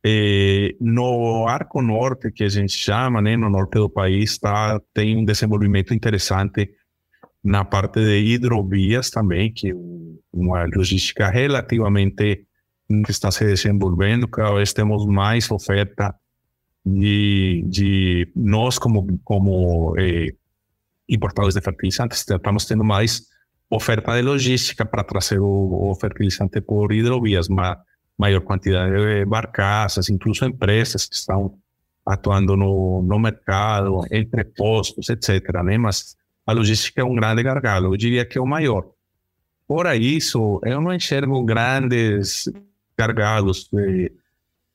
E 0.04 0.76
no 0.80 1.46
Arco 1.46 1.82
Norte, 1.82 2.32
que 2.32 2.44
a 2.44 2.48
gente 2.48 2.72
chama, 2.72 3.20
né, 3.20 3.36
no 3.36 3.50
norte 3.50 3.74
do 3.74 3.90
país, 3.90 4.38
tá, 4.38 4.80
tem 4.94 5.16
um 5.16 5.24
desenvolvimento 5.24 5.92
interessante 5.92 6.70
na 7.44 7.64
parte 7.64 8.00
de 8.00 8.18
hidrovias 8.18 9.10
também, 9.10 9.52
que 9.52 9.70
é 9.70 9.74
uma 10.32 10.64
logística 10.64 11.28
relativamente 11.28 12.46
que 13.04 13.10
está 13.10 13.30
se 13.30 13.44
desenvolvendo, 13.44 14.26
cada 14.26 14.54
vez 14.54 14.72
temos 14.72 15.06
mais 15.06 15.50
oferta 15.50 16.14
de, 16.84 17.64
de 17.68 18.32
nós 18.34 18.78
como, 18.78 19.18
como 19.22 19.94
eh, 19.98 20.34
importadores 21.08 21.54
de 21.54 21.60
fertilizantes, 21.60 22.24
estamos 22.28 22.64
tendo 22.64 22.84
mais 22.84 23.26
oferta 23.70 24.14
de 24.14 24.22
logística 24.22 24.84
para 24.84 25.04
trazer 25.04 25.38
o, 25.38 25.90
o 25.90 25.94
fertilizante 25.94 26.60
por 26.60 26.92
hidrovias, 26.92 27.48
ma, 27.48 27.78
maior 28.20 28.42
quantidade 28.42 28.92
de 28.92 29.24
barcaças, 29.24 30.10
incluso 30.10 30.44
empresas 30.44 31.06
que 31.06 31.14
estão 31.14 31.54
atuando 32.04 32.54
no, 32.54 33.02
no 33.02 33.18
mercado, 33.18 34.02
entrepostos, 34.12 35.08
etc. 35.08 35.62
Né? 35.64 35.78
Mas 35.78 36.16
a 36.46 36.52
logística 36.52 37.00
é 37.00 37.04
um 37.04 37.14
grande 37.14 37.42
gargalo, 37.42 37.94
eu 37.94 37.96
diria 37.96 38.26
que 38.26 38.36
é 38.36 38.40
o 38.40 38.46
maior. 38.46 38.84
Fora 39.66 39.96
isso, 39.96 40.60
eu 40.64 40.80
não 40.82 40.92
enxergo 40.92 41.42
grandes 41.44 42.44
gargalos. 42.98 43.70
Eh, 43.78 44.10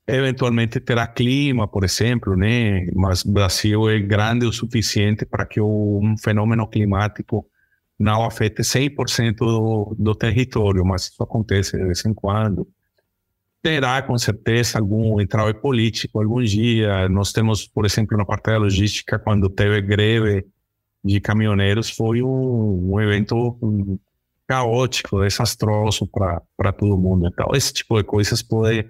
eventualmente 0.08 0.80
terá 0.80 1.06
clima, 1.06 1.68
por 1.68 1.84
exemplo, 1.84 2.36
né? 2.36 2.88
Mas 2.96 3.22
Brasil 3.22 3.90
é 3.90 4.00
grande 4.00 4.46
o 4.46 4.54
suficiente 4.54 5.26
para 5.26 5.46
que 5.46 5.60
um 5.60 6.16
fenômeno 6.18 6.68
climático 6.68 7.46
não 8.00 8.26
afete 8.26 8.62
100% 8.62 9.36
do, 9.38 9.96
do 10.00 10.16
território, 10.16 10.86
mas 10.86 11.10
isso 11.10 11.22
acontece 11.22 11.78
de 11.78 11.84
vez 11.84 12.06
em 12.06 12.14
quando. 12.14 12.68
Terá, 13.66 14.00
com 14.04 14.16
certeza, 14.16 14.78
algum 14.78 15.20
entrave 15.20 15.56
político 15.56 16.22
algum 16.22 16.40
dia. 16.44 17.10
Nós 17.10 17.32
temos, 17.32 17.68
por 17.68 17.84
exemplo, 17.84 18.16
na 18.16 18.24
parte 18.24 18.52
da 18.52 18.60
logística, 18.60 19.18
quando 19.18 19.50
teve 19.50 19.82
greve 19.82 20.46
de 21.04 21.20
caminhoneiros, 21.20 21.90
foi 21.90 22.22
um, 22.22 22.94
um 22.94 23.02
evento 23.02 23.58
caótico, 24.48 25.22
desastroso 25.22 26.08
para 26.08 26.72
todo 26.72 26.96
mundo. 26.96 27.26
Então, 27.26 27.48
esse 27.56 27.74
tipo 27.74 27.98
de 27.98 28.04
coisas 28.04 28.44
pode, 28.44 28.88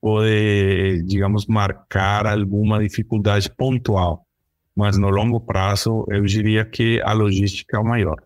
pode, 0.00 1.02
digamos, 1.02 1.44
marcar 1.44 2.26
alguma 2.26 2.82
dificuldade 2.82 3.50
pontual, 3.50 4.24
mas 4.74 4.96
no 4.96 5.10
longo 5.10 5.38
prazo 5.38 6.06
eu 6.08 6.24
diria 6.24 6.64
que 6.64 6.98
a 7.02 7.12
logística 7.12 7.76
é 7.76 7.80
o 7.80 7.84
maior. 7.84 8.16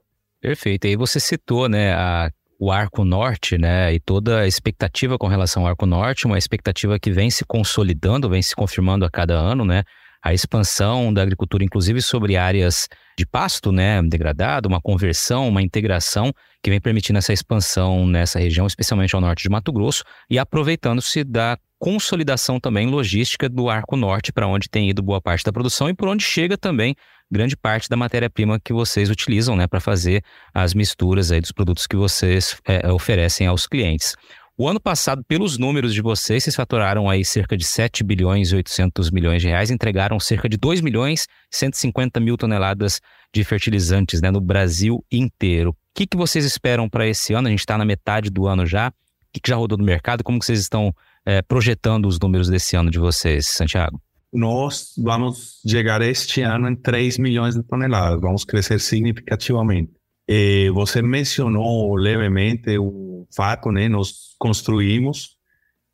Perfeito. 0.40 0.86
E 0.86 0.94
você 0.94 1.18
citou, 1.18 1.68
né, 1.68 1.92
a, 1.92 2.30
o 2.58 2.72
Arco 2.72 3.04
Norte, 3.04 3.56
né, 3.56 3.94
e 3.94 4.00
toda 4.00 4.40
a 4.40 4.46
expectativa 4.46 5.16
com 5.16 5.28
relação 5.28 5.62
ao 5.62 5.68
Arco 5.68 5.86
Norte, 5.86 6.26
uma 6.26 6.36
expectativa 6.36 6.98
que 6.98 7.10
vem 7.12 7.30
se 7.30 7.44
consolidando, 7.44 8.28
vem 8.28 8.42
se 8.42 8.56
confirmando 8.56 9.04
a 9.04 9.10
cada 9.10 9.34
ano, 9.34 9.64
né, 9.64 9.84
a 10.22 10.34
expansão 10.34 11.12
da 11.14 11.22
agricultura, 11.22 11.62
inclusive 11.62 12.02
sobre 12.02 12.36
áreas 12.36 12.88
de 13.16 13.24
pasto, 13.24 13.70
né, 13.70 14.02
degradado, 14.02 14.68
uma 14.68 14.80
conversão, 14.80 15.48
uma 15.48 15.62
integração 15.62 16.32
que 16.62 16.70
vem 16.70 16.80
permitindo 16.80 17.18
essa 17.18 17.32
expansão 17.32 18.06
nessa 18.06 18.40
região, 18.40 18.66
especialmente 18.66 19.14
ao 19.14 19.20
norte 19.20 19.42
de 19.44 19.48
Mato 19.48 19.72
Grosso, 19.72 20.02
e 20.28 20.38
aproveitando-se 20.38 21.22
da 21.22 21.56
consolidação 21.78 22.58
também 22.58 22.88
logística 22.88 23.48
do 23.48 23.68
Arco 23.68 23.96
Norte, 23.96 24.32
para 24.32 24.46
onde 24.46 24.68
tem 24.68 24.90
ido 24.90 25.02
boa 25.02 25.20
parte 25.20 25.44
da 25.44 25.52
produção 25.52 25.88
e 25.88 25.94
por 25.94 26.08
onde 26.08 26.24
chega 26.24 26.56
também 26.58 26.94
grande 27.30 27.56
parte 27.56 27.88
da 27.88 27.96
matéria-prima 27.96 28.58
que 28.58 28.72
vocês 28.72 29.10
utilizam 29.10 29.54
né, 29.54 29.66
para 29.66 29.80
fazer 29.80 30.22
as 30.52 30.74
misturas 30.74 31.30
aí 31.30 31.40
dos 31.40 31.52
produtos 31.52 31.86
que 31.86 31.96
vocês 31.96 32.56
é, 32.64 32.90
oferecem 32.90 33.46
aos 33.46 33.66
clientes. 33.66 34.16
O 34.60 34.66
ano 34.66 34.80
passado, 34.80 35.22
pelos 35.28 35.56
números 35.56 35.94
de 35.94 36.02
vocês, 36.02 36.42
vocês 36.42 36.56
faturaram 36.56 37.08
aí 37.08 37.24
cerca 37.24 37.56
de 37.56 37.64
7 37.64 38.02
bilhões 38.02 38.50
e 38.50 38.56
800 38.56 39.08
milhões 39.08 39.40
de 39.40 39.46
reais, 39.46 39.70
entregaram 39.70 40.18
cerca 40.18 40.48
de 40.48 40.56
2 40.56 40.80
milhões 40.80 41.28
e 41.52 41.56
150 41.56 42.18
mil 42.18 42.36
toneladas 42.36 43.00
de 43.32 43.44
fertilizantes 43.44 44.20
né, 44.20 44.32
no 44.32 44.40
Brasil 44.40 45.04
inteiro. 45.12 45.70
O 45.70 45.74
que, 45.94 46.08
que 46.08 46.16
vocês 46.16 46.44
esperam 46.44 46.88
para 46.88 47.06
esse 47.06 47.34
ano? 47.34 47.46
A 47.46 47.50
gente 47.50 47.60
está 47.60 47.78
na 47.78 47.84
metade 47.84 48.30
do 48.30 48.48
ano 48.48 48.66
já. 48.66 48.92
Que, 49.32 49.40
que 49.40 49.50
já 49.50 49.56
rodou 49.56 49.78
no 49.78 49.84
mercado? 49.84 50.24
Como 50.24 50.38
que 50.38 50.44
vocês 50.44 50.60
estão 50.60 50.94
é, 51.24 51.42
projetando 51.42 52.06
os 52.06 52.18
números 52.18 52.48
desse 52.48 52.76
ano 52.76 52.90
de 52.90 52.98
vocês, 52.98 53.46
Santiago? 53.46 54.00
Nós 54.32 54.92
vamos 54.98 55.60
chegar 55.66 56.02
este 56.02 56.42
ano 56.42 56.68
em 56.68 56.76
3 56.76 57.18
milhões 57.18 57.54
de 57.54 57.62
toneladas, 57.62 58.20
vamos 58.20 58.44
crescer 58.44 58.78
significativamente. 58.78 59.92
E 60.28 60.70
você 60.74 61.00
mencionou 61.00 61.94
levemente 61.96 62.76
o 62.78 63.26
fato, 63.34 63.72
né? 63.72 63.88
Nós 63.88 64.34
construímos, 64.38 65.36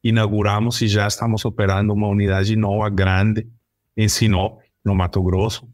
inauguramos 0.03 0.83
e 0.83 0.89
já 0.89 1.07
estamos 1.07 1.45
operando 1.45 1.93
uma 1.93 2.09
unidade 2.09 2.57
nova 2.57 2.91
grande 2.91 3.47
em 3.97 4.09
Sinop, 4.09 4.61
no 4.85 4.95
Mato 4.95 5.23
Grosso. 5.23 5.69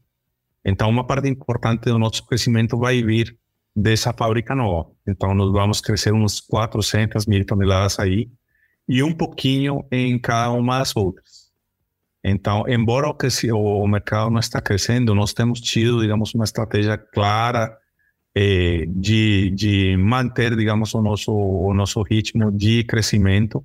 Então, 0.62 0.90
uma 0.90 1.06
parte 1.06 1.26
importante 1.28 1.84
do 1.84 1.98
nosso 1.98 2.26
crescimento 2.26 2.76
vai 2.78 3.02
vir 3.02 3.34
dessa 3.80 4.12
fábrica 4.12 4.54
nova. 4.54 4.90
Então, 5.06 5.34
nós 5.34 5.50
vamos 5.52 5.80
crescer 5.80 6.12
uns 6.12 6.40
400 6.40 7.26
mil 7.26 7.44
toneladas 7.44 7.98
aí 7.98 8.30
e 8.88 9.02
um 9.02 9.12
pouquinho 9.12 9.84
em 9.90 10.18
cada 10.18 10.50
uma 10.50 10.78
das 10.78 10.94
outras. 10.96 11.50
Então, 12.22 12.64
embora 12.68 13.08
o, 13.08 13.14
o 13.54 13.88
mercado 13.88 14.30
não 14.30 14.40
está 14.40 14.60
crescendo, 14.60 15.14
nós 15.14 15.32
temos 15.32 15.60
tido, 15.60 16.00
digamos, 16.00 16.34
uma 16.34 16.44
estratégia 16.44 16.98
clara 16.98 17.74
eh, 18.34 18.84
de, 18.88 19.50
de 19.50 19.96
manter, 19.96 20.54
digamos, 20.54 20.92
o 20.92 21.00
nosso, 21.00 21.32
o 21.32 21.72
nosso 21.72 22.02
ritmo 22.02 22.52
de 22.52 22.84
crescimento. 22.84 23.64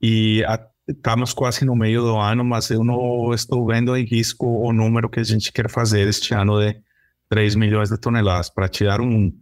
E 0.00 0.44
a, 0.44 0.64
estamos 0.86 1.34
quase 1.34 1.64
no 1.64 1.74
meio 1.74 2.02
do 2.02 2.16
ano, 2.16 2.44
mas 2.44 2.70
eu 2.70 2.84
não 2.84 3.34
estou 3.34 3.66
vendo 3.66 3.96
em 3.96 4.04
risco 4.04 4.46
o 4.46 4.72
número 4.72 5.08
que 5.08 5.18
a 5.18 5.24
gente 5.24 5.52
quer 5.52 5.68
fazer 5.68 6.06
este 6.06 6.32
ano 6.34 6.60
de 6.60 6.80
3 7.28 7.54
milhões 7.54 7.90
de 7.90 7.98
toneladas. 7.98 8.50
Para 8.50 8.68
tirar 8.68 9.00
um 9.00 9.32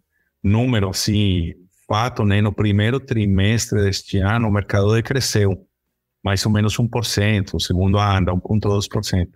número 0.43 0.89
assim, 0.89 1.55
fato, 1.87 2.25
né, 2.25 2.41
no 2.41 2.53
primeiro 2.53 2.99
trimestre 2.99 3.83
deste 3.83 4.19
ano, 4.19 4.49
o 4.49 4.53
mercado 4.53 4.91
cresceu 5.03 5.67
mais 6.23 6.45
ou 6.45 6.51
menos 6.51 6.77
1%, 6.77 7.55
o 7.55 7.61
segundo 7.61 7.99
anda 7.99 8.33
1,2%. 8.33 9.29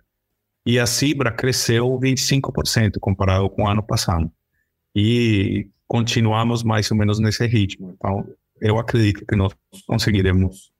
E 0.65 0.77
a 0.77 0.85
Cibra 0.85 1.31
cresceu 1.31 1.97
25% 1.99 2.99
comparado 2.99 3.49
com 3.49 3.63
o 3.63 3.67
ano 3.67 3.81
passado. 3.81 4.29
E 4.93 5.69
continuamos 5.87 6.63
mais 6.63 6.91
ou 6.91 6.97
menos 6.97 7.17
nesse 7.19 7.47
ritmo. 7.47 7.93
Então, 7.95 8.27
eu 8.59 8.77
acredito 8.77 9.25
que 9.25 9.35
nós 9.35 9.53
conseguiremos 9.87 10.71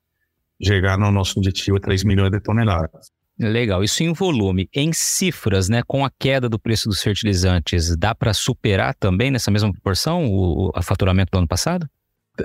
chegar 0.61 0.97
no 0.97 1.11
nosso 1.11 1.39
objetivo 1.39 1.77
de 1.77 1.83
3 1.83 2.03
milhões 2.03 2.31
de 2.31 2.39
toneladas. 2.41 3.11
Legal, 3.39 3.83
isso 3.83 4.03
em 4.03 4.13
volume. 4.13 4.69
Em 4.73 4.93
cifras, 4.93 5.67
né, 5.67 5.81
com 5.85 6.05
a 6.05 6.11
queda 6.11 6.47
do 6.47 6.59
preço 6.59 6.87
dos 6.87 7.01
fertilizantes, 7.01 7.95
dá 7.97 8.13
para 8.13 8.33
superar 8.33 8.93
também 8.95 9.31
nessa 9.31 9.49
mesma 9.49 9.71
proporção 9.71 10.25
o, 10.27 10.69
o 10.75 10.83
faturamento 10.83 11.31
do 11.31 11.39
ano 11.39 11.47
passado? 11.47 11.89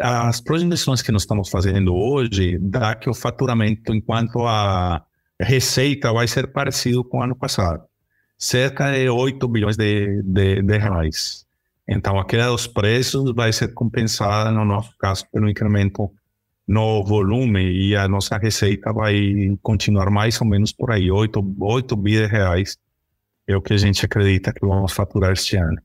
As 0.00 0.40
projeções 0.40 1.02
que 1.02 1.12
nós 1.12 1.22
estamos 1.22 1.48
fazendo 1.48 1.94
hoje 1.94 2.58
dá 2.58 2.94
que 2.94 3.08
o 3.08 3.14
faturamento 3.14 3.94
enquanto 3.94 4.46
a 4.46 5.04
receita 5.40 6.12
vai 6.12 6.26
ser 6.26 6.48
parecido 6.48 7.04
com 7.04 7.18
o 7.18 7.22
ano 7.22 7.36
passado. 7.36 7.84
Cerca 8.38 8.92
de 8.92 9.08
8 9.08 9.48
bilhões 9.48 9.76
de, 9.76 10.22
de, 10.22 10.62
de 10.62 10.78
reais. 10.78 11.46
Então, 11.88 12.18
a 12.18 12.24
queda 12.24 12.48
dos 12.48 12.66
preços 12.66 13.32
vai 13.34 13.52
ser 13.52 13.72
compensada, 13.72 14.50
no 14.50 14.64
nosso 14.64 14.96
caso, 14.98 15.24
pelo 15.32 15.48
incremento 15.48 16.10
no 16.66 17.04
volume 17.04 17.62
e 17.62 17.94
a 17.94 18.08
nossa 18.08 18.36
receita 18.36 18.92
vai 18.92 19.56
continuar 19.62 20.10
mais 20.10 20.40
ou 20.40 20.46
menos 20.46 20.72
por 20.72 20.90
aí, 20.90 21.10
8, 21.10 21.56
8 21.60 21.96
bilhões 21.96 22.30
reais 22.30 22.76
é 23.46 23.56
o 23.56 23.62
que 23.62 23.72
a 23.72 23.76
gente 23.76 24.04
acredita 24.04 24.52
que 24.52 24.66
vamos 24.66 24.92
faturar 24.92 25.32
este 25.32 25.56
ano. 25.56 25.80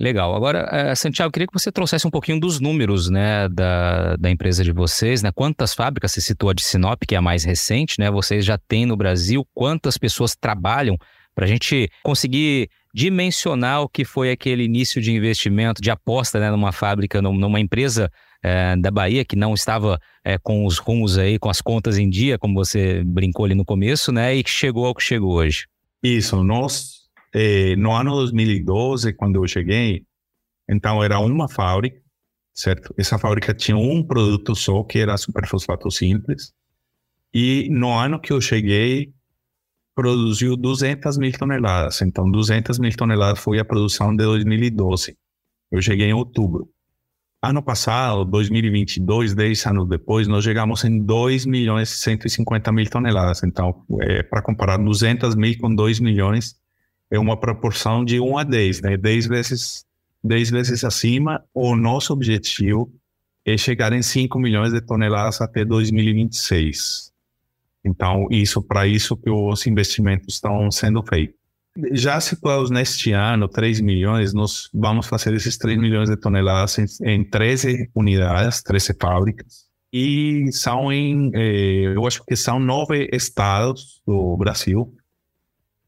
Legal. 0.00 0.34
Agora, 0.34 0.90
uh, 0.90 0.96
Santiago, 0.96 1.30
queria 1.30 1.46
que 1.46 1.52
você 1.52 1.70
trouxesse 1.70 2.06
um 2.06 2.10
pouquinho 2.10 2.40
dos 2.40 2.58
números 2.58 3.10
né, 3.10 3.48
da, 3.48 4.16
da 4.16 4.30
empresa 4.30 4.64
de 4.64 4.72
vocês, 4.72 5.22
né? 5.22 5.30
Quantas 5.32 5.74
fábricas, 5.74 6.12
você 6.12 6.20
citou 6.20 6.48
a 6.48 6.54
de 6.54 6.62
Sinop, 6.62 7.02
que 7.06 7.14
é 7.14 7.18
a 7.18 7.22
mais 7.22 7.44
recente, 7.44 8.00
né? 8.00 8.10
Vocês 8.10 8.44
já 8.44 8.56
têm 8.56 8.86
no 8.86 8.96
Brasil, 8.96 9.46
quantas 9.54 9.98
pessoas 9.98 10.34
trabalham 10.34 10.96
para 11.34 11.44
a 11.44 11.48
gente 11.48 11.88
conseguir 12.02 12.68
dimensionar 12.94 13.82
o 13.82 13.88
que 13.88 14.04
foi 14.04 14.30
aquele 14.30 14.64
início 14.64 15.00
de 15.00 15.12
investimento, 15.12 15.80
de 15.80 15.90
aposta 15.90 16.38
né, 16.38 16.50
numa 16.50 16.72
fábrica, 16.72 17.22
numa 17.22 17.58
empresa 17.58 18.10
é, 18.42 18.76
da 18.76 18.90
Bahia 18.90 19.24
que 19.24 19.36
não 19.36 19.54
estava 19.54 19.98
é, 20.24 20.36
com 20.36 20.66
os 20.66 20.78
rumos 20.78 21.16
aí, 21.16 21.38
com 21.38 21.48
as 21.48 21.60
contas 21.60 21.96
em 21.96 22.10
dia, 22.10 22.38
como 22.38 22.54
você 22.54 23.02
brincou 23.04 23.44
ali 23.44 23.54
no 23.54 23.64
começo, 23.64 24.12
né? 24.12 24.34
E 24.34 24.42
que 24.42 24.50
chegou 24.50 24.84
ao 24.84 24.94
que 24.94 25.02
chegou 25.02 25.34
hoje. 25.34 25.66
Isso, 26.02 26.42
nós 26.42 27.02
eh, 27.34 27.74
no 27.76 27.92
ano 27.92 28.14
2012, 28.14 29.14
quando 29.14 29.36
eu 29.36 29.46
cheguei, 29.48 30.04
então 30.68 31.02
era 31.02 31.18
uma 31.18 31.48
fábrica, 31.48 32.00
certo? 32.52 32.94
Essa 32.98 33.18
fábrica 33.18 33.54
tinha 33.54 33.76
um 33.76 34.02
produto 34.02 34.54
só, 34.54 34.82
que 34.84 34.98
era 34.98 35.16
superfosfato 35.16 35.90
simples. 35.90 36.52
E 37.32 37.68
no 37.70 37.90
ano 37.90 38.20
que 38.20 38.32
eu 38.32 38.40
cheguei, 38.40 39.12
produziu 39.94 40.56
200 40.56 41.18
mil 41.18 41.32
toneladas. 41.32 42.00
Então, 42.02 42.30
200 42.30 42.78
mil 42.78 42.94
toneladas 42.96 43.38
foi 43.38 43.58
a 43.58 43.64
produção 43.64 44.10
de 44.14 44.24
2012. 44.24 45.16
Eu 45.70 45.82
cheguei 45.82 46.08
em 46.08 46.14
outubro. 46.14 46.68
Ano 47.44 47.62
passado, 47.62 48.24
2022, 48.24 49.34
10 49.34 49.66
anos 49.66 49.88
depois, 49.88 50.28
nós 50.28 50.44
chegamos 50.44 50.84
em 50.84 51.04
2 51.04 51.44
milhões 51.44 51.92
e 51.92 51.96
150 51.98 52.70
mil 52.70 52.88
toneladas. 52.88 53.42
Então, 53.42 53.84
é, 54.00 54.22
para 54.22 54.40
comparar 54.42 54.76
200 54.76 55.34
mil 55.34 55.58
com 55.58 55.74
2 55.74 55.98
milhões, 55.98 56.54
é 57.10 57.18
uma 57.18 57.38
proporção 57.38 58.04
de 58.04 58.20
1 58.20 58.38
a 58.38 58.44
10, 58.44 58.80
né? 58.82 58.96
10 58.96 59.26
vezes, 59.26 59.84
10 60.22 60.50
vezes 60.50 60.84
acima. 60.84 61.44
O 61.52 61.74
nosso 61.76 62.12
objetivo 62.12 62.92
é 63.44 63.56
chegar 63.56 63.92
em 63.92 64.02
5 64.02 64.38
milhões 64.38 64.72
de 64.72 64.80
toneladas 64.80 65.40
até 65.40 65.64
2026. 65.64 67.11
Então, 67.84 68.26
isso 68.30 68.62
para 68.62 68.86
isso 68.86 69.16
que 69.16 69.30
os 69.30 69.66
investimentos 69.66 70.34
estão 70.34 70.70
sendo 70.70 71.02
feitos. 71.02 71.36
Já 71.92 72.20
situados 72.20 72.70
neste 72.70 73.12
ano, 73.12 73.48
3 73.48 73.80
milhões, 73.80 74.34
nós 74.34 74.68
vamos 74.74 75.06
fazer 75.06 75.32
esses 75.34 75.56
3 75.56 75.78
milhões 75.78 76.08
de 76.08 76.16
toneladas 76.16 76.78
em, 76.78 76.86
em 77.04 77.24
13 77.24 77.90
unidades, 77.94 78.62
13 78.62 78.94
fábricas. 79.00 79.66
E 79.92 80.50
são 80.52 80.92
em, 80.92 81.30
eh, 81.34 81.92
eu 81.94 82.06
acho 82.06 82.24
que 82.24 82.36
são 82.36 82.58
nove 82.58 83.08
estados 83.12 84.02
do 84.06 84.36
Brasil 84.36 84.94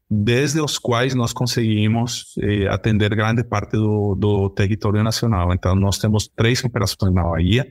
desde 0.09 0.61
os 0.61 0.77
quais 0.77 1.15
nós 1.15 1.33
conseguimos 1.33 2.35
eh, 2.39 2.67
atender 2.67 3.13
grande 3.15 3.43
parte 3.43 3.71
do, 3.71 4.15
do, 4.15 4.49
território 4.49 5.03
nacional. 5.03 5.53
Então, 5.53 5.75
nós 5.75 5.97
temos 5.97 6.27
três 6.27 6.63
operações 6.63 7.13
na 7.13 7.23
Bahia, 7.23 7.65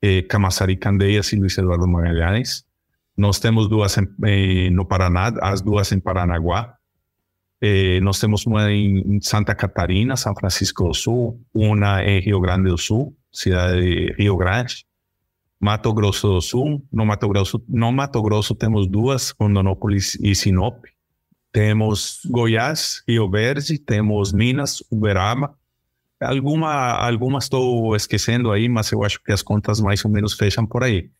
eh, 0.00 0.22
Camaçari, 0.22 0.76
Candeias 0.76 1.32
e 1.32 1.36
Luiz 1.36 1.58
Eduardo 1.58 1.88
Magalhães. 1.88 2.64
Nós 3.20 3.38
temos 3.38 3.68
duas 3.68 3.96
em, 3.98 4.08
eh, 4.24 4.70
no 4.70 4.86
Paraná, 4.86 5.32
as 5.42 5.60
duas 5.60 5.92
em 5.92 6.00
Paranaguá. 6.00 6.74
Eh, 7.60 8.00
nós 8.00 8.18
temos 8.18 8.46
uma 8.46 8.72
em 8.72 9.20
Santa 9.20 9.54
Catarina, 9.54 10.16
São 10.16 10.34
Francisco 10.34 10.84
do 10.84 10.94
Sul, 10.94 11.40
uma 11.52 12.02
em 12.02 12.20
Rio 12.20 12.40
Grande 12.40 12.70
do 12.70 12.78
Sul, 12.78 13.14
cidade 13.30 13.80
de 13.80 14.14
Rio 14.18 14.36
Grande. 14.36 14.86
Mato 15.60 15.92
Grosso 15.92 16.26
do 16.28 16.40
Sul, 16.40 16.82
no 16.90 17.04
Mato 17.04 17.28
Grosso, 17.28 17.62
no 17.68 17.92
Mato 17.92 18.22
Grosso 18.22 18.54
temos 18.54 18.86
duas, 18.86 19.34
Rondonópolis 19.38 20.14
e 20.14 20.34
Sinop 20.34 20.86
temos 21.52 22.20
Goiás, 22.26 23.02
Rio 23.08 23.28
Verde, 23.28 23.78
temos 23.78 24.32
Minas, 24.32 24.82
Uberaba. 24.90 25.54
Alguma, 26.20 26.92
algumas 26.92 27.44
estou 27.44 27.96
esquecendo 27.96 28.52
aí, 28.52 28.68
mas 28.68 28.92
eu 28.92 29.02
acho 29.02 29.22
que 29.22 29.32
as 29.32 29.42
contas 29.42 29.80
mais 29.80 30.04
ou 30.04 30.10
menos 30.10 30.34
fecham 30.34 30.66
por 30.66 30.84
aí. 30.84 31.10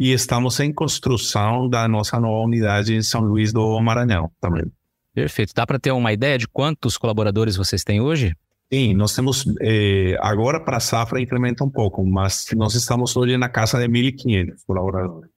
E 0.00 0.14
estamos 0.14 0.58
em 0.60 0.72
construção 0.72 1.68
da 1.68 1.86
nossa 1.86 2.18
nova 2.18 2.42
unidade 2.42 2.94
em 2.94 3.02
São 3.02 3.20
Luís 3.20 3.52
do 3.52 3.78
Maranhão 3.82 4.32
também. 4.40 4.64
Perfeito. 5.14 5.52
Dá 5.54 5.66
para 5.66 5.78
ter 5.78 5.92
uma 5.92 6.10
ideia 6.10 6.38
de 6.38 6.48
quantos 6.48 6.96
colaboradores 6.96 7.54
vocês 7.54 7.84
têm 7.84 8.00
hoje? 8.00 8.34
Sim, 8.72 8.94
nós 8.94 9.14
temos, 9.14 9.44
eh, 9.60 10.16
agora 10.20 10.58
para 10.58 10.78
a 10.78 10.80
safra 10.80 11.20
incrementa 11.20 11.62
um 11.62 11.68
pouco, 11.68 12.02
mas 12.06 12.46
nós 12.56 12.74
estamos 12.74 13.14
hoje 13.14 13.36
na 13.36 13.50
casa 13.50 13.78
de 13.78 13.88
1.500 13.88 14.64
colaboradores. 14.66 15.30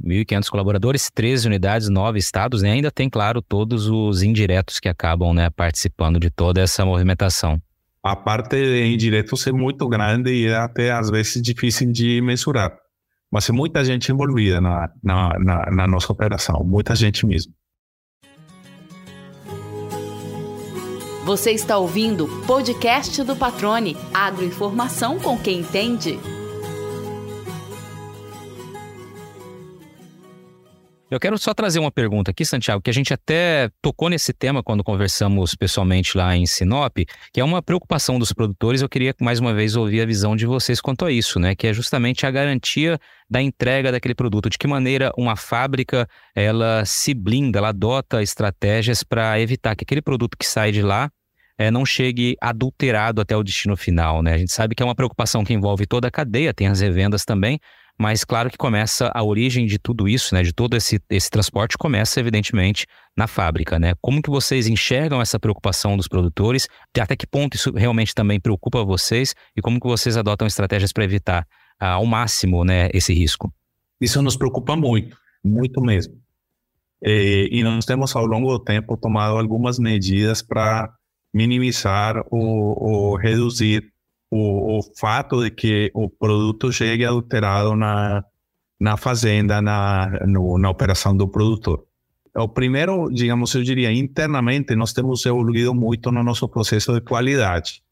1.500 0.00 0.50
colaboradores, 0.50 1.10
13 1.12 1.48
unidades, 1.48 1.88
9 1.88 2.18
estados, 2.18 2.62
né? 2.62 2.72
Ainda 2.72 2.92
tem, 2.92 3.10
claro, 3.10 3.42
todos 3.42 3.88
os 3.88 4.22
indiretos 4.22 4.78
que 4.78 4.88
acabam 4.88 5.34
né, 5.34 5.50
participando 5.50 6.20
de 6.20 6.30
toda 6.30 6.60
essa 6.60 6.84
movimentação. 6.84 7.60
A 8.04 8.14
parte 8.14 8.56
de 8.56 8.86
indiretos 8.86 9.44
é 9.48 9.52
muito 9.52 9.88
grande 9.88 10.30
e 10.30 10.46
é 10.46 10.54
até 10.54 10.92
às 10.92 11.10
vezes 11.10 11.42
difícil 11.42 11.90
de 11.90 12.20
mensurar 12.20 12.85
mas 13.36 13.50
muita 13.50 13.84
gente 13.84 14.10
envolvida 14.10 14.62
na, 14.62 14.90
na, 15.04 15.38
na, 15.38 15.70
na 15.70 15.86
nossa 15.86 16.10
operação, 16.10 16.64
muita 16.64 16.96
gente 16.96 17.26
mesmo. 17.26 17.52
Você 21.26 21.50
está 21.50 21.76
ouvindo 21.76 22.24
o 22.24 22.46
podcast 22.46 23.22
do 23.22 23.36
Patrone, 23.36 23.94
agroinformação 24.14 25.18
com 25.18 25.36
quem 25.36 25.60
entende. 25.60 26.18
Eu 31.08 31.20
quero 31.20 31.38
só 31.38 31.54
trazer 31.54 31.78
uma 31.78 31.92
pergunta 31.92 32.32
aqui, 32.32 32.44
Santiago, 32.44 32.82
que 32.82 32.90
a 32.90 32.92
gente 32.92 33.14
até 33.14 33.70
tocou 33.80 34.08
nesse 34.08 34.32
tema 34.32 34.60
quando 34.60 34.82
conversamos 34.82 35.54
pessoalmente 35.54 36.16
lá 36.18 36.36
em 36.36 36.46
Sinop, 36.46 36.96
que 37.32 37.40
é 37.40 37.44
uma 37.44 37.62
preocupação 37.62 38.18
dos 38.18 38.32
produtores. 38.32 38.82
Eu 38.82 38.88
queria 38.88 39.14
mais 39.20 39.38
uma 39.38 39.54
vez 39.54 39.76
ouvir 39.76 40.00
a 40.00 40.04
visão 40.04 40.34
de 40.34 40.46
vocês 40.46 40.80
quanto 40.80 41.04
a 41.04 41.12
isso, 41.12 41.38
né? 41.38 41.54
Que 41.54 41.68
é 41.68 41.72
justamente 41.72 42.26
a 42.26 42.30
garantia 42.32 42.98
da 43.30 43.40
entrega 43.40 43.92
daquele 43.92 44.16
produto. 44.16 44.50
De 44.50 44.58
que 44.58 44.66
maneira 44.66 45.12
uma 45.16 45.36
fábrica 45.36 46.08
ela 46.34 46.84
se 46.84 47.14
blinda, 47.14 47.60
ela 47.60 47.68
adota 47.68 48.20
estratégias 48.20 49.04
para 49.04 49.40
evitar 49.40 49.76
que 49.76 49.84
aquele 49.84 50.02
produto 50.02 50.36
que 50.36 50.44
sai 50.44 50.72
de 50.72 50.82
lá 50.82 51.08
é, 51.56 51.70
não 51.70 51.86
chegue 51.86 52.36
adulterado 52.40 53.20
até 53.20 53.36
o 53.36 53.44
destino 53.44 53.76
final, 53.76 54.22
né? 54.22 54.34
A 54.34 54.38
gente 54.38 54.52
sabe 54.52 54.74
que 54.74 54.82
é 54.82 54.86
uma 54.86 54.94
preocupação 54.94 55.44
que 55.44 55.54
envolve 55.54 55.86
toda 55.86 56.08
a 56.08 56.10
cadeia, 56.10 56.52
tem 56.52 56.66
as 56.66 56.80
revendas 56.80 57.24
também, 57.24 57.60
mas 57.98 58.24
claro 58.24 58.50
que 58.50 58.58
começa 58.58 59.10
a 59.14 59.22
origem 59.22 59.66
de 59.66 59.78
tudo 59.78 60.06
isso, 60.06 60.34
né? 60.34 60.42
De 60.42 60.52
todo 60.52 60.76
esse, 60.76 61.00
esse 61.08 61.30
transporte 61.30 61.78
começa 61.78 62.20
evidentemente 62.20 62.86
na 63.16 63.26
fábrica, 63.26 63.78
né? 63.78 63.94
Como 64.00 64.22
que 64.22 64.28
vocês 64.28 64.66
enxergam 64.66 65.20
essa 65.20 65.40
preocupação 65.40 65.96
dos 65.96 66.06
produtores? 66.06 66.68
Até 66.98 67.16
que 67.16 67.26
ponto 67.26 67.56
isso 67.56 67.70
realmente 67.72 68.14
também 68.14 68.38
preocupa 68.38 68.84
vocês 68.84 69.34
e 69.56 69.62
como 69.62 69.80
que 69.80 69.86
vocês 69.86 70.16
adotam 70.16 70.46
estratégias 70.46 70.92
para 70.92 71.04
evitar 71.04 71.46
ah, 71.80 71.92
ao 71.92 72.04
máximo, 72.04 72.64
né, 72.64 72.90
esse 72.92 73.14
risco? 73.14 73.52
Isso 74.00 74.20
nos 74.20 74.36
preocupa 74.36 74.76
muito, 74.76 75.16
muito 75.42 75.80
mesmo. 75.80 76.14
E, 77.02 77.48
e 77.50 77.62
nós 77.62 77.86
temos 77.86 78.14
ao 78.14 78.26
longo 78.26 78.50
do 78.50 78.62
tempo 78.62 78.96
tomado 78.96 79.38
algumas 79.38 79.78
medidas 79.78 80.42
para 80.42 80.92
minimizar 81.32 82.22
ou, 82.30 82.76
ou 82.78 83.16
reduzir 83.16 83.90
o, 84.30 84.78
o 84.78 84.82
fato 84.98 85.42
de 85.42 85.50
que 85.50 85.90
o 85.94 86.08
produto 86.08 86.72
chegue 86.72 87.04
adulterado 87.04 87.76
na, 87.76 88.24
na 88.78 88.96
fazenda, 88.96 89.60
na, 89.62 90.20
no, 90.26 90.58
na 90.58 90.70
operação 90.70 91.16
do 91.16 91.28
produtor. 91.28 91.84
O 92.34 92.48
primeiro, 92.48 93.08
digamos, 93.10 93.54
eu 93.54 93.62
diria, 93.62 93.90
internamente, 93.90 94.74
nós 94.76 94.92
temos 94.92 95.24
evoluído 95.24 95.74
muito 95.74 96.12
no 96.12 96.22
nosso 96.22 96.46
processo 96.48 96.92
de 96.92 97.00
qualidade. 97.00 97.82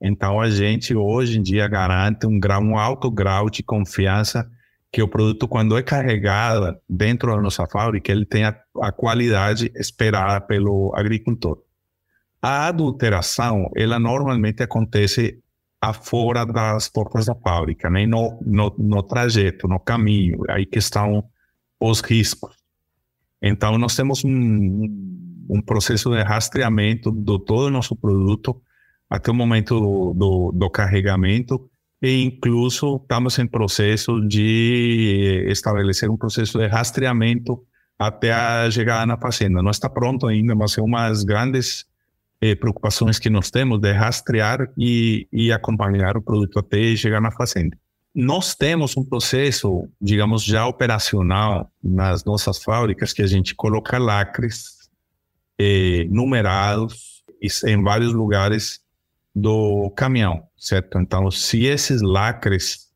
Então, 0.00 0.40
a 0.40 0.50
gente 0.50 0.94
hoje 0.94 1.38
em 1.38 1.42
dia 1.42 1.68
garante 1.68 2.26
um, 2.26 2.38
grau, 2.40 2.60
um 2.60 2.76
alto 2.76 3.10
grau 3.10 3.48
de 3.48 3.62
confiança 3.62 4.50
que 4.90 5.02
o 5.02 5.08
produto, 5.08 5.48
quando 5.48 5.76
é 5.76 5.82
carregado 5.82 6.76
dentro 6.88 7.34
da 7.34 7.40
nossa 7.40 7.66
fábrica, 7.66 8.12
ele 8.12 8.24
tenha 8.24 8.56
a 8.80 8.92
qualidade 8.92 9.70
esperada 9.74 10.40
pelo 10.40 10.92
agricultor. 10.94 11.58
A 12.42 12.66
adulteração, 12.66 13.70
ela 13.74 13.98
normalmente 13.98 14.62
acontece 14.62 15.40
afora 15.84 16.46
das 16.46 16.88
portas 16.88 17.26
da 17.26 17.34
fábrica, 17.34 17.90
né? 17.90 18.06
no, 18.06 18.38
no, 18.44 18.74
no 18.78 19.02
trajeto, 19.02 19.68
no 19.68 19.78
caminho, 19.78 20.42
aí 20.48 20.64
que 20.64 20.78
estão 20.78 21.24
os 21.78 22.00
riscos. 22.00 22.56
Então, 23.42 23.76
nós 23.76 23.94
temos 23.94 24.24
um, 24.24 24.88
um 25.48 25.60
processo 25.60 26.10
de 26.10 26.22
rastreamento 26.22 27.10
do 27.10 27.38
todo 27.38 27.66
o 27.66 27.70
nosso 27.70 27.94
produto 27.94 28.60
até 29.10 29.30
o 29.30 29.34
momento 29.34 29.78
do, 29.78 30.14
do, 30.14 30.52
do 30.52 30.70
carregamento 30.70 31.68
e 32.00 32.22
incluso 32.22 32.96
estamos 32.96 33.38
em 33.38 33.46
processo 33.46 34.20
de 34.26 35.46
estabelecer 35.48 36.10
um 36.10 36.16
processo 36.16 36.58
de 36.58 36.66
rastreamento 36.66 37.62
até 37.98 38.32
a 38.32 38.70
chegada 38.70 39.04
na 39.06 39.18
fazenda. 39.18 39.62
Não 39.62 39.70
está 39.70 39.88
pronto 39.88 40.26
ainda, 40.26 40.54
mas 40.54 40.76
é 40.78 40.82
uma 40.82 41.10
grandes 41.24 41.86
eh, 42.44 42.54
preocupações 42.54 43.18
que 43.18 43.30
nós 43.30 43.50
temos 43.50 43.80
de 43.80 43.90
rastrear 43.92 44.70
e, 44.76 45.26
e 45.32 45.50
acompanhar 45.50 46.14
o 46.18 46.22
produto 46.22 46.58
até 46.58 46.94
chegar 46.94 47.18
na 47.18 47.30
fazenda. 47.30 47.74
Nós 48.14 48.54
temos 48.54 48.94
um 48.98 49.04
processo, 49.04 49.88
digamos, 49.98 50.44
já 50.44 50.66
operacional 50.66 51.70
nas 51.82 52.22
nossas 52.22 52.62
fábricas 52.62 53.14
que 53.14 53.22
a 53.22 53.26
gente 53.26 53.54
coloca 53.54 53.96
lacres 53.96 54.90
eh, 55.58 56.06
numerados 56.10 57.24
em 57.66 57.82
vários 57.82 58.12
lugares 58.12 58.80
do 59.34 59.90
caminhão, 59.96 60.44
certo? 60.54 60.98
Então, 60.98 61.30
se 61.30 61.64
esses 61.64 62.02
lacres 62.02 62.90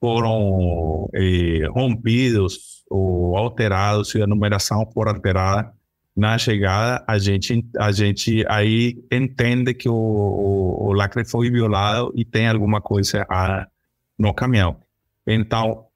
foram 0.00 1.08
eh, 1.14 1.68
rompidos 1.70 2.84
ou 2.90 3.36
alterados, 3.36 4.10
se 4.10 4.20
a 4.20 4.26
numeração 4.26 4.90
for 4.92 5.06
alterada, 5.06 5.72
na 6.18 6.36
chegada, 6.36 7.04
a 7.06 7.16
gente, 7.16 7.64
a 7.78 7.92
gente 7.92 8.44
aí 8.48 9.00
entende 9.08 9.72
que 9.72 9.88
o, 9.88 9.94
o, 9.94 10.88
o 10.88 10.92
lacre 10.92 11.24
foi 11.24 11.48
violado 11.48 12.12
e 12.16 12.24
tem 12.24 12.48
alguma 12.48 12.80
coisa 12.80 13.18
errada 13.18 13.70
no 14.18 14.34
caminhão. 14.34 14.78
Então, 15.24 15.86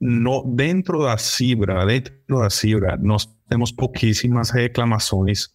no, 0.00 0.42
dentro 0.42 1.02
da 1.02 1.18
Cibra, 1.18 1.84
dentro 1.84 2.38
da 2.38 2.48
Cibra, 2.48 2.96
nós 2.96 3.28
temos 3.46 3.70
pouquíssimas 3.70 4.48
reclamações 4.48 5.48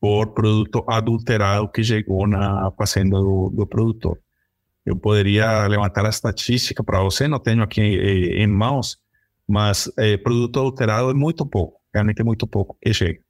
por 0.00 0.28
produto 0.28 0.82
adulterado 0.88 1.68
que 1.68 1.84
chegou 1.84 2.26
na 2.26 2.70
fazenda 2.78 3.18
do, 3.18 3.50
do 3.50 3.66
produtor. 3.66 4.18
Eu 4.86 4.96
poderia 4.96 5.66
levantar 5.66 6.06
a 6.06 6.08
estatística 6.08 6.82
para 6.82 7.02
você, 7.02 7.28
não 7.28 7.38
tenho 7.38 7.62
aqui 7.62 7.82
eh, 7.82 8.42
em 8.42 8.46
mãos, 8.46 8.96
mas 9.46 9.92
eh, 9.98 10.16
produto 10.16 10.60
adulterado 10.60 11.10
é 11.10 11.14
muito 11.14 11.44
pouco 11.44 11.77
realmente 11.92 12.20
é 12.20 12.24
muito 12.24 12.46
pouco 12.46 12.76
que 12.80 12.92
chega. 12.92 13.20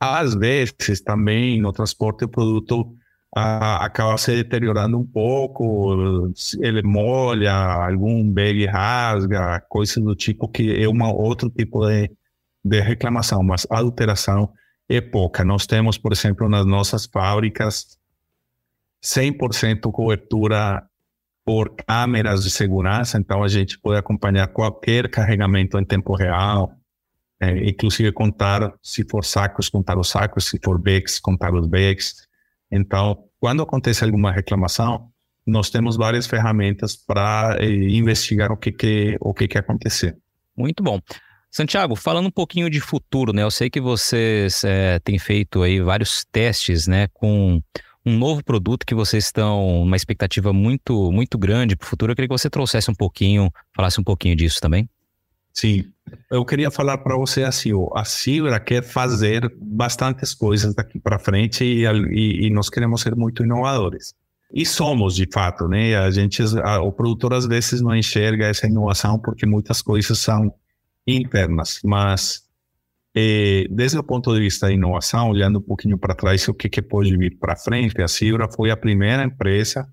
Às 0.00 0.34
vezes, 0.34 1.00
também, 1.04 1.60
no 1.60 1.72
transporte, 1.72 2.24
o 2.24 2.28
produto 2.28 2.96
ah, 3.34 3.84
acaba 3.84 4.16
se 4.16 4.34
deteriorando 4.34 4.98
um 4.98 5.04
pouco, 5.04 6.32
ele 6.60 6.82
molha, 6.82 7.52
algum 7.52 8.30
bag 8.30 8.64
rasga, 8.66 9.60
coisas 9.68 10.02
do 10.02 10.14
tipo, 10.14 10.48
que 10.48 10.82
é 10.82 10.88
um 10.88 11.02
outro 11.12 11.50
tipo 11.50 11.86
de, 11.86 12.10
de 12.64 12.80
reclamação, 12.80 13.42
mas 13.42 13.66
a 13.70 13.78
adulteração 13.78 14.52
é 14.88 15.00
pouca. 15.00 15.44
Nós 15.44 15.66
temos, 15.66 15.98
por 15.98 16.12
exemplo, 16.12 16.48
nas 16.48 16.64
nossas 16.64 17.06
fábricas, 17.06 17.98
100% 19.02 19.92
cobertura 19.92 20.82
por 21.44 21.74
câmeras 21.76 22.44
de 22.44 22.50
segurança, 22.50 23.18
então 23.18 23.42
a 23.42 23.48
gente 23.48 23.78
pode 23.78 23.98
acompanhar 23.98 24.48
qualquer 24.48 25.10
carregamento 25.10 25.78
em 25.78 25.84
tempo 25.84 26.14
real, 26.14 26.77
é, 27.40 27.68
inclusive 27.68 28.10
contar, 28.12 28.72
se 28.82 29.04
for 29.08 29.24
sacos, 29.24 29.68
contar 29.68 29.98
os 29.98 30.08
sacos, 30.08 30.46
se 30.46 30.58
for 30.62 30.78
bags, 30.78 31.20
contar 31.20 31.54
os 31.54 31.66
bags. 31.66 32.26
Então, 32.70 33.24
quando 33.40 33.62
acontece 33.62 34.04
alguma 34.04 34.32
reclamação, 34.32 35.10
nós 35.46 35.70
temos 35.70 35.96
várias 35.96 36.26
ferramentas 36.26 36.94
para 36.94 37.56
eh, 37.60 37.70
investigar 37.70 38.52
o 38.52 38.56
que 38.56 38.70
que 38.70 39.16
o 39.20 39.32
que 39.32 39.48
que 39.48 39.56
aconteceu. 39.56 40.12
Muito 40.56 40.82
bom. 40.82 41.00
Santiago, 41.50 41.96
falando 41.96 42.26
um 42.26 42.30
pouquinho 42.30 42.68
de 42.68 42.80
futuro, 42.80 43.32
né? 43.32 43.42
Eu 43.42 43.50
sei 43.50 43.70
que 43.70 43.80
vocês 43.80 44.62
é, 44.64 44.98
têm 44.98 45.18
feito 45.18 45.62
aí 45.62 45.80
vários 45.80 46.24
testes, 46.30 46.86
né, 46.86 47.08
com 47.14 47.62
um 48.04 48.18
novo 48.18 48.44
produto 48.44 48.84
que 48.84 48.94
vocês 48.94 49.24
estão 49.24 49.82
uma 49.82 49.96
expectativa 49.96 50.52
muito 50.52 51.10
muito 51.10 51.38
grande 51.38 51.76
para 51.76 51.86
o 51.86 51.88
futuro. 51.88 52.12
Eu 52.12 52.16
queria 52.16 52.28
que 52.28 52.38
você 52.38 52.50
trouxesse 52.50 52.90
um 52.90 52.94
pouquinho, 52.94 53.50
falasse 53.74 53.98
um 53.98 54.04
pouquinho 54.04 54.36
disso 54.36 54.60
também. 54.60 54.88
Sim, 55.58 55.92
eu 56.30 56.44
queria 56.44 56.70
falar 56.70 56.98
para 56.98 57.16
você 57.16 57.42
assim, 57.42 57.72
a 57.92 58.04
Silva 58.04 58.60
quer 58.60 58.80
fazer 58.80 59.52
bastantes 59.60 60.32
coisas 60.32 60.72
daqui 60.72 61.00
para 61.00 61.18
frente 61.18 61.64
e, 61.64 61.84
e, 61.84 62.46
e, 62.46 62.50
nós 62.50 62.70
queremos 62.70 63.00
ser 63.00 63.16
muito 63.16 63.42
inovadores. 63.42 64.14
E 64.54 64.64
somos, 64.64 65.16
de 65.16 65.26
fato, 65.26 65.66
né? 65.66 65.96
A 65.96 66.12
gente, 66.12 66.40
a, 66.62 66.80
o 66.80 66.92
produtor 66.92 67.34
às 67.34 67.44
vezes 67.44 67.80
não 67.80 67.92
enxerga 67.96 68.46
essa 68.46 68.68
inovação 68.68 69.18
porque 69.18 69.44
muitas 69.46 69.82
coisas 69.82 70.16
são 70.20 70.54
internas, 71.04 71.80
mas 71.84 72.44
eh, 73.12 73.66
desde 73.68 73.98
o 73.98 74.04
ponto 74.04 74.32
de 74.32 74.38
vista 74.38 74.66
da 74.66 74.72
inovação, 74.72 75.30
olhando 75.30 75.58
um 75.58 75.62
pouquinho 75.62 75.98
para 75.98 76.14
trás, 76.14 76.46
o 76.46 76.54
que, 76.54 76.68
que 76.68 76.80
pode 76.80 77.16
vir 77.16 77.36
para 77.36 77.56
frente, 77.56 78.00
a 78.00 78.06
Silva 78.06 78.48
foi 78.48 78.70
a 78.70 78.76
primeira 78.76 79.24
empresa 79.24 79.88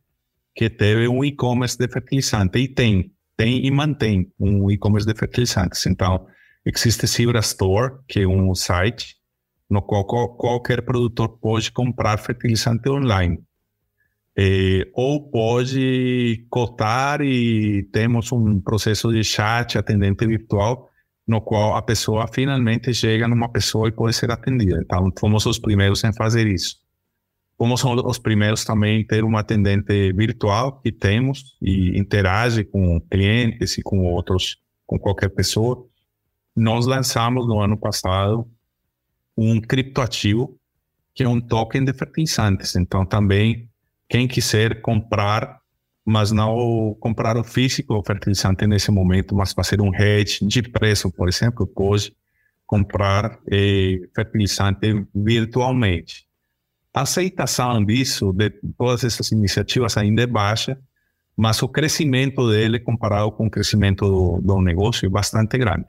que 0.54 0.70
teve 0.70 1.08
um 1.08 1.26
e-commerce 1.26 1.76
de 1.76 1.88
fertilizante 1.88 2.60
e 2.60 2.68
tem 2.68 3.15
tem 3.38 3.66
e 3.66 3.72
mantém 3.72 4.32
um 4.40 4.70
e-commerce 4.72 5.08
de 5.08 5.18
fertilizantes. 5.18 5.86
Então, 5.86 6.26
existe 6.66 7.08
Cibra 7.08 7.40
Store, 7.40 7.96
que 8.08 8.22
é 8.22 8.28
um 8.28 8.54
site 8.56 9.16
no 9.70 9.82
qual 9.82 10.06
qualquer 10.06 10.84
produtor 10.84 11.38
pode 11.40 11.72
comprar 11.72 12.18
fertilizante 12.18 12.90
online. 12.90 13.40
É, 14.38 14.86
ou 14.94 15.30
pode 15.30 16.46
cotar 16.50 17.22
e 17.22 17.84
temos 17.92 18.32
um 18.34 18.60
processo 18.60 19.12
de 19.12 19.24
chat 19.24 19.78
atendente 19.78 20.28
virtual 20.28 20.90
no 21.28 21.42
qual 21.42 21.76
a 21.76 21.82
pessoa 21.82 22.28
finalmente 22.28 22.94
chega 22.94 23.28
numa 23.28 23.50
pessoa 23.50 23.88
e 23.88 23.92
pode 23.92 24.16
ser 24.16 24.30
atendida. 24.32 24.80
Então, 24.84 25.12
fomos 25.18 25.46
os 25.46 25.58
primeiros 25.58 26.04
em 26.04 26.14
fazer 26.14 26.46
isso. 26.48 26.85
Fomos 27.58 27.84
os 27.84 28.20
primeiros 28.20 28.66
também 28.66 29.06
ter 29.06 29.24
um 29.24 29.38
atendente 29.38 30.12
virtual 30.14 30.82
que 30.82 30.92
temos 30.92 31.58
e 31.62 31.98
interage 31.98 32.66
com 32.66 33.00
clientes 33.00 33.78
e 33.78 33.82
com 33.82 34.06
outros, 34.06 34.58
com 34.86 35.00
qualquer 35.00 35.30
pessoa. 35.30 35.86
Nós 36.56 36.86
lançamos 36.86 37.48
no 37.48 37.62
ano 37.62 37.78
passado 37.78 38.46
um 39.38 39.62
criptoativo 39.62 40.58
que 41.16 41.24
é 41.24 41.30
um 41.30 41.40
token 41.40 41.86
de 41.86 41.94
fertilizantes. 41.94 42.76
Então, 42.76 43.06
também 43.06 43.70
quem 44.10 44.28
quiser 44.28 44.82
comprar, 44.82 45.62
mas 46.06 46.32
não 46.32 46.94
comprar 47.00 47.38
o 47.38 47.44
físico 47.44 47.96
o 47.96 48.04
fertilizante 48.04 48.68
nesse 48.68 48.92
momento, 48.92 49.34
mas 49.34 49.54
fazer 49.54 49.80
um 49.80 49.96
hedge 49.96 50.46
de 50.46 50.62
preço, 50.62 51.10
por 51.10 51.30
exemplo, 51.30 51.66
pode 51.66 52.14
comprar 52.68 53.40
eh, 53.50 54.02
fertilizante 54.14 55.08
virtualmente. 55.16 56.25
A 56.96 57.02
aceitação 57.02 57.84
disso, 57.84 58.32
de 58.32 58.52
todas 58.78 59.04
essas 59.04 59.30
iniciativas 59.34 59.98
ainda 59.98 60.22
é 60.22 60.26
baixa, 60.26 60.80
mas 61.36 61.62
o 61.62 61.68
crescimento 61.68 62.50
dele 62.50 62.80
comparado 62.80 63.34
com 63.34 63.48
o 63.48 63.52
crescimento 63.52 64.08
do, 64.08 64.42
do 64.42 64.62
negócio 64.62 65.06
é 65.06 65.10
bastante 65.10 65.58
grande. 65.58 65.88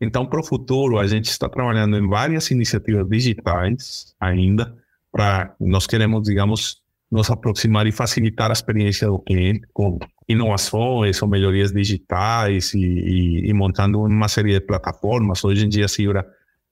Então, 0.00 0.26
para 0.26 0.40
o 0.40 0.42
futuro, 0.42 0.98
a 0.98 1.06
gente 1.06 1.26
está 1.26 1.48
trabalhando 1.48 1.96
em 1.96 2.08
várias 2.08 2.50
iniciativas 2.50 3.08
digitais 3.08 4.16
ainda, 4.18 4.76
para 5.12 5.54
nós 5.60 5.86
queremos, 5.86 6.24
digamos, 6.24 6.82
nos 7.08 7.30
aproximar 7.30 7.86
e 7.86 7.92
facilitar 7.92 8.50
a 8.50 8.52
experiência 8.52 9.06
do 9.06 9.20
cliente 9.20 9.68
com 9.72 9.96
inovações 10.26 11.22
ou 11.22 11.28
melhorias 11.28 11.70
digitais 11.70 12.74
e, 12.74 12.80
e, 12.80 13.48
e 13.48 13.52
montando 13.52 14.02
uma 14.02 14.26
série 14.26 14.54
de 14.54 14.60
plataformas. 14.60 15.44
Hoje 15.44 15.66
em 15.66 15.68
dia, 15.68 15.84
a 15.84 15.88
Cibra 15.88 16.26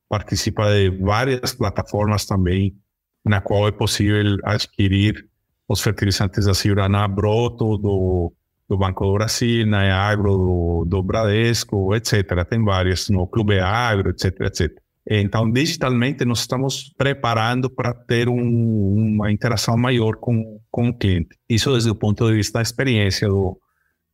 participa 0.08 0.66
de 0.72 0.90
várias 0.90 1.54
plataformas 1.54 2.26
também, 2.26 2.76
na 3.24 3.40
qual 3.40 3.66
é 3.66 3.72
possível 3.72 4.38
adquirir 4.44 5.26
os 5.68 5.80
fertilizantes 5.80 6.46
da 6.46 6.54
Cibra 6.54 6.88
na 6.88 7.08
Broto, 7.08 7.78
do, 7.78 8.32
do 8.68 8.76
Banco 8.76 9.06
do 9.06 9.14
Brasil, 9.14 9.66
na 9.66 9.82
Agro, 9.96 10.36
do, 10.36 10.84
do 10.86 11.02
Bradesco, 11.02 11.94
etc. 11.94 12.44
Tem 12.48 12.62
várias, 12.62 13.08
no 13.08 13.26
Clube 13.26 13.58
Agro, 13.58 14.10
etc, 14.10 14.40
etc. 14.42 14.84
Então, 15.08 15.50
digitalmente, 15.50 16.24
nós 16.24 16.40
estamos 16.40 16.92
preparando 16.96 17.68
para 17.68 17.92
ter 17.92 18.28
um, 18.28 19.14
uma 19.14 19.30
interação 19.30 19.76
maior 19.76 20.16
com, 20.16 20.60
com 20.70 20.88
o 20.88 20.94
cliente. 20.94 21.36
Isso 21.48 21.70
desde 21.72 21.90
o 21.90 21.94
ponto 21.94 22.26
de 22.26 22.34
vista 22.34 22.58
da 22.58 22.62
experiência 22.62 23.28
do, 23.28 23.58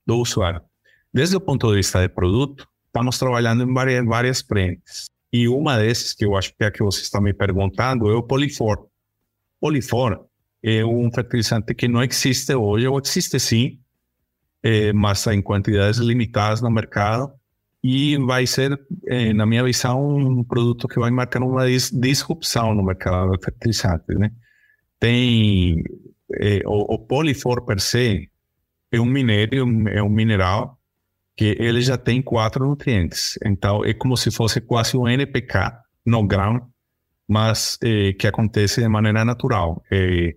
do 0.05 0.17
usuário. 0.17 0.61
Desde 1.13 1.37
o 1.37 1.41
ponto 1.41 1.69
de 1.69 1.77
vista 1.77 2.03
do 2.03 2.13
produto, 2.13 2.67
estamos 2.87 3.19
trabalhando 3.19 3.63
em 3.63 3.73
várias, 3.73 4.05
várias 4.05 4.41
frentes. 4.41 5.09
E 5.33 5.47
uma 5.47 5.79
dessas, 5.79 6.13
que 6.13 6.25
eu 6.25 6.37
acho 6.37 6.53
que 6.57 6.65
é 6.65 6.67
a 6.67 6.71
que 6.73 6.83
você 6.83 7.03
está 7.03 7.21
me 7.21 7.33
perguntando, 7.33 8.11
é 8.11 8.15
o 8.15 8.23
Polifor. 8.23 8.90
Polifor 9.61 10.27
é 10.63 10.85
um 10.85 11.11
fertilizante 11.13 11.75
que 11.75 11.89
não 11.89 12.03
existe 12.03 12.55
hoje, 12.55 12.87
ou 12.87 13.01
existe 13.01 13.39
sim, 13.39 13.79
é, 14.63 14.93
mas 14.93 15.27
em 15.27 15.43
quantidades 15.43 15.99
limitadas 15.99 16.61
no 16.61 16.71
mercado 16.71 17.33
e 17.83 18.17
vai 18.19 18.47
ser, 18.47 18.79
eh, 19.07 19.33
na 19.33 19.47
minha 19.47 19.65
visão, 19.65 20.17
um 20.17 20.45
produto 20.45 20.87
que 20.87 21.01
vai 21.01 21.11
marcar 21.11 21.43
uma 21.43 21.67
dis 21.67 21.91
disrupção 21.91 22.75
no 22.75 22.83
mercado 22.83 23.33
de 23.33 23.43
fertilizantes. 23.43 24.19
Né? 24.19 24.31
Tem 24.99 25.83
eh, 26.35 26.63
o, 26.67 26.95
o 26.95 26.99
polifor 26.99 27.65
per 27.65 27.81
se 27.81 28.31
é 28.93 29.01
um 29.01 29.07
minério, 29.07 29.65
é 29.89 30.03
um 30.03 30.11
mineral 30.11 30.79
que 31.37 31.57
ele 31.59 31.81
já 31.81 31.97
tem 31.97 32.21
quatro 32.21 32.67
nutrientes. 32.67 33.39
Então 33.45 33.83
é 33.85 33.95
como 33.95 34.17
se 34.17 34.31
fosse 34.31 34.61
quase 34.61 34.97
um 34.97 35.09
NPK 35.09 35.73
no 36.05 36.27
grão, 36.27 36.69
mas 37.31 37.79
eh, 37.81 38.13
que 38.19 38.27
acontece 38.27 38.81
de 38.83 38.89
maneira 38.89 39.25
natural. 39.25 39.81
Eh, 39.89 40.37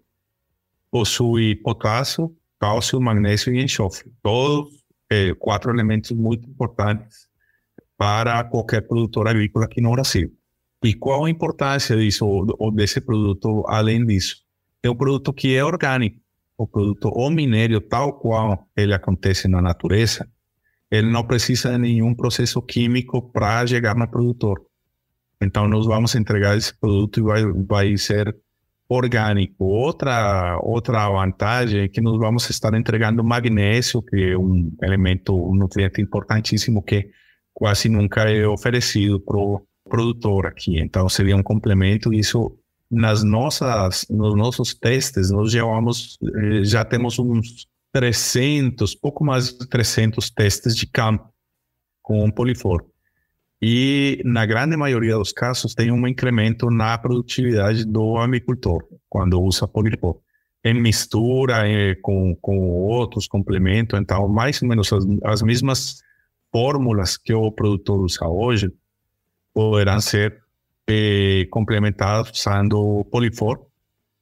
possui 0.91 1.55
potássio, 1.55 2.37
cálcio, 2.59 3.01
magnésio 3.01 3.51
e 3.51 3.63
enxofre. 3.63 4.11
Todos 4.21 4.71
eh, 5.09 5.33
quatro 5.39 5.71
elementos 5.71 6.11
muito 6.11 6.47
importantes 6.47 7.27
para 7.97 8.43
qualquer 8.43 8.81
produtor 8.87 9.27
agrícola 9.27 9.65
aqui 9.65 9.81
no 9.81 9.91
Brasil. 9.91 10.31
E 10.83 10.93
qual 10.93 11.25
a 11.25 11.29
importância 11.31 11.97
disso, 11.97 12.27
ou 12.27 12.71
desse 12.71 13.01
produto 13.01 13.63
além 13.67 14.05
disso? 14.05 14.43
É 14.83 14.89
um 14.89 14.95
produto 14.95 15.33
que 15.33 15.55
é 15.55 15.65
orgânico. 15.65 16.21
O 16.55 16.67
produto, 16.67 17.09
o 17.09 17.29
minério, 17.31 17.81
tal 17.81 18.19
qual 18.19 18.67
ele 18.77 18.93
acontece 18.93 19.47
na 19.47 19.63
natureza, 19.63 20.29
ele 20.91 21.09
não 21.09 21.25
precisa 21.25 21.71
de 21.71 21.79
nenhum 21.79 22.13
processo 22.13 22.61
químico 22.61 23.19
para 23.31 23.65
chegar 23.65 23.95
no 23.95 24.07
produtor. 24.07 24.61
Então, 25.41 25.67
nós 25.67 25.85
vamos 25.85 26.15
entregar 26.15 26.57
esse 26.57 26.73
produto 26.77 27.19
e 27.19 27.23
vai, 27.23 27.45
vai 27.45 27.97
ser 27.97 28.35
orgânico. 28.87 29.65
Outra, 29.65 30.59
outra 30.61 31.09
vantagem 31.09 31.81
é 31.81 31.87
que 31.87 32.01
nós 32.01 32.17
vamos 32.17 32.49
estar 32.49 32.73
entregando 32.73 33.23
magnésio, 33.23 34.01
que 34.01 34.31
é 34.31 34.37
um 34.37 34.71
elemento, 34.81 35.35
um 35.35 35.55
nutriente 35.55 36.01
importantíssimo 36.01 36.83
que 36.83 37.09
quase 37.53 37.89
nunca 37.89 38.29
é 38.29 38.47
oferecido 38.47 39.19
para 39.19 39.37
o 39.37 39.61
produtor 39.89 40.47
aqui. 40.47 40.79
Então, 40.79 41.07
seria 41.09 41.35
um 41.35 41.43
complemento. 41.43 42.13
Isso, 42.13 42.57
nas 42.89 43.23
nossas, 43.23 44.05
nos 44.09 44.35
nossos 44.35 44.73
testes, 44.73 45.29
nós 45.31 45.51
já, 45.51 45.63
eh, 45.63 46.63
já 46.63 46.85
temos 46.85 47.19
uns 47.19 47.67
300, 47.91 48.95
pouco 48.95 49.23
mais 49.23 49.53
de 49.53 49.67
300 49.67 50.29
testes 50.31 50.75
de 50.75 50.87
campo 50.87 51.29
com 52.01 52.29
polifor. 52.31 52.85
E, 53.65 54.21
na 54.25 54.45
grande 54.45 54.75
maioria 54.75 55.15
dos 55.15 55.31
casos, 55.31 55.73
tem 55.73 55.89
um 55.89 56.05
incremento 56.05 56.69
na 56.69 56.97
produtividade 56.97 57.85
do 57.85 58.17
agricultor 58.17 58.83
quando 59.07 59.41
usa 59.41 59.65
polifor. 59.65 60.17
Em 60.65 60.73
mistura 60.73 61.65
eh, 61.65 61.95
com, 62.01 62.35
com 62.41 62.59
outros 62.59 63.25
complementos, 63.25 63.97
então, 63.97 64.27
mais 64.27 64.61
ou 64.61 64.67
menos 64.67 64.91
as, 64.91 65.05
as 65.23 65.41
mesmas 65.41 66.01
fórmulas 66.51 67.15
que 67.15 67.33
o 67.33 67.49
produtor 67.53 68.01
usa 68.01 68.27
hoje 68.27 68.69
poderão 69.53 70.01
ser 70.01 70.41
eh, 70.85 71.47
complementadas 71.49 72.37
usando 72.37 73.05
Polifor 73.09 73.65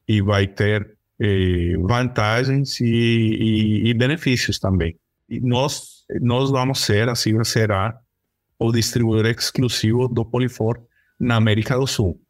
e 0.08 0.22
vai 0.22 0.46
ter 0.46 0.96
eh, 1.20 1.76
vantagens 1.80 2.80
e, 2.80 2.86
e, 2.86 3.90
e, 3.90 3.94
benefícios 3.96 4.60
também. 4.60 4.96
E 5.28 5.40
nós, 5.40 6.06
nós 6.22 6.52
vamos 6.52 6.82
ser, 6.82 7.10
a 7.10 7.16
Cibra 7.16 7.44
será 7.44 8.00
o 8.62 8.72
distribuidor 8.72 9.26
exclusivo 9.26 10.08
do 10.08 10.24
Polifor 10.24 10.80
na 11.20 11.36
América 11.36 11.76
do 11.76 11.88
Sul. 11.88 12.22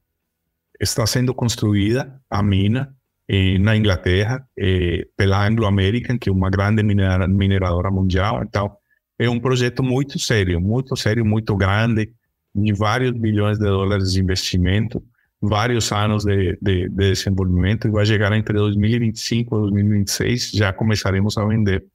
Está 0.80 1.06
sendo 1.06 1.34
construída 1.34 2.22
a 2.30 2.42
mina 2.42 2.96
eh, 3.28 3.58
na 3.60 3.76
Inglaterra 3.76 4.42
eh, 4.58 5.06
pela 5.18 5.46
Anglo 5.46 5.66
American, 5.66 6.18
que 6.18 6.30
é 6.30 6.32
uma 6.32 6.50
grande 6.50 6.82
mineradora 6.84 7.92
mundial. 7.92 8.42
Então, 8.44 8.72
é 9.20 9.30
um 9.30 9.42
projeto 9.42 9.84
muito 9.84 10.18
sério, 10.20 10.62
muito 10.62 10.96
sério, 10.96 11.26
muito 11.26 11.54
grande, 11.58 12.14
de 12.56 12.74
vários 12.74 13.12
bilhões 13.12 13.60
de 13.60 13.66
dólares 13.66 14.14
de 14.14 14.22
investimento, 14.22 15.04
vários 15.42 15.92
anos 15.92 16.24
de, 16.24 16.58
de, 16.62 16.88
de 16.88 16.96
desenvolvimento, 16.96 17.90
e 17.90 17.92
vai 17.92 18.06
chegar 18.06 18.32
entre 18.32 18.54
2025 18.58 19.54
e 19.56 19.60
2026, 19.60 20.52
já 20.52 20.72
começaremos 20.72 21.38
a 21.38 21.46
vender 21.46 21.86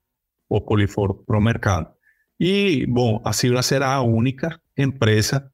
o 0.47 0.61
Polifor 0.61 1.25
para 1.25 1.39
o 1.39 1.41
mercado. 1.41 1.96
E, 2.39 2.87
bom, 2.87 3.21
a 3.25 3.33
Cibra 3.33 3.63
será 3.63 3.95
a 3.95 4.03
única 4.03 4.61
empresa 4.77 5.51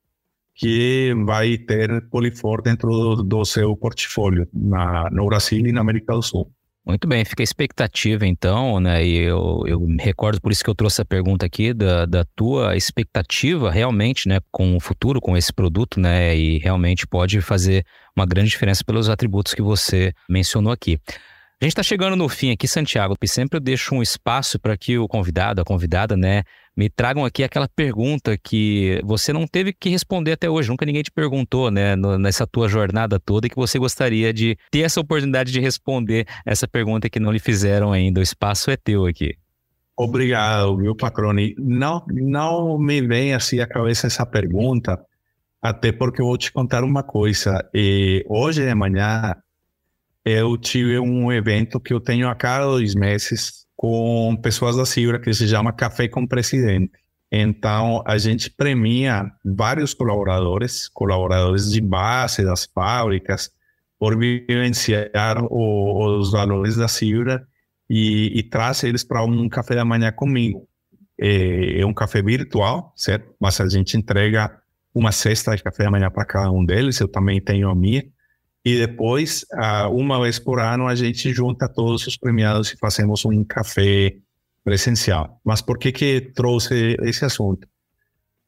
que 0.54 1.14
vai 1.24 1.56
ter 1.56 2.08
Polifor 2.08 2.62
dentro 2.62 2.90
do, 2.90 3.22
do 3.22 3.44
seu 3.44 3.76
portfólio 3.76 4.48
na, 4.52 5.08
no 5.10 5.26
Brasil 5.26 5.66
e 5.66 5.72
na 5.72 5.80
América 5.80 6.12
do 6.12 6.22
Sul. 6.22 6.52
Muito 6.84 7.06
bem, 7.06 7.24
fica 7.24 7.42
a 7.42 7.44
expectativa 7.44 8.26
então, 8.26 8.80
né? 8.80 9.06
E 9.06 9.18
eu, 9.18 9.62
eu 9.66 9.78
me 9.78 10.02
recordo, 10.02 10.40
por 10.40 10.50
isso 10.50 10.64
que 10.64 10.68
eu 10.68 10.74
trouxe 10.74 11.00
a 11.00 11.04
pergunta 11.04 11.46
aqui, 11.46 11.72
da, 11.72 12.04
da 12.06 12.24
tua 12.34 12.76
expectativa 12.76 13.70
realmente, 13.70 14.28
né, 14.28 14.40
com 14.50 14.76
o 14.76 14.80
futuro, 14.80 15.20
com 15.20 15.36
esse 15.36 15.52
produto, 15.52 16.00
né? 16.00 16.36
E 16.36 16.58
realmente 16.58 17.06
pode 17.06 17.40
fazer 17.40 17.86
uma 18.16 18.26
grande 18.26 18.50
diferença 18.50 18.82
pelos 18.84 19.08
atributos 19.08 19.54
que 19.54 19.62
você 19.62 20.12
mencionou 20.28 20.72
aqui. 20.72 20.98
A 21.62 21.64
gente 21.64 21.74
está 21.74 21.82
chegando 21.84 22.16
no 22.16 22.28
fim 22.28 22.50
aqui, 22.50 22.66
Santiago, 22.66 23.14
e 23.22 23.28
sempre 23.28 23.56
eu 23.56 23.60
deixo 23.60 23.94
um 23.94 24.02
espaço 24.02 24.58
para 24.58 24.76
que 24.76 24.98
o 24.98 25.06
convidado, 25.06 25.60
a 25.60 25.64
convidada, 25.64 26.16
né, 26.16 26.42
me 26.76 26.90
tragam 26.90 27.24
aqui 27.24 27.44
aquela 27.44 27.68
pergunta 27.68 28.36
que 28.36 29.00
você 29.04 29.32
não 29.32 29.46
teve 29.46 29.72
que 29.72 29.88
responder 29.88 30.32
até 30.32 30.50
hoje, 30.50 30.68
nunca 30.68 30.84
ninguém 30.84 31.04
te 31.04 31.12
perguntou, 31.12 31.70
né, 31.70 31.94
nessa 32.18 32.48
tua 32.48 32.68
jornada 32.68 33.20
toda, 33.20 33.46
e 33.46 33.50
que 33.50 33.54
você 33.54 33.78
gostaria 33.78 34.32
de 34.32 34.58
ter 34.72 34.80
essa 34.80 35.00
oportunidade 35.00 35.52
de 35.52 35.60
responder 35.60 36.26
essa 36.44 36.66
pergunta 36.66 37.08
que 37.08 37.20
não 37.20 37.30
lhe 37.30 37.38
fizeram 37.38 37.92
ainda. 37.92 38.18
O 38.18 38.24
espaço 38.24 38.68
é 38.68 38.76
teu 38.76 39.06
aqui. 39.06 39.36
Obrigado, 39.96 40.76
viu, 40.78 40.96
Patrone? 40.96 41.54
Não, 41.56 42.04
não 42.08 42.76
me 42.76 43.00
vem 43.00 43.34
assim 43.34 43.60
à 43.60 43.68
cabeça 43.68 44.08
essa 44.08 44.26
pergunta, 44.26 44.98
até 45.62 45.92
porque 45.92 46.22
eu 46.22 46.26
vou 46.26 46.36
te 46.36 46.50
contar 46.50 46.82
uma 46.82 47.04
coisa. 47.04 47.64
E 47.72 48.26
hoje 48.28 48.66
de 48.66 48.74
manhã 48.74 49.36
eu 50.24 50.56
tive 50.56 50.98
um 50.98 51.32
evento 51.32 51.80
que 51.80 51.92
eu 51.92 52.00
tenho 52.00 52.28
a 52.28 52.34
cada 52.34 52.64
dois 52.64 52.94
meses 52.94 53.66
com 53.76 54.36
pessoas 54.42 54.76
da 54.76 54.86
Cibra 54.86 55.18
que 55.18 55.32
se 55.34 55.48
chama 55.48 55.72
Café 55.72 56.08
com 56.08 56.26
Presidente. 56.26 56.92
Então, 57.30 58.02
a 58.06 58.18
gente 58.18 58.50
premia 58.50 59.32
vários 59.44 59.94
colaboradores, 59.94 60.88
colaboradores 60.88 61.70
de 61.70 61.80
base 61.80 62.44
das 62.44 62.66
fábricas, 62.66 63.50
por 64.02 64.18
vivenciar 64.18 65.44
o, 65.48 66.18
os 66.18 66.32
valores 66.32 66.74
da 66.74 66.88
Cibra 66.88 67.46
e, 67.88 68.36
e 68.36 68.42
traz 68.42 68.82
eles 68.82 69.04
para 69.04 69.22
um 69.22 69.48
café 69.48 69.76
da 69.76 69.84
manhã 69.84 70.10
comigo. 70.10 70.68
É, 71.16 71.80
é, 71.80 71.86
um 71.86 71.94
café 71.94 72.20
virtual, 72.20 72.92
certo? 72.96 73.32
Mas 73.40 73.60
a 73.60 73.68
gente 73.68 73.96
entrega 73.96 74.60
uma 74.92 75.12
cesta 75.12 75.54
de 75.54 75.62
café 75.62 75.84
da 75.84 75.90
manhã 75.92 76.10
para 76.10 76.24
cada 76.24 76.50
um 76.50 76.64
deles, 76.64 76.98
eu 76.98 77.06
também 77.06 77.40
tenho 77.40 77.70
a 77.70 77.76
minha. 77.76 78.02
E 78.64 78.78
depois, 78.78 79.44
uma 79.90 80.20
vez 80.20 80.38
por 80.38 80.60
ano, 80.60 80.86
a 80.86 80.94
gente 80.94 81.32
junta 81.32 81.68
todos 81.68 82.06
os 82.06 82.16
premiados 82.16 82.72
e 82.72 82.76
fazemos 82.76 83.24
um 83.24 83.42
café 83.44 84.16
presencial. 84.62 85.40
Mas 85.44 85.60
por 85.60 85.78
que 85.78 85.90
que 85.90 86.20
trouxe 86.20 86.96
esse 87.02 87.24
assunto? 87.24 87.66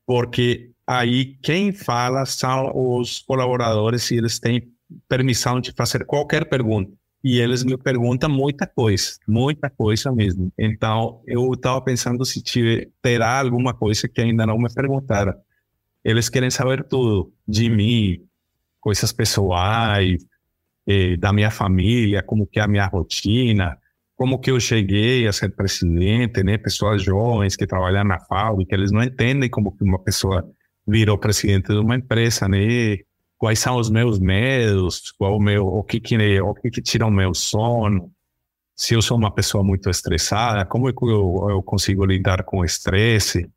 Porque 0.06 0.70
aí 0.86 1.36
quem 1.42 1.72
fala 1.72 2.24
são 2.26 2.70
os 2.74 3.20
colaboradores 3.20 4.10
e 4.10 4.16
eles 4.16 4.38
têm 4.38 4.70
permissão 5.08 5.60
de 5.60 5.72
fazer 5.72 6.04
qualquer 6.04 6.48
pergunta. 6.48 6.92
E 7.24 7.40
eles 7.40 7.64
me 7.64 7.76
perguntam 7.76 8.28
muita 8.28 8.66
coisa, 8.66 9.16
muita 9.26 9.70
coisa 9.70 10.12
mesmo. 10.12 10.52
Então, 10.58 11.22
eu 11.26 11.52
estava 11.54 11.80
pensando 11.80 12.24
se 12.24 12.42
tiver, 12.42 12.90
terá 13.00 13.40
alguma 13.40 13.72
coisa 13.72 14.06
que 14.06 14.20
ainda 14.20 14.46
não 14.46 14.58
me 14.58 14.72
perguntaram. 14.72 15.34
Eles 16.04 16.28
querem 16.28 16.50
saber 16.50 16.84
tudo 16.84 17.32
de 17.48 17.70
mim, 17.70 18.20
coisas 18.84 19.10
pessoais, 19.12 20.22
da 21.18 21.32
minha 21.32 21.50
família, 21.50 22.22
como 22.22 22.46
que 22.46 22.60
é 22.60 22.62
a 22.62 22.68
minha 22.68 22.86
rotina, 22.86 23.78
como 24.14 24.38
que 24.38 24.50
eu 24.50 24.60
cheguei 24.60 25.26
a 25.26 25.32
ser 25.32 25.56
presidente, 25.56 26.42
né? 26.42 26.58
Pessoas 26.58 27.02
jovens 27.02 27.56
que 27.56 27.66
trabalham 27.66 28.04
na 28.04 28.20
fábrica, 28.20 28.74
eles 28.74 28.92
não 28.92 29.02
entendem 29.02 29.48
como 29.48 29.74
que 29.74 29.82
uma 29.82 29.98
pessoa 29.98 30.46
virou 30.86 31.16
presidente 31.16 31.68
de 31.68 31.78
uma 31.78 31.96
empresa, 31.96 32.46
né? 32.46 32.98
Quais 33.38 33.58
são 33.58 33.76
os 33.76 33.88
meus 33.88 34.18
medos, 34.18 35.10
qual 35.12 35.38
o 35.38 35.40
meu, 35.40 35.66
o 35.66 35.82
que 35.82 35.98
que, 35.98 36.40
o 36.42 36.54
que, 36.54 36.70
que 36.70 36.82
tira 36.82 37.06
o 37.06 37.10
meu 37.10 37.32
sono, 37.32 38.12
se 38.76 38.92
eu 38.92 39.00
sou 39.00 39.16
uma 39.16 39.32
pessoa 39.32 39.64
muito 39.64 39.88
estressada, 39.88 40.66
como 40.66 40.90
eu, 40.90 40.94
eu 41.48 41.62
consigo 41.62 42.04
lidar 42.04 42.44
com 42.44 42.58
o 42.58 42.64
estresse, 42.64 43.48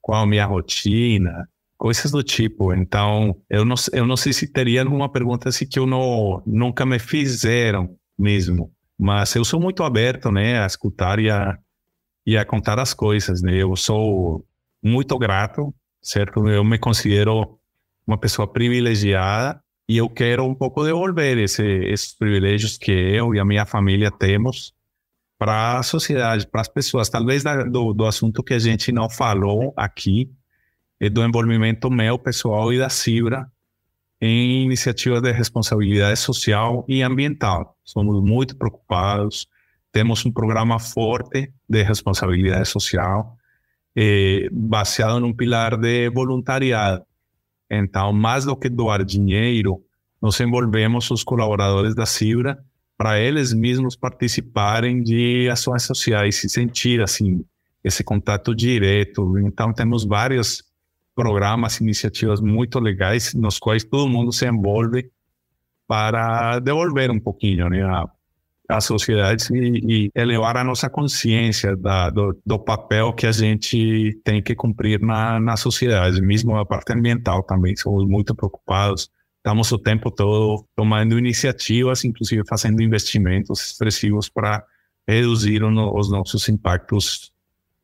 qual 0.00 0.22
a 0.22 0.26
minha 0.26 0.46
rotina, 0.46 1.46
coisas 1.80 2.10
do 2.10 2.22
tipo. 2.22 2.74
Então, 2.74 3.34
eu 3.48 3.64
não, 3.64 3.74
eu 3.94 4.06
não 4.06 4.14
sei 4.14 4.34
se 4.34 4.46
teria 4.46 4.82
alguma 4.82 5.10
pergunta 5.10 5.48
assim 5.48 5.66
que 5.66 5.78
eu 5.78 5.86
não, 5.86 6.42
nunca 6.46 6.84
me 6.84 6.98
fizeram 6.98 7.96
mesmo. 8.18 8.70
Mas 8.98 9.34
eu 9.34 9.46
sou 9.46 9.58
muito 9.58 9.82
aberto, 9.82 10.30
né, 10.30 10.62
a 10.62 10.66
escutar 10.66 11.18
e 11.18 11.30
a, 11.30 11.56
e 12.26 12.36
a 12.36 12.44
contar 12.44 12.78
as 12.78 12.92
coisas, 12.92 13.40
né? 13.40 13.54
Eu 13.54 13.74
sou 13.76 14.44
muito 14.82 15.18
grato, 15.18 15.74
certo? 16.02 16.46
Eu 16.46 16.62
me 16.62 16.78
considero 16.78 17.58
uma 18.06 18.18
pessoa 18.18 18.46
privilegiada 18.46 19.58
e 19.88 19.96
eu 19.96 20.10
quero 20.10 20.44
um 20.44 20.54
pouco 20.54 20.84
devolver 20.84 21.38
esse, 21.38 21.64
esses 21.64 22.14
privilégios 22.14 22.76
que 22.76 22.92
eu 22.92 23.34
e 23.34 23.40
a 23.40 23.44
minha 23.44 23.64
família 23.64 24.10
temos 24.10 24.74
para 25.38 25.78
a 25.78 25.82
sociedade, 25.82 26.46
para 26.46 26.60
as 26.60 26.68
pessoas. 26.68 27.08
Talvez 27.08 27.42
da, 27.42 27.64
do, 27.64 27.94
do 27.94 28.04
assunto 28.04 28.42
que 28.42 28.52
a 28.52 28.58
gente 28.58 28.92
não 28.92 29.08
falou 29.08 29.72
aqui, 29.74 30.30
do 31.08 31.24
envolvimento 31.24 31.90
meu 31.90 32.18
pessoal 32.18 32.72
e 32.72 32.78
da 32.78 32.90
Cibra 32.90 33.50
em 34.20 34.64
iniciativas 34.64 35.22
de 35.22 35.32
responsabilidade 35.32 36.18
social 36.18 36.84
e 36.86 37.02
ambiental. 37.02 37.74
Somos 37.82 38.22
muito 38.22 38.54
preocupados, 38.54 39.48
temos 39.90 40.24
um 40.26 40.30
programa 40.30 40.78
forte 40.78 41.50
de 41.68 41.82
responsabilidade 41.82 42.68
social 42.68 43.36
eh, 43.96 44.48
baseado 44.52 45.18
num 45.20 45.32
pilar 45.32 45.76
de 45.76 46.10
voluntariado. 46.10 47.02
Então, 47.70 48.12
mais 48.12 48.44
do 48.44 48.56
que 48.56 48.68
doar 48.68 49.04
dinheiro, 49.04 49.82
nós 50.20 50.38
envolvemos 50.38 51.10
os 51.10 51.24
colaboradores 51.24 51.94
da 51.94 52.04
Cibra 52.04 52.58
para 52.98 53.18
eles 53.18 53.54
mesmos 53.54 53.96
participarem 53.96 55.02
de 55.02 55.48
ações 55.48 55.84
sociais 55.84 56.44
e 56.44 56.48
sentir 56.48 57.00
assim 57.00 57.42
esse 57.82 58.04
contato 58.04 58.54
direto. 58.54 59.38
Então, 59.38 59.72
temos 59.72 60.04
várias 60.04 60.62
programas, 61.20 61.78
iniciativas 61.82 62.40
muito 62.40 62.80
legais, 62.80 63.34
nos 63.34 63.58
quais 63.58 63.84
todo 63.84 64.08
mundo 64.08 64.32
se 64.32 64.46
envolve 64.46 65.10
para 65.86 66.58
devolver 66.60 67.10
um 67.10 67.20
pouquinho 67.20 67.68
né, 67.68 67.82
a, 67.82 68.08
a 68.70 68.80
sociedade 68.80 69.44
e, 69.52 70.06
e, 70.06 70.10
elevar 70.14 70.56
a 70.56 70.64
nossa 70.64 70.88
consciência 70.88 71.76
da, 71.76 72.08
do, 72.08 72.40
do, 72.46 72.58
papel 72.58 73.12
que 73.12 73.26
a 73.26 73.32
gente 73.32 74.18
tem 74.24 74.42
que 74.42 74.54
cumprir 74.54 74.98
na, 74.98 75.38
na 75.38 75.58
sociedade, 75.58 76.22
mesmo 76.22 76.56
a 76.56 76.64
parte 76.64 76.94
ambiental 76.94 77.42
também, 77.42 77.76
somos 77.76 78.08
muito 78.08 78.34
preocupados. 78.34 79.10
Estamos 79.36 79.70
o 79.72 79.78
tempo 79.78 80.10
todo 80.10 80.66
tomando 80.74 81.18
iniciativas, 81.18 82.02
inclusive 82.02 82.44
fazendo 82.48 82.82
investimentos 82.82 83.60
expressivos 83.60 84.30
para 84.30 84.64
reduzir 85.06 85.62
os 85.62 86.10
nossos 86.10 86.48
impactos 86.48 87.30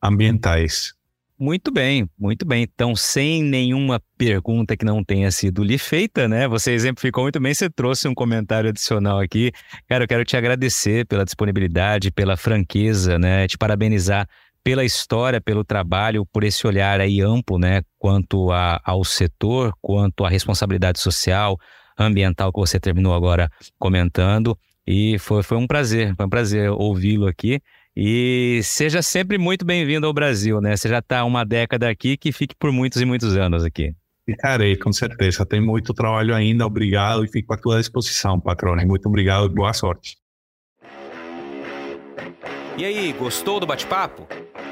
ambientais. 0.03 0.96
Muito 1.39 1.71
bem, 1.71 2.09
muito 2.19 2.47
bem. 2.47 2.63
Então, 2.63 2.97
sem 2.97 3.43
nenhuma 3.43 4.01
pergunta 4.17 4.75
que 4.75 4.87
não 4.87 5.05
tenha 5.05 5.31
sido 5.31 5.63
lhe 5.63 5.77
feita, 5.77 6.27
né? 6.27 6.49
Você 6.49 6.73
exemplificou 6.73 7.25
muito 7.25 7.39
bem, 7.39 7.53
você 7.53 7.69
trouxe 7.69 8.09
um 8.09 8.15
comentário 8.15 8.71
adicional 8.71 9.21
aqui. 9.21 9.53
Cara, 9.87 10.05
eu 10.05 10.09
quero 10.09 10.25
te 10.25 10.35
agradecer 10.35 11.05
pela 11.05 11.27
disponibilidade, 11.27 12.11
pela 12.11 12.39
franqueza, 12.39 13.19
né? 13.19 13.47
Te 13.47 13.59
parabenizar 13.59 14.27
pela 14.65 14.83
história, 14.83 15.39
pelo 15.39 15.63
trabalho, 15.63 16.25
por 16.25 16.43
esse 16.43 16.67
olhar 16.67 17.03
aí 17.03 17.21
amplo, 17.21 17.59
né? 17.59 17.83
Quanto 17.99 18.51
a, 18.51 18.81
ao 18.83 19.05
setor, 19.05 19.75
quanto 19.83 20.25
à 20.25 20.31
responsabilidade 20.31 20.99
social, 21.01 21.59
ambiental 21.99 22.51
que 22.51 22.61
você 22.61 22.81
terminou 22.81 23.15
agora 23.15 23.51
comentando. 23.79 24.59
E 24.87 25.19
foi, 25.19 25.43
foi 25.43 25.59
um 25.59 25.67
prazer, 25.67 26.15
foi 26.17 26.25
um 26.25 26.31
prazer 26.31 26.71
ouvi-lo 26.71 27.27
aqui. 27.27 27.61
E 27.99 28.61
seja 28.63 29.01
sempre 29.01 29.39
muito 29.39 29.65
bem-vindo 29.65 30.07
ao 30.07 30.13
Brasil, 30.13 30.61
né? 30.61 30.77
Você 30.77 30.87
já 30.87 30.99
está 30.99 31.25
uma 31.25 31.45
década 31.45 31.89
aqui, 31.89 32.19
que 32.19 32.31
fique 32.31 32.55
por 32.55 32.71
muitos 32.71 33.01
e 33.01 33.07
muitos 33.07 33.35
anos 33.39 33.65
aqui. 33.65 33.95
Ficarei, 34.27 34.77
com 34.77 34.93
certeza. 34.93 35.47
Tem 35.47 35.63
muito 35.63 35.95
trabalho 35.95 36.35
ainda. 36.35 36.67
Obrigado 36.67 37.25
e 37.25 37.29
fico 37.29 37.55
à 37.55 37.57
tua 37.57 37.79
disposição, 37.79 38.39
patrão. 38.39 38.77
Muito 38.87 39.09
obrigado 39.09 39.47
e 39.47 39.49
boa 39.49 39.73
sorte. 39.73 40.19
E 42.77 42.85
aí, 42.85 43.15
gostou 43.15 43.59
do 43.59 43.67
bate-papo? 43.67 44.29